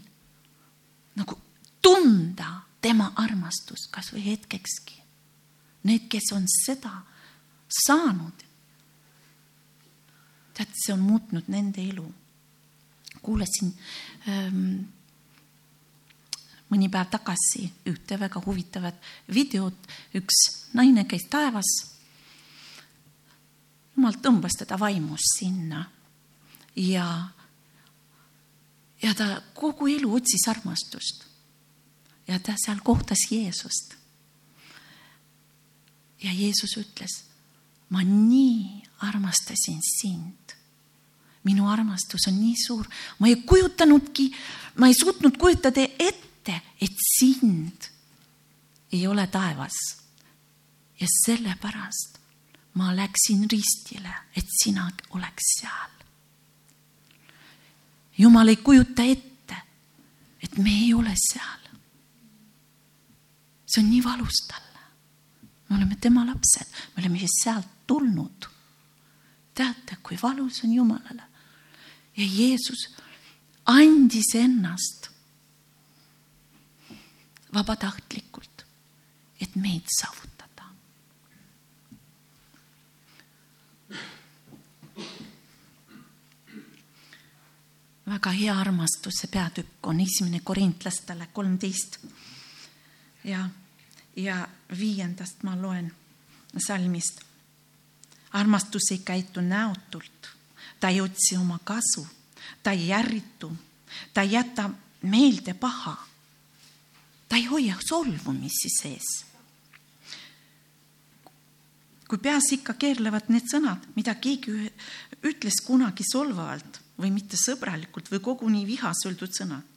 nagu 1.15 1.37
tunda 1.81 2.63
tema 2.81 3.11
armastust 3.15 3.91
kas 3.91 4.11
või 4.13 4.25
hetkekski. 4.31 4.99
Need, 5.83 6.07
kes 6.11 6.31
on 6.35 6.45
seda 6.47 6.91
saanud, 7.83 8.43
tead, 10.55 10.75
see 10.77 10.93
on 10.95 11.03
muutnud 11.03 11.49
nende 11.51 11.83
elu. 11.83 12.05
kuulasin 13.23 13.69
ähm, 14.27 14.83
mõni 16.73 16.89
päev 16.91 17.07
tagasi 17.13 17.69
ühte 17.87 18.17
väga 18.19 18.41
huvitavat 18.43 18.95
videot, 19.33 19.87
üks 20.17 20.39
naine 20.73 21.05
käis 21.05 21.27
taevas. 21.29 21.69
jumal 23.95 24.17
tõmbas 24.19 24.57
teda 24.57 24.79
vaimus 24.79 25.21
sinna 25.37 25.85
ja, 26.75 27.29
ja 29.03 29.13
ta 29.13 29.41
kogu 29.53 29.87
elu 29.87 30.15
otsis 30.15 30.47
armastust 30.47 31.25
ja 32.27 32.39
ta 32.39 32.55
seal 32.57 32.79
kohtas 32.83 33.27
Jeesust. 33.31 33.95
ja 36.23 36.31
Jeesus 36.31 36.77
ütles, 36.79 37.23
ma 37.89 38.03
nii 38.03 38.83
armastasin 39.03 39.81
sind. 39.99 40.55
minu 41.43 41.67
armastus 41.67 42.27
on 42.27 42.39
nii 42.39 42.55
suur, 42.67 42.87
ma 43.19 43.27
ei 43.27 43.35
kujutanudki, 43.35 44.31
ma 44.75 44.87
ei 44.87 44.93
suutnud 44.95 45.35
kujutada 45.37 45.83
ette, 45.99 46.61
et 46.81 46.95
sind 47.17 47.89
ei 48.91 49.07
ole 49.07 49.27
taevas. 49.27 49.75
ja 50.99 51.07
sellepärast 51.25 52.19
ma 52.73 52.95
läksin 52.95 53.49
ristile, 53.51 54.13
et 54.35 54.47
sina 54.63 54.89
oleks 55.09 55.59
seal. 55.59 56.02
Jumal 58.17 58.47
ei 58.47 58.55
kujuta 58.55 59.03
ette, 59.03 59.57
et 60.43 60.57
me 60.57 60.69
ei 60.69 60.93
ole 60.93 61.15
seal 61.17 61.63
see 63.73 63.81
on 63.81 63.89
nii 63.89 64.03
valus 64.03 64.45
talle. 64.47 64.79
me 65.69 65.75
oleme 65.75 65.95
tema 65.95 66.25
lapsed, 66.25 66.67
me 66.95 67.01
oleme 67.01 67.19
just 67.19 67.43
sealt 67.43 67.67
tulnud. 67.87 68.49
teate, 69.53 69.97
kui 70.03 70.17
valus 70.21 70.63
on 70.63 70.73
Jumalale. 70.73 71.23
ja 72.17 72.25
Jeesus 72.25 72.89
andis 73.65 74.35
ennast 74.35 75.09
vabatahtlikult, 77.53 78.65
et 79.41 79.55
meid 79.55 79.85
saavutada. 79.99 80.32
Väga 88.05 88.31
hea 88.31 88.59
armastuse 88.59 89.27
peatükk 89.27 89.87
on 89.87 89.99
esimene 89.99 90.39
korintlastele 90.43 91.27
kolmteist 91.33 91.97
ja 93.23 93.49
ja 94.15 94.47
viiendast 94.79 95.43
ma 95.43 95.55
loen 95.61 95.93
salmist. 96.67 97.21
armastus 98.31 98.91
ei 98.91 98.97
käitu 98.97 99.41
näotult, 99.41 100.29
ta 100.79 100.89
ei 100.89 101.01
otsi 101.01 101.37
oma 101.37 101.59
kasu, 101.63 102.07
ta 102.63 102.71
ei 102.71 102.93
ärritu, 102.93 103.51
ta 104.13 104.21
ei 104.21 104.31
jäta 104.31 104.69
meelde 105.01 105.53
paha. 105.53 106.07
ta 107.29 107.35
ei 107.35 107.45
hoia 107.45 107.75
solvumisi 107.87 108.69
sees. 108.81 109.25
kui 112.07 112.17
peas 112.17 112.51
ikka 112.51 112.73
keerlevad 112.73 113.29
need 113.29 113.47
sõnad, 113.49 113.87
mida 113.95 114.15
keegi 114.15 114.73
ütles 115.23 115.61
kunagi 115.65 116.03
solvavalt 116.11 116.82
või 117.03 117.11
mitte 117.11 117.37
sõbralikult 117.39 118.09
või 118.11 118.23
koguni 118.23 118.65
vihas 118.67 119.03
öeldud 119.05 119.35
sõnad, 119.35 119.67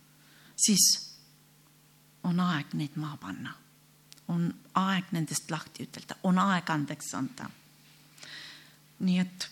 siis 0.56 0.88
on 2.26 2.40
aeg 2.40 2.74
neid 2.78 2.94
maha 2.96 3.18
panna 3.20 3.54
on 4.28 4.46
aeg 4.74 5.12
nendest 5.14 5.50
lahti 5.50 5.86
ütelda, 5.86 6.18
on 6.26 6.38
aeg 6.42 6.70
andeks 6.70 7.12
anda. 7.14 7.48
nii 8.98 9.18
et 9.20 9.48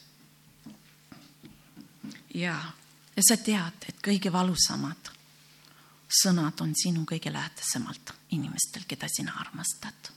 ja, 2.34 2.54
ja 3.16 3.22
sa 3.28 3.36
tead, 3.36 3.88
et 3.88 4.00
kõige 4.02 4.32
valusamad 4.32 5.10
sõnad 6.22 6.60
on 6.64 6.72
sinu 6.78 7.04
kõige 7.08 7.32
lähedasemalt 7.32 8.14
inimestel, 8.36 8.86
keda 8.88 9.08
sina 9.08 9.36
armastad. 9.40 10.10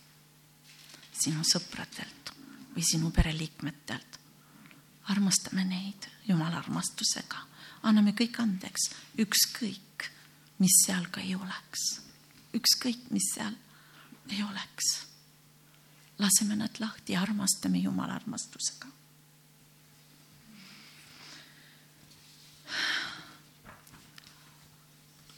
sinu 1.18 1.41
sõpradelt 1.43 2.32
või 2.76 2.84
sinu 2.86 3.12
pereliikmetelt. 3.12 4.16
Armastame 5.08 5.64
neid 5.66 6.08
Jumala 6.28 6.60
armastusega, 6.60 7.39
anname 7.88 8.12
kõik 8.18 8.39
andeks, 8.43 8.89
ükskõik, 9.24 10.10
mis 10.60 10.74
seal 10.86 11.08
ka 11.12 11.22
ei 11.24 11.36
oleks, 11.36 11.86
ükskõik, 12.58 13.08
mis 13.16 13.32
seal 13.36 13.55
ei 14.30 14.43
oleks. 14.43 15.08
laseme 16.18 16.55
nad 16.55 16.80
lahti 16.80 17.14
ja 17.14 17.22
armastame 17.22 17.78
Jumala 17.78 18.16
armastusega. 18.16 18.88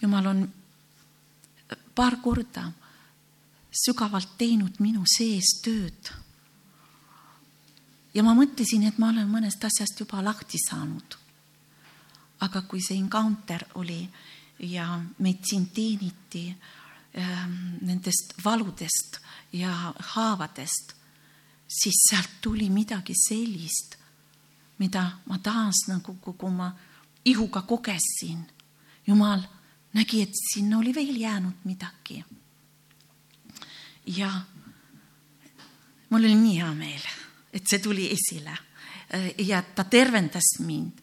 Jumal 0.02 0.26
on 0.26 0.54
paar 1.96 2.16
korda 2.24 2.72
sügavalt 3.86 4.38
teinud 4.38 4.80
minu 4.80 5.04
sees 5.18 5.60
tööd. 5.64 6.12
Ja 8.20 8.24
ma 8.28 8.36
mõtlesin, 8.36 8.84
et 8.84 9.00
ma 9.00 9.14
olen 9.14 9.32
mõnest 9.32 9.64
asjast 9.64 10.04
juba 10.04 10.20
lahti 10.24 10.60
saanud. 10.60 11.16
aga 12.40 12.62
kui 12.62 12.82
see 12.84 12.98
encounter 13.00 13.66
oli 13.76 14.10
ja 14.60 15.00
meid 15.20 15.44
siin 15.44 15.66
teeniti 15.76 16.44
Ähm, 17.14 17.78
nendest 17.82 18.36
valudest 18.46 19.18
ja 19.54 19.94
haavadest, 20.00 20.94
siis 21.68 21.96
sealt 22.10 22.30
tuli 22.42 22.70
midagi 22.70 23.16
sellist, 23.18 23.96
mida 24.78 25.02
ma 25.26 25.40
taas 25.42 25.88
nagu 25.88 26.14
kogu 26.22 26.46
oma 26.46 26.70
ihuga 27.26 27.62
kogesin. 27.62 28.46
jumal 29.08 29.42
nägi, 29.94 30.22
et 30.22 30.34
sinna 30.54 30.78
oli 30.78 30.94
veel 30.96 31.16
jäänud 31.16 31.66
midagi. 31.66 32.24
ja 34.06 34.42
mul 36.10 36.20
oli 36.20 36.36
nii 36.36 36.58
hea 36.58 36.74
meel, 36.74 37.02
et 37.54 37.64
see 37.68 37.80
tuli 37.80 38.10
esile 38.14 38.58
ja 39.38 39.62
ta 39.62 39.84
tervendas 39.84 40.60
mind. 40.60 41.02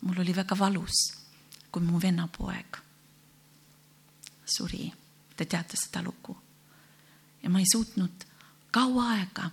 mul 0.00 0.20
oli 0.20 0.36
väga 0.36 0.58
valus, 0.58 1.14
kui 1.70 1.82
mu 1.82 2.00
vennapoeg 2.00 2.76
suri. 4.44 4.92
Te 5.36 5.44
teate 5.44 5.76
seda 5.76 6.02
lugu. 6.02 6.36
ja 7.42 7.50
ma 7.50 7.58
ei 7.58 7.66
suutnud 7.72 8.24
kaua 8.70 9.10
aega 9.12 9.50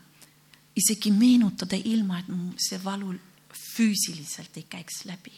isegi 0.75 1.11
meenutada, 1.11 1.75
ilma 1.75 2.19
et 2.19 2.29
see 2.57 2.79
valu 2.83 3.13
füüsiliselt 3.75 4.57
ei 4.57 4.63
käiks 4.63 5.05
läbi. 5.05 5.33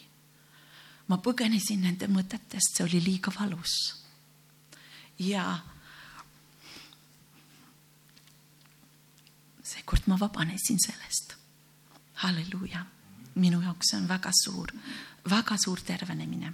ma 1.08 1.18
põgenesin 1.18 1.82
nende 1.84 2.08
mõtetest, 2.08 2.78
see 2.78 2.86
oli 2.86 3.04
liiga 3.04 3.32
valus. 3.40 3.74
ja 5.20 5.60
seekord 9.84 10.08
ma 10.08 10.18
vabanesin 10.20 10.80
sellest. 10.80 11.36
halleluuja, 12.14 12.86
minu 13.36 13.62
jaoks 13.62 13.90
see 13.90 13.98
on 13.98 14.08
väga 14.08 14.32
suur, 14.32 14.68
väga 15.30 15.58
suur 15.58 15.80
tervenemine. 15.82 16.54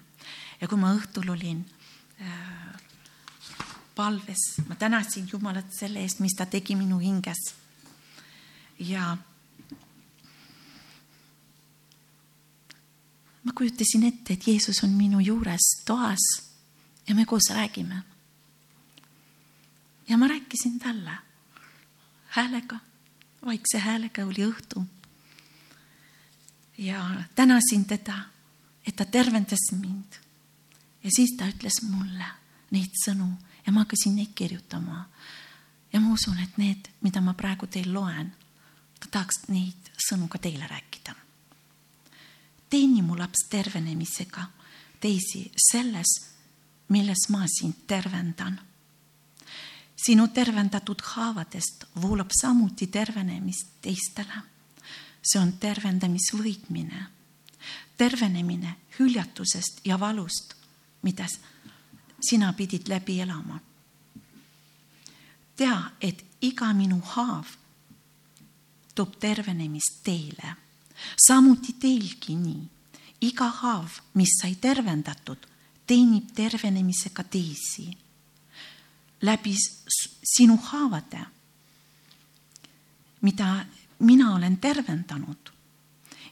ja 0.61 0.67
kui 0.67 0.77
ma 0.77 0.93
õhtul 0.95 1.30
olin 1.30 1.65
äh, 2.21 2.82
palves, 3.95 4.65
ma 4.67 4.75
tänasin 4.75 5.30
Jumalat 5.32 5.71
selle 5.71 5.99
eest, 6.01 6.19
mis 6.19 6.34
ta 6.36 6.45
tegi 6.45 6.75
minu 6.75 6.97
hinges. 6.99 7.53
ja 8.80 9.17
ma 13.43 13.51
kujutasin 13.53 14.03
ette, 14.03 14.34
et 14.34 14.47
Jeesus 14.47 14.84
on 14.84 14.89
minu 14.89 15.19
juures 15.19 15.84
toas 15.86 16.19
ja 17.07 17.15
me 17.15 17.25
koos 17.25 17.53
räägime. 17.53 18.03
ja 20.09 20.17
ma 20.17 20.27
rääkisin 20.27 20.80
talle 20.80 21.17
häälega, 22.30 22.89
vaikse 23.46 23.80
häälega 23.80 24.26
oli 24.26 24.46
õhtu. 24.46 24.86
ja 26.78 27.24
tänasin 27.36 27.86
teda, 27.86 28.20
et 28.88 28.96
ta 28.96 29.06
tervendas 29.06 29.72
mind. 29.72 30.14
ja 31.04 31.10
siis 31.16 31.36
ta 31.38 31.48
ütles 31.48 31.82
mulle 31.90 32.26
neid 32.72 32.92
sõnu 33.06 33.32
ja 33.66 33.72
ma 33.72 33.80
hakkasin 33.80 34.16
neid 34.16 34.34
kirjutama. 34.36 35.10
ja 35.94 36.00
ma 36.00 36.14
usun, 36.14 36.40
et 36.40 36.58
need, 36.58 36.90
mida 37.02 37.22
ma 37.22 37.34
praegu 37.34 37.68
teil 37.68 37.94
loen, 37.94 38.32
ta 39.00 39.08
tahaks 39.12 39.48
neid 39.48 39.92
sõnu 40.10 40.28
ka 40.28 40.38
teile 40.38 40.68
rääkida. 40.68 41.16
teeni 42.70 43.02
mu 43.02 43.18
laps 43.18 43.48
tervenemisega 43.50 44.48
teisi 45.00 45.52
selles, 45.72 46.30
milles 46.90 47.30
ma 47.30 47.46
sind 47.48 47.86
tervendan. 47.88 48.60
Sinu 50.06 50.28
tervendatud 50.28 51.02
haavadest 51.04 51.86
voolab 52.02 52.32
samuti 52.41 52.88
tervenemist 52.88 53.68
teistele. 53.82 54.43
see 55.22 55.39
on 55.41 55.52
tervendamisvõitmine, 55.60 57.00
tervenemine 57.97 58.76
hüljatusest 59.00 59.82
ja 59.86 59.97
valust, 60.00 60.54
mida 61.04 61.26
sina 62.22 62.54
pidid 62.54 62.88
läbi 62.88 63.20
elama. 63.22 63.60
tea, 65.56 65.91
et 66.02 66.26
iga 66.41 66.74
minu 66.74 67.02
haav 67.04 67.45
toob 68.95 69.20
tervenemist 69.20 70.00
teile, 70.04 70.56
samuti 71.28 71.74
teilgi 71.80 72.36
nii. 72.36 72.68
iga 73.22 73.50
haav, 73.50 74.00
mis 74.14 74.39
sai 74.41 74.56
tervendatud, 74.56 75.47
teenib 75.88 76.32
tervenemisega 76.36 77.24
teisi. 77.24 78.09
Läbi 79.22 79.55
sinu 80.24 80.57
haavade, 80.57 81.26
mida 83.22 83.65
mina 83.99 84.36
olen 84.36 84.57
tervendanud, 84.57 85.51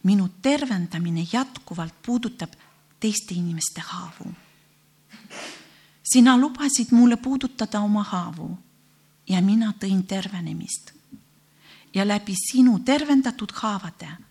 minu 0.04 0.30
tervendamine 0.42 1.28
jätkuvalt 1.34 1.94
puudutab 2.06 2.54
teiste 3.00 3.36
inimeste 3.36 3.82
haavu. 3.82 4.34
sina 6.04 6.38
lubasid 6.38 6.88
mulle 6.92 7.16
puudutada 7.16 7.80
oma 7.80 8.04
haavu 8.04 8.58
ja 9.30 9.42
mina 9.42 9.74
tõin 9.84 10.04
tervenemist. 10.08 10.92
ja 11.94 12.08
läbi 12.08 12.34
sinu 12.52 12.80
tervendatud 12.80 13.52
haavade 13.54 14.28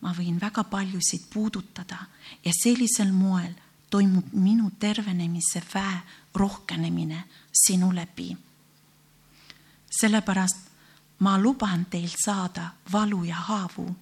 ma 0.00 0.12
võin 0.16 0.40
väga 0.40 0.64
paljusid 0.64 1.28
puudutada 1.32 1.98
ja 2.44 2.52
sellisel 2.62 3.12
moel 3.12 3.52
toimub 3.90 4.32
minu 4.32 4.70
tervenemise 4.78 5.62
väe 5.74 6.00
rohkenemine 6.34 7.24
sinu 7.52 7.94
läbi. 7.94 8.36
sellepärast 10.00 10.56
ma 11.18 11.38
luban 11.38 11.84
teil 11.84 12.10
saada 12.24 12.70
valu 12.92 13.24
ja 13.24 13.36
haavu, 13.36 13.96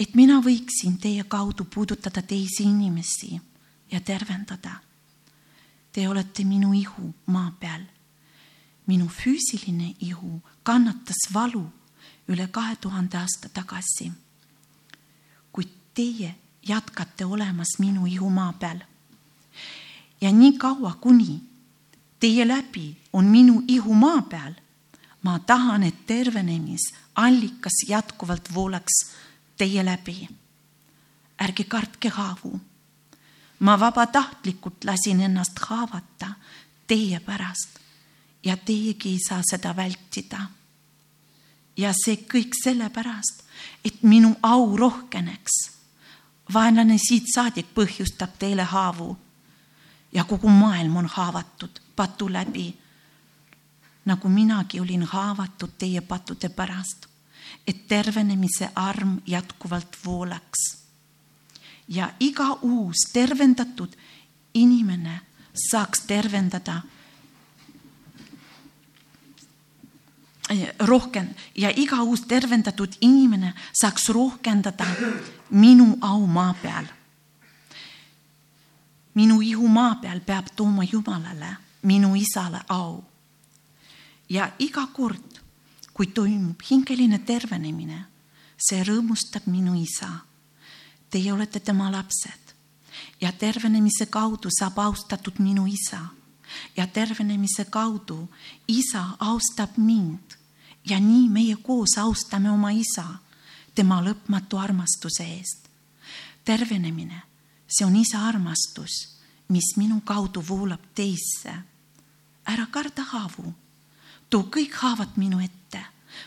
et 0.00 0.14
mina 0.14 0.40
võiksin 0.40 0.98
teie 1.00 1.24
kaudu 1.24 1.64
puudutada 1.64 2.22
teisi 2.22 2.62
inimesi 2.62 3.40
ja 3.90 4.00
tervendada. 4.00 4.80
Te 5.92 6.08
olete 6.08 6.44
minu 6.44 6.72
ihu 6.72 7.14
maa 7.26 7.50
peal 7.60 7.84
minu 8.90 9.06
füüsiline 9.06 9.94
ihu 10.00 10.40
kannatas 10.62 11.22
valu 11.34 11.64
üle 12.28 12.46
kahe 12.56 12.76
tuhande 12.76 13.18
aasta 13.18 13.48
tagasi. 13.48 14.12
kuid 15.52 15.70
teie 15.94 16.34
jätkate 16.70 17.24
olemas 17.24 17.78
minu 17.78 18.06
ihu 18.06 18.30
maa 18.30 18.52
peal. 18.52 18.80
Ja 20.20 20.32
nii 20.32 20.52
kaua, 20.52 20.94
kuni 21.00 21.50
teie 22.20 22.48
läbi 22.48 22.96
on 23.12 23.24
minu 23.24 23.62
ihu 23.68 23.94
maa 23.94 24.22
peal, 24.22 24.52
ma 25.22 25.38
tahan, 25.38 25.82
et 25.82 26.06
tervenemisallikas 26.06 27.84
jätkuvalt 27.88 28.54
voolaks 28.54 29.10
teie 29.56 29.84
läbi. 29.84 30.28
ärge 31.42 31.64
kartke 31.64 32.08
haavu. 32.08 32.60
ma 33.58 33.80
vabatahtlikult 33.80 34.84
lasin 34.84 35.20
ennast 35.20 35.58
haavata 35.58 36.26
teie 36.86 37.20
pärast 37.20 37.68
ja 38.44 38.56
teiegi 38.56 39.08
ei 39.08 39.18
saa 39.28 39.42
seda 39.50 39.76
vältida. 39.76 40.40
ja 41.76 41.92
see 42.04 42.16
kõik 42.16 42.52
sellepärast, 42.64 43.42
et 43.84 44.02
minu 44.02 44.36
au 44.42 44.76
rohkeneks. 44.76 45.52
vaenlane 46.52 46.98
siit 46.98 47.24
saadik 47.34 47.66
põhjustab 47.74 48.38
teile 48.38 48.62
haavu 48.62 49.16
ja 50.12 50.24
kogu 50.24 50.48
maailm 50.48 50.96
on 50.96 51.06
haavatud 51.06 51.80
patu 51.96 52.32
läbi. 52.32 52.76
nagu 54.04 54.28
minagi 54.28 54.80
olin 54.80 55.02
haavatud 55.02 55.70
teie 55.78 56.00
pattude 56.00 56.48
pärast, 56.48 57.06
et 57.66 57.88
tervenemise 57.88 58.70
arm 58.74 59.18
jätkuvalt 59.26 59.96
voolaks. 60.04 60.76
ja 61.88 62.10
iga 62.20 62.58
uus 62.62 62.96
tervendatud 63.12 63.96
inimene 64.54 65.20
saaks 65.70 66.00
tervendada 66.00 66.82
rohkem 70.78 71.28
ja 71.54 71.70
iga 71.76 72.02
uus 72.02 72.20
tervendatud 72.20 72.94
inimene 73.00 73.54
saaks 73.72 74.08
rohkendada 74.08 74.86
minu 75.50 75.98
au 76.00 76.26
maa 76.26 76.54
peal. 76.62 76.84
Minu 79.14 79.40
ihu 79.42 79.68
maa 79.68 79.94
peal 80.02 80.20
peab 80.20 80.52
tooma 80.56 80.84
Jumalale, 80.84 81.56
minu 81.82 82.14
isale 82.16 82.60
au. 82.68 83.04
ja 84.28 84.52
iga 84.58 84.86
kord, 84.92 85.40
kui 85.92 86.06
toimub 86.06 86.60
hingeline 86.70 87.18
tervenemine, 87.18 88.04
see 88.56 88.84
rõõmustab 88.84 89.48
minu 89.50 89.74
isa. 89.74 90.08
Teie 91.10 91.32
olete 91.32 91.60
tema 91.60 91.90
lapsed 91.90 92.54
ja 93.20 93.32
tervenemise 93.32 94.06
kaudu 94.06 94.48
saab 94.54 94.78
austatud 94.78 95.40
minu 95.42 95.66
isa 95.66 96.00
ja 96.76 96.86
tervenemise 96.86 97.64
kaudu 97.64 98.28
isa 98.68 99.04
austab 99.18 99.76
mind 99.76 100.36
ja 100.88 101.00
nii 101.00 101.28
meie 101.28 101.56
koos 101.56 101.98
austame 101.98 102.50
oma 102.50 102.70
isa 102.70 103.04
tema 103.74 104.00
lõpmatu 104.02 104.58
armastuse 104.58 105.24
eest. 105.24 105.68
tervenemine, 106.44 107.22
see 107.70 107.86
on 107.86 107.96
isa 107.96 108.26
armastus, 108.28 109.16
mis 109.48 109.76
minu 109.76 110.00
kaudu 110.04 110.44
voolab 110.48 110.82
teisse. 110.94 111.54
ära 112.46 112.66
karda 112.66 113.02
haavu, 113.02 113.54
too 114.30 114.42
kõik 114.50 114.74
haavad 114.74 115.16
minu 115.16 115.38
ette, 115.40 115.84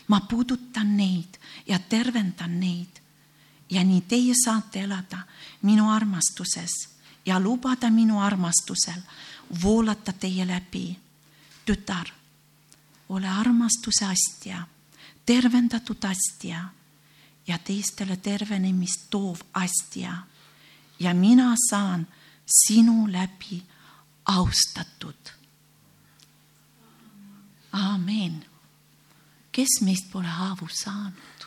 ma 0.08 0.20
puudutan 0.20 0.96
neid 0.96 1.38
ja 1.66 1.78
tervendan 1.78 2.60
neid. 2.60 3.00
ja 3.70 3.84
nii 3.84 4.00
teie 4.00 4.34
saate 4.44 4.80
elada 4.80 5.18
minu 5.62 5.90
armastuses 5.90 6.88
ja 7.26 7.40
lubada 7.40 7.90
minu 7.90 8.20
armastusel 8.20 9.00
voolata 9.62 10.12
teie 10.12 10.46
läbi. 10.46 10.98
tütar 11.64 12.24
ole 13.08 13.28
armastuse 13.28 14.04
astja, 14.04 14.66
tervendatud 15.26 16.04
astja 16.04 16.64
ja 17.46 17.58
teistele 17.58 18.16
tervenemist 18.16 19.10
toov 19.10 19.38
astja. 19.52 20.16
Ja 21.00 21.14
mina 21.14 21.54
saan 21.70 22.06
sinu 22.46 23.12
läbi 23.12 23.62
austatud. 24.24 25.32
Amen. 27.72 28.44
kes 29.52 29.80
meist 29.80 30.10
pole 30.12 30.26
haavu 30.26 30.68
saanud? 30.68 31.40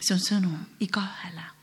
see 0.00 0.14
on 0.14 0.20
sõnum 0.20 0.58
igaühele 0.80 1.56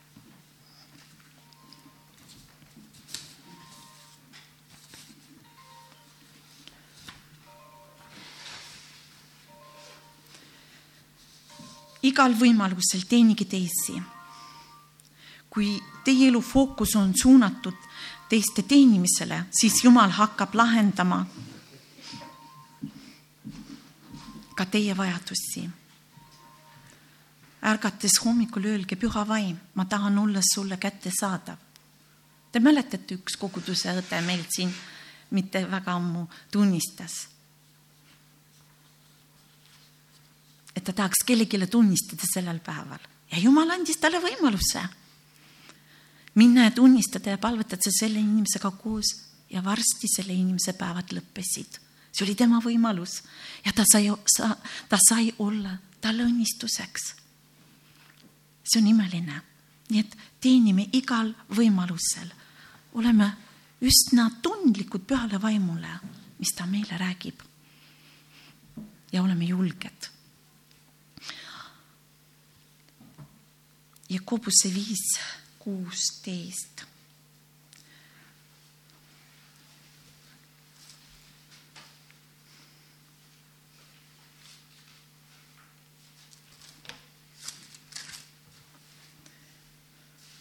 igal 12.04 12.36
võimalusel 12.36 13.06
teenige 13.08 13.48
teisi. 13.48 13.96
Kui 15.54 15.78
teie 16.04 16.28
elu 16.28 16.42
fookus 16.42 16.96
on 16.96 17.14
suunatud 17.22 17.76
teiste 18.30 18.64
teenimisele, 18.66 19.44
siis 19.52 19.84
Jumal 19.84 20.10
hakkab 20.10 20.56
lahendama 20.56 21.26
ka 24.56 24.66
teie 24.66 24.98
vajadusi. 24.98 25.70
ärgates 27.64 28.18
hommikul 28.26 28.66
öelge, 28.66 28.96
püha 28.96 29.28
vaim, 29.28 29.58
ma 29.76 29.86
tahan 29.86 30.18
olla 30.20 30.40
sulle 30.54 30.78
kättesaadav. 30.78 31.58
Te 32.52 32.60
mäletate, 32.60 33.16
üks 33.16 33.38
koguduse 33.40 33.94
õde 33.94 34.20
meil 34.26 34.44
siin 34.50 34.74
mitte 35.32 35.64
väga 35.72 35.94
ammu 35.96 36.28
tunnistas 36.52 37.28
et 40.76 40.84
ta 40.84 40.94
tahaks 40.94 41.24
kellelegi 41.26 41.68
tunnistada 41.68 42.28
sellel 42.28 42.60
päeval 42.60 43.02
ja 43.32 43.40
Jumal 43.40 43.70
andis 43.76 43.98
talle 44.02 44.20
võimaluse 44.22 44.82
minna 46.36 46.64
ja 46.64 46.72
tunnistada 46.72 47.30
ja 47.30 47.38
palvetada 47.38 47.92
selle 48.00 48.20
inimesega 48.20 48.72
koos 48.72 49.06
ja 49.50 49.64
varsti 49.64 50.08
selle 50.16 50.34
inimese 50.34 50.74
päevad 50.74 51.14
lõppesid. 51.14 51.80
see 52.12 52.26
oli 52.26 52.36
tema 52.36 52.60
võimalus 52.62 53.22
ja 53.66 53.74
ta 53.74 53.84
sai, 53.86 54.10
ta 54.90 54.98
sai 55.10 55.34
olla 55.40 55.78
talle 56.02 56.24
õnnistuseks. 56.24 57.14
see 58.64 58.82
on 58.82 58.88
imeline, 58.88 59.42
nii 59.90 60.00
et 60.00 60.18
teenime 60.42 60.88
igal 60.94 61.34
võimalusel, 61.50 62.30
oleme 62.94 63.30
üsna 63.82 64.30
tundlikud 64.42 65.06
pühale 65.06 65.42
vaimule, 65.42 66.00
mis 66.40 66.54
ta 66.56 66.66
meile 66.66 66.98
räägib. 66.98 67.42
ja 69.12 69.22
oleme 69.22 69.46
julged. 69.46 70.10
Jakobuse 74.10 74.74
viis 74.74 75.18
kuusteist. 75.64 76.84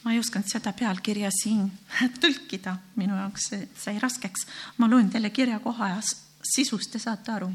ma 0.03 0.13
ei 0.13 0.19
osanud 0.19 0.49
seda 0.51 0.73
pealkirja 0.75 1.29
siin 1.31 1.69
tõlkida, 2.23 2.75
minu 2.99 3.15
jaoks 3.15 3.53
sai 3.79 4.01
raskeks. 4.03 4.47
ma 4.79 4.91
loen 4.91 5.11
teile 5.11 5.31
kirja 5.31 5.61
koha 5.63 5.93
ja 5.95 6.01
sisust 6.55 6.91
te 6.91 6.99
saate 6.99 7.33
aru. 7.33 7.53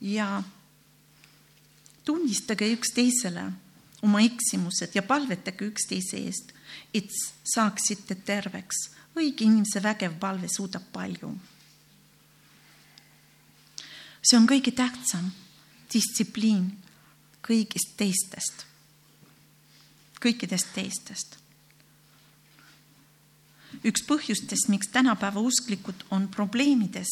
ja 0.00 0.42
tunnistage 2.04 2.72
üksteisele 2.72 3.44
oma 4.04 4.20
eksimused 4.20 4.94
ja 4.94 5.02
palvetage 5.02 5.64
üksteise 5.70 6.20
eest, 6.26 6.52
et 6.94 7.10
saaksite 7.54 8.14
terveks. 8.14 8.90
õige 9.14 9.44
inimese 9.46 9.82
vägev 9.82 10.18
palve 10.18 10.48
suudab 10.48 10.82
palju. 10.92 11.30
see 14.24 14.36
on 14.36 14.46
kõige 14.48 14.72
tähtsam 14.72 15.30
distsipliin 15.92 16.72
kõigist 17.44 17.96
teistest, 17.96 18.66
kõikidest 20.20 20.72
teistest. 20.74 21.38
üks 23.84 24.02
põhjustest, 24.06 24.68
miks 24.68 24.88
tänapäeva 24.88 25.40
usklikud 25.40 26.04
on 26.10 26.28
probleemides, 26.28 27.10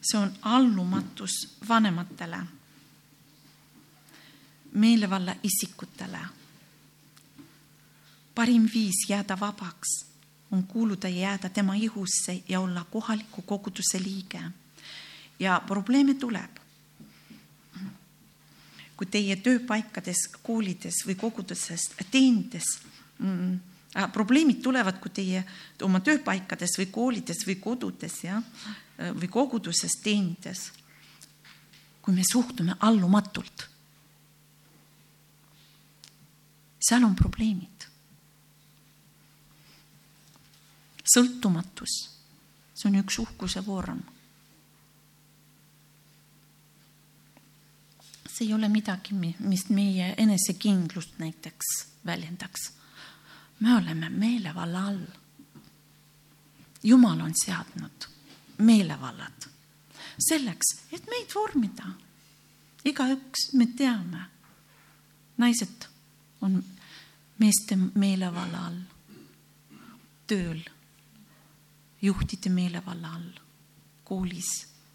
see 0.00 0.18
on 0.18 0.32
allumatus 0.42 1.58
vanematele 1.68 2.40
meelevalla 4.74 5.36
isikutele. 5.42 6.18
parim 8.34 8.68
viis 8.74 9.06
jääda 9.08 9.40
vabaks 9.40 10.06
on 10.50 10.62
kuuluda 10.62 11.08
ja 11.08 11.18
jääda 11.18 11.48
tema 11.48 11.74
ihusse 11.74 12.42
ja 12.48 12.60
olla 12.60 12.84
kohaliku 12.90 13.42
koguduse 13.42 14.02
liige. 14.02 14.40
ja 15.38 15.62
probleeme 15.66 16.14
tuleb. 16.14 16.50
kui 18.96 19.06
teie 19.06 19.36
tööpaikades, 19.36 20.28
koolides 20.42 21.02
või 21.06 21.14
koguduses 21.14 21.90
teenides 22.10 22.64
mm, 23.18 23.58
äh, 23.96 24.12
probleemid 24.12 24.62
tulevad, 24.62 25.00
kui 25.02 25.10
teie 25.10 25.44
oma 25.82 26.00
tööpaikades 26.00 26.78
või 26.78 26.86
koolides 26.86 27.46
või 27.46 27.56
kodudes 27.56 28.24
ja 28.24 28.42
või 28.98 29.28
koguduses 29.28 29.98
teenides. 30.02 30.72
kui 32.02 32.14
me 32.14 32.22
suhtume 32.32 32.76
allumatult 32.80 33.73
seal 36.88 37.04
on 37.04 37.14
probleemid. 37.16 37.70
sõltumatus, 41.04 41.94
see 42.72 42.88
on 42.88 43.00
üks 43.02 43.18
uhkuse 43.20 43.60
vorm. 43.66 44.02
see 48.34 48.48
ei 48.48 48.54
ole 48.54 48.68
midagi, 48.68 49.14
mis 49.14 49.68
meie 49.68 50.14
enesekindlust 50.18 51.18
näiteks 51.18 51.74
väljendaks. 52.06 52.70
me 53.60 53.76
oleme 53.76 54.08
meelevalla 54.08 54.86
all. 54.88 55.06
jumal 56.82 57.20
on 57.20 57.34
seadnud 57.44 58.08
meelevallad 58.58 59.54
selleks, 60.18 60.74
et 60.92 61.06
meid 61.10 61.32
vormida. 61.34 61.94
igaüks, 62.84 63.52
me 63.56 63.66
teame, 63.76 64.26
naised 65.40 65.86
on 66.44 66.58
meeste 67.38 67.76
meelevalla 67.76 68.66
all, 68.66 68.80
tööl, 70.26 70.60
juhtide 72.02 72.50
meelevalla 72.50 73.14
all, 73.16 73.30
koolis 74.04 74.50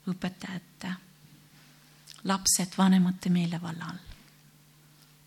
õpetajate, 0.10 0.94
lapsed 2.24 2.78
vanemate 2.78 3.30
meelevalla 3.30 3.92
all. 3.92 4.06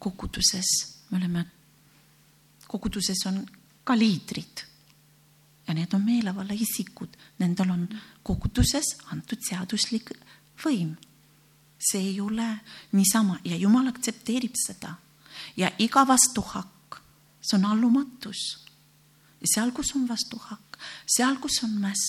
koguduses 0.03 0.69
me 1.13 1.19
oleme, 1.19 1.45
koguduses 2.67 3.27
on 3.27 3.43
ka 3.85 3.97
liidrid. 3.99 4.65
Ja 5.67 5.75
need 5.75 5.93
on 5.95 6.03
meelevalla 6.05 6.57
isikud, 6.57 7.13
nendel 7.39 7.71
on 7.71 7.87
koguduses 8.25 8.97
antud 9.13 9.39
seaduslik 9.47 10.11
võim. 10.65 10.97
see 11.83 12.01
ei 12.01 12.21
ole 12.21 12.61
niisama. 12.93 13.41
Ja 13.45 13.57
Jumal 13.57 13.89
aktsepteerib 13.91 14.55
seda. 14.55 14.95
Ja 15.57 15.71
iga 15.79 16.07
vastuhakk, 16.07 16.72
see 17.43 17.59
on 17.59 17.65
allumatus. 17.65 18.43
seal, 19.45 19.73
kus 19.75 19.95
on 19.97 20.07
vastuhakk, 20.09 20.79
seal, 21.07 21.37
kus 21.43 21.63
on 21.67 21.75
mäss, 21.83 22.05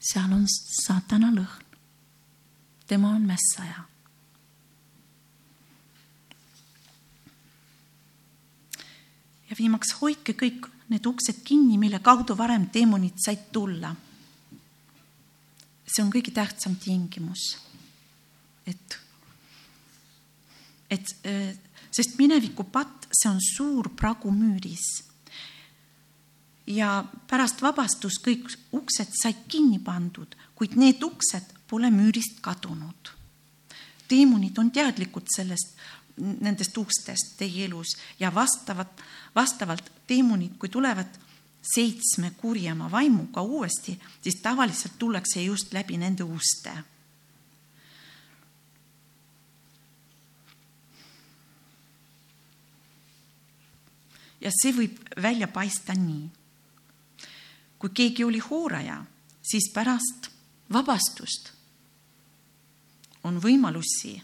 seal 0.00 0.32
on 0.32 0.46
saatana 0.48 1.30
lõhn. 1.34 1.64
tema 2.86 3.10
on 3.10 3.26
mässaja. 3.26 3.84
ja 9.46 9.56
viimaks 9.58 9.92
hoidke 10.00 10.34
kõik 10.34 10.66
need 10.90 11.06
uksed 11.06 11.44
kinni, 11.44 11.78
mille 11.78 12.00
kaudu 12.02 12.34
varem 12.38 12.66
teemonid 12.70 13.20
said 13.22 13.50
tulla. 13.52 13.94
see 15.86 16.02
on 16.02 16.10
kõige 16.10 16.32
tähtsam 16.32 16.76
tingimus, 16.76 17.58
et 18.66 18.98
et 20.90 21.12
sest 21.96 22.18
mineviku 22.18 22.64
patt, 22.68 22.95
see 23.12 23.30
on 23.30 23.40
suur 23.40 23.90
pragu 23.96 24.30
müüris. 24.30 25.04
ja 26.66 27.04
pärast 27.30 27.62
vabastust 27.62 28.24
kõik 28.26 28.48
uksed 28.74 29.12
said 29.14 29.44
kinni 29.48 29.78
pandud, 29.78 30.34
kuid 30.54 30.74
need 30.74 31.02
uksed 31.02 31.52
pole 31.68 31.90
müürist 31.90 32.40
kadunud. 32.40 33.12
teemonid 34.08 34.58
on 34.58 34.70
teadlikud 34.70 35.28
sellest, 35.36 35.76
nendest 36.16 36.78
ustest 36.78 37.36
teie 37.38 37.64
elus 37.64 37.96
ja 38.18 38.34
vastavat, 38.34 39.00
vastavalt 39.34 39.92
teemonid, 40.06 40.58
kui 40.58 40.68
tulevad 40.68 41.18
seitsme 41.62 42.30
kurjema 42.30 42.90
vaimuga 42.90 43.42
uuesti, 43.42 43.98
siis 44.22 44.40
tavaliselt 44.42 44.98
tullakse 44.98 45.42
just 45.42 45.72
läbi 45.72 45.96
nende 45.98 46.24
uste 46.24 46.72
ja 54.40 54.50
see 54.52 54.72
võib 54.76 55.00
välja 55.22 55.48
paista 55.48 55.94
nii. 55.94 56.30
kui 57.78 57.90
keegi 57.92 58.24
oli 58.24 58.38
hooraja, 58.38 59.04
siis 59.42 59.68
pärast 59.74 60.30
vabastust 60.72 61.52
on 63.24 63.40
võimalusi 63.42 64.14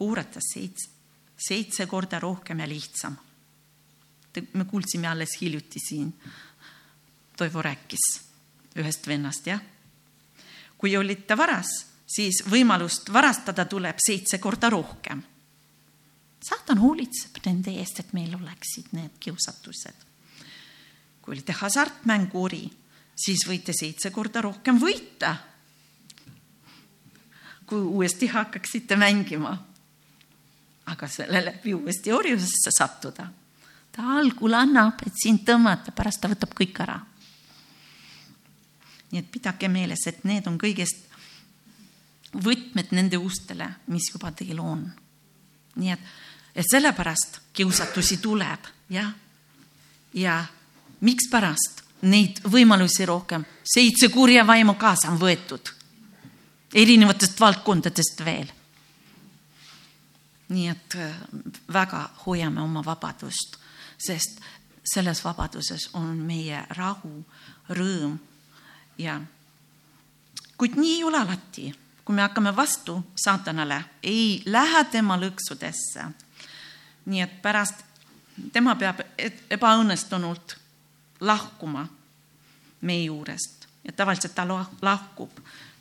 huurata 0.00 0.40
seitse, 0.42 0.90
seitse 1.36 1.86
korda 1.86 2.18
rohkem 2.20 2.60
ja 2.60 2.68
lihtsam. 2.68 3.16
me 4.52 4.64
kuulsime 4.64 5.08
alles 5.08 5.40
hiljuti 5.40 5.80
siin, 5.88 6.14
Toivo 7.36 7.62
rääkis 7.62 8.04
ühest 8.76 9.06
vennast, 9.06 9.46
jah. 9.46 9.60
kui 10.78 10.96
olite 10.96 11.36
varas, 11.36 11.68
siis 12.06 12.42
võimalust 12.50 13.12
varastada 13.12 13.64
tuleb 13.64 13.96
seitse 14.06 14.38
korda 14.38 14.70
rohkem 14.70 15.22
saatan 16.46 16.78
hoolitseb 16.78 17.40
nende 17.46 17.74
eest, 17.80 18.00
et 18.00 18.12
meil 18.14 18.34
oleksid 18.36 18.92
need 18.96 19.18
kiusatused. 19.20 20.04
kui 21.22 21.34
olite 21.34 21.52
hasartmänguri, 21.58 22.62
siis 23.18 23.42
võite 23.48 23.74
seitse 23.74 24.12
korda 24.14 24.44
rohkem 24.44 24.78
võita, 24.78 25.32
kui 27.66 27.80
uuesti 27.80 28.28
hakkaksite 28.30 28.96
mängima. 28.96 29.56
aga 30.86 31.08
selle 31.10 31.40
läbi 31.44 31.74
uuesti 31.74 32.12
orjusesse 32.12 32.70
sattuda. 32.78 33.26
ta 33.92 34.02
algul 34.18 34.54
annab, 34.54 35.02
et 35.06 35.14
sind 35.22 35.42
tõmmata, 35.48 35.92
pärast 35.92 36.20
ta 36.20 36.28
võtab 36.28 36.54
kõik 36.54 36.80
ära. 36.80 37.00
nii 39.10 39.18
et 39.18 39.30
pidage 39.30 39.68
meeles, 39.68 40.06
et 40.06 40.24
need 40.24 40.46
on 40.46 40.58
kõigest 40.58 41.06
võtmed 42.32 42.92
nende 42.92 43.18
ustele, 43.18 43.68
mis 43.86 44.12
juba 44.12 44.30
teil 44.32 44.60
on. 44.60 44.92
nii 45.76 45.90
et 45.90 46.00
et 46.56 46.64
sellepärast 46.70 47.40
kiusatusi 47.52 48.16
tuleb, 48.16 48.68
jah. 48.90 49.12
ja 50.14 50.44
mikspärast 51.00 51.82
neid 52.08 52.40
võimalusi 52.48 53.06
rohkem, 53.06 53.44
seitse 53.64 54.08
kurja 54.08 54.46
vaimu 54.46 54.74
kaasa 54.80 55.12
on 55.12 55.20
võetud 55.20 55.76
erinevatest 56.74 57.40
valdkondadest 57.40 58.24
veel. 58.24 58.52
nii 60.48 60.68
et 60.70 60.94
äh, 60.94 61.14
väga 61.72 62.04
hoiame 62.26 62.60
oma 62.62 62.84
vabadust, 62.84 63.56
sest 63.98 64.38
selles 64.86 65.24
vabaduses 65.24 65.88
on 65.98 66.12
meie 66.22 66.60
rahu, 66.78 67.24
rõõm 67.74 68.14
ja 68.98 69.18
kuid 70.56 70.76
nii 70.78 70.92
ei 71.00 71.04
ole 71.04 71.18
alati, 71.18 71.72
kui 72.04 72.14
me 72.14 72.22
hakkame 72.22 72.54
vastu 72.56 73.00
saatanale, 73.18 73.80
ei 74.02 74.42
lähe 74.46 74.84
tema 74.84 75.18
lõksudesse. 75.18 76.06
Nii 77.06 77.20
et 77.20 77.42
pärast 77.42 77.84
tema 78.52 78.74
peab 78.76 79.00
ebaõnnestunult 79.50 80.56
lahkuma 81.20 81.86
meie 82.80 83.04
juurest 83.04 83.66
ja 83.84 83.92
tavaliselt 83.92 84.34
ta 84.34 84.46
lahkub, 84.82 85.30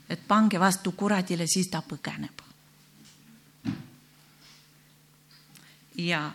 et 0.10 0.28
pange 0.28 0.60
vastu 0.60 0.92
kuradile, 0.92 1.48
siis 1.48 1.68
ta 1.68 1.82
põgeneb. 1.82 2.42
ja 5.98 6.32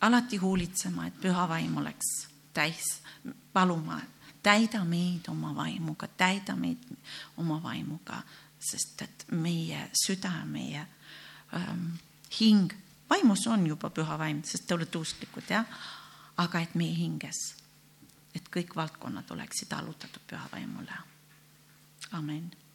alati 0.00 0.36
hoolitsema, 0.36 1.06
et 1.06 1.20
püha 1.20 1.48
vaim 1.48 1.76
oleks 1.76 2.28
täis, 2.52 3.00
paluma, 3.52 4.00
täida 4.42 4.84
meid 4.84 5.28
oma 5.28 5.54
vaimuga, 5.56 6.08
täida 6.08 6.56
meid 6.56 6.82
oma 7.40 7.62
vaimuga, 7.62 8.20
sest 8.60 9.02
et 9.02 9.24
meie 9.30 9.88
süda, 10.04 10.32
meie 10.44 10.86
ähm, 11.56 11.86
hing, 12.40 12.72
vaimus 13.10 13.46
on 13.46 13.66
juba 13.66 13.90
püha 13.90 14.18
vaim, 14.18 14.42
sest 14.44 14.66
te 14.66 14.74
olete 14.74 14.98
usklikud, 14.98 15.46
jah, 15.50 15.66
aga 16.36 16.60
et 16.60 16.74
meie 16.74 16.94
hinges, 16.96 17.54
et 18.34 18.50
kõik 18.50 18.76
valdkonnad 18.76 19.30
oleksid 19.30 19.72
allutatud 19.72 20.22
püha 20.26 20.48
vaimule. 20.52 21.00
amin 22.12 22.63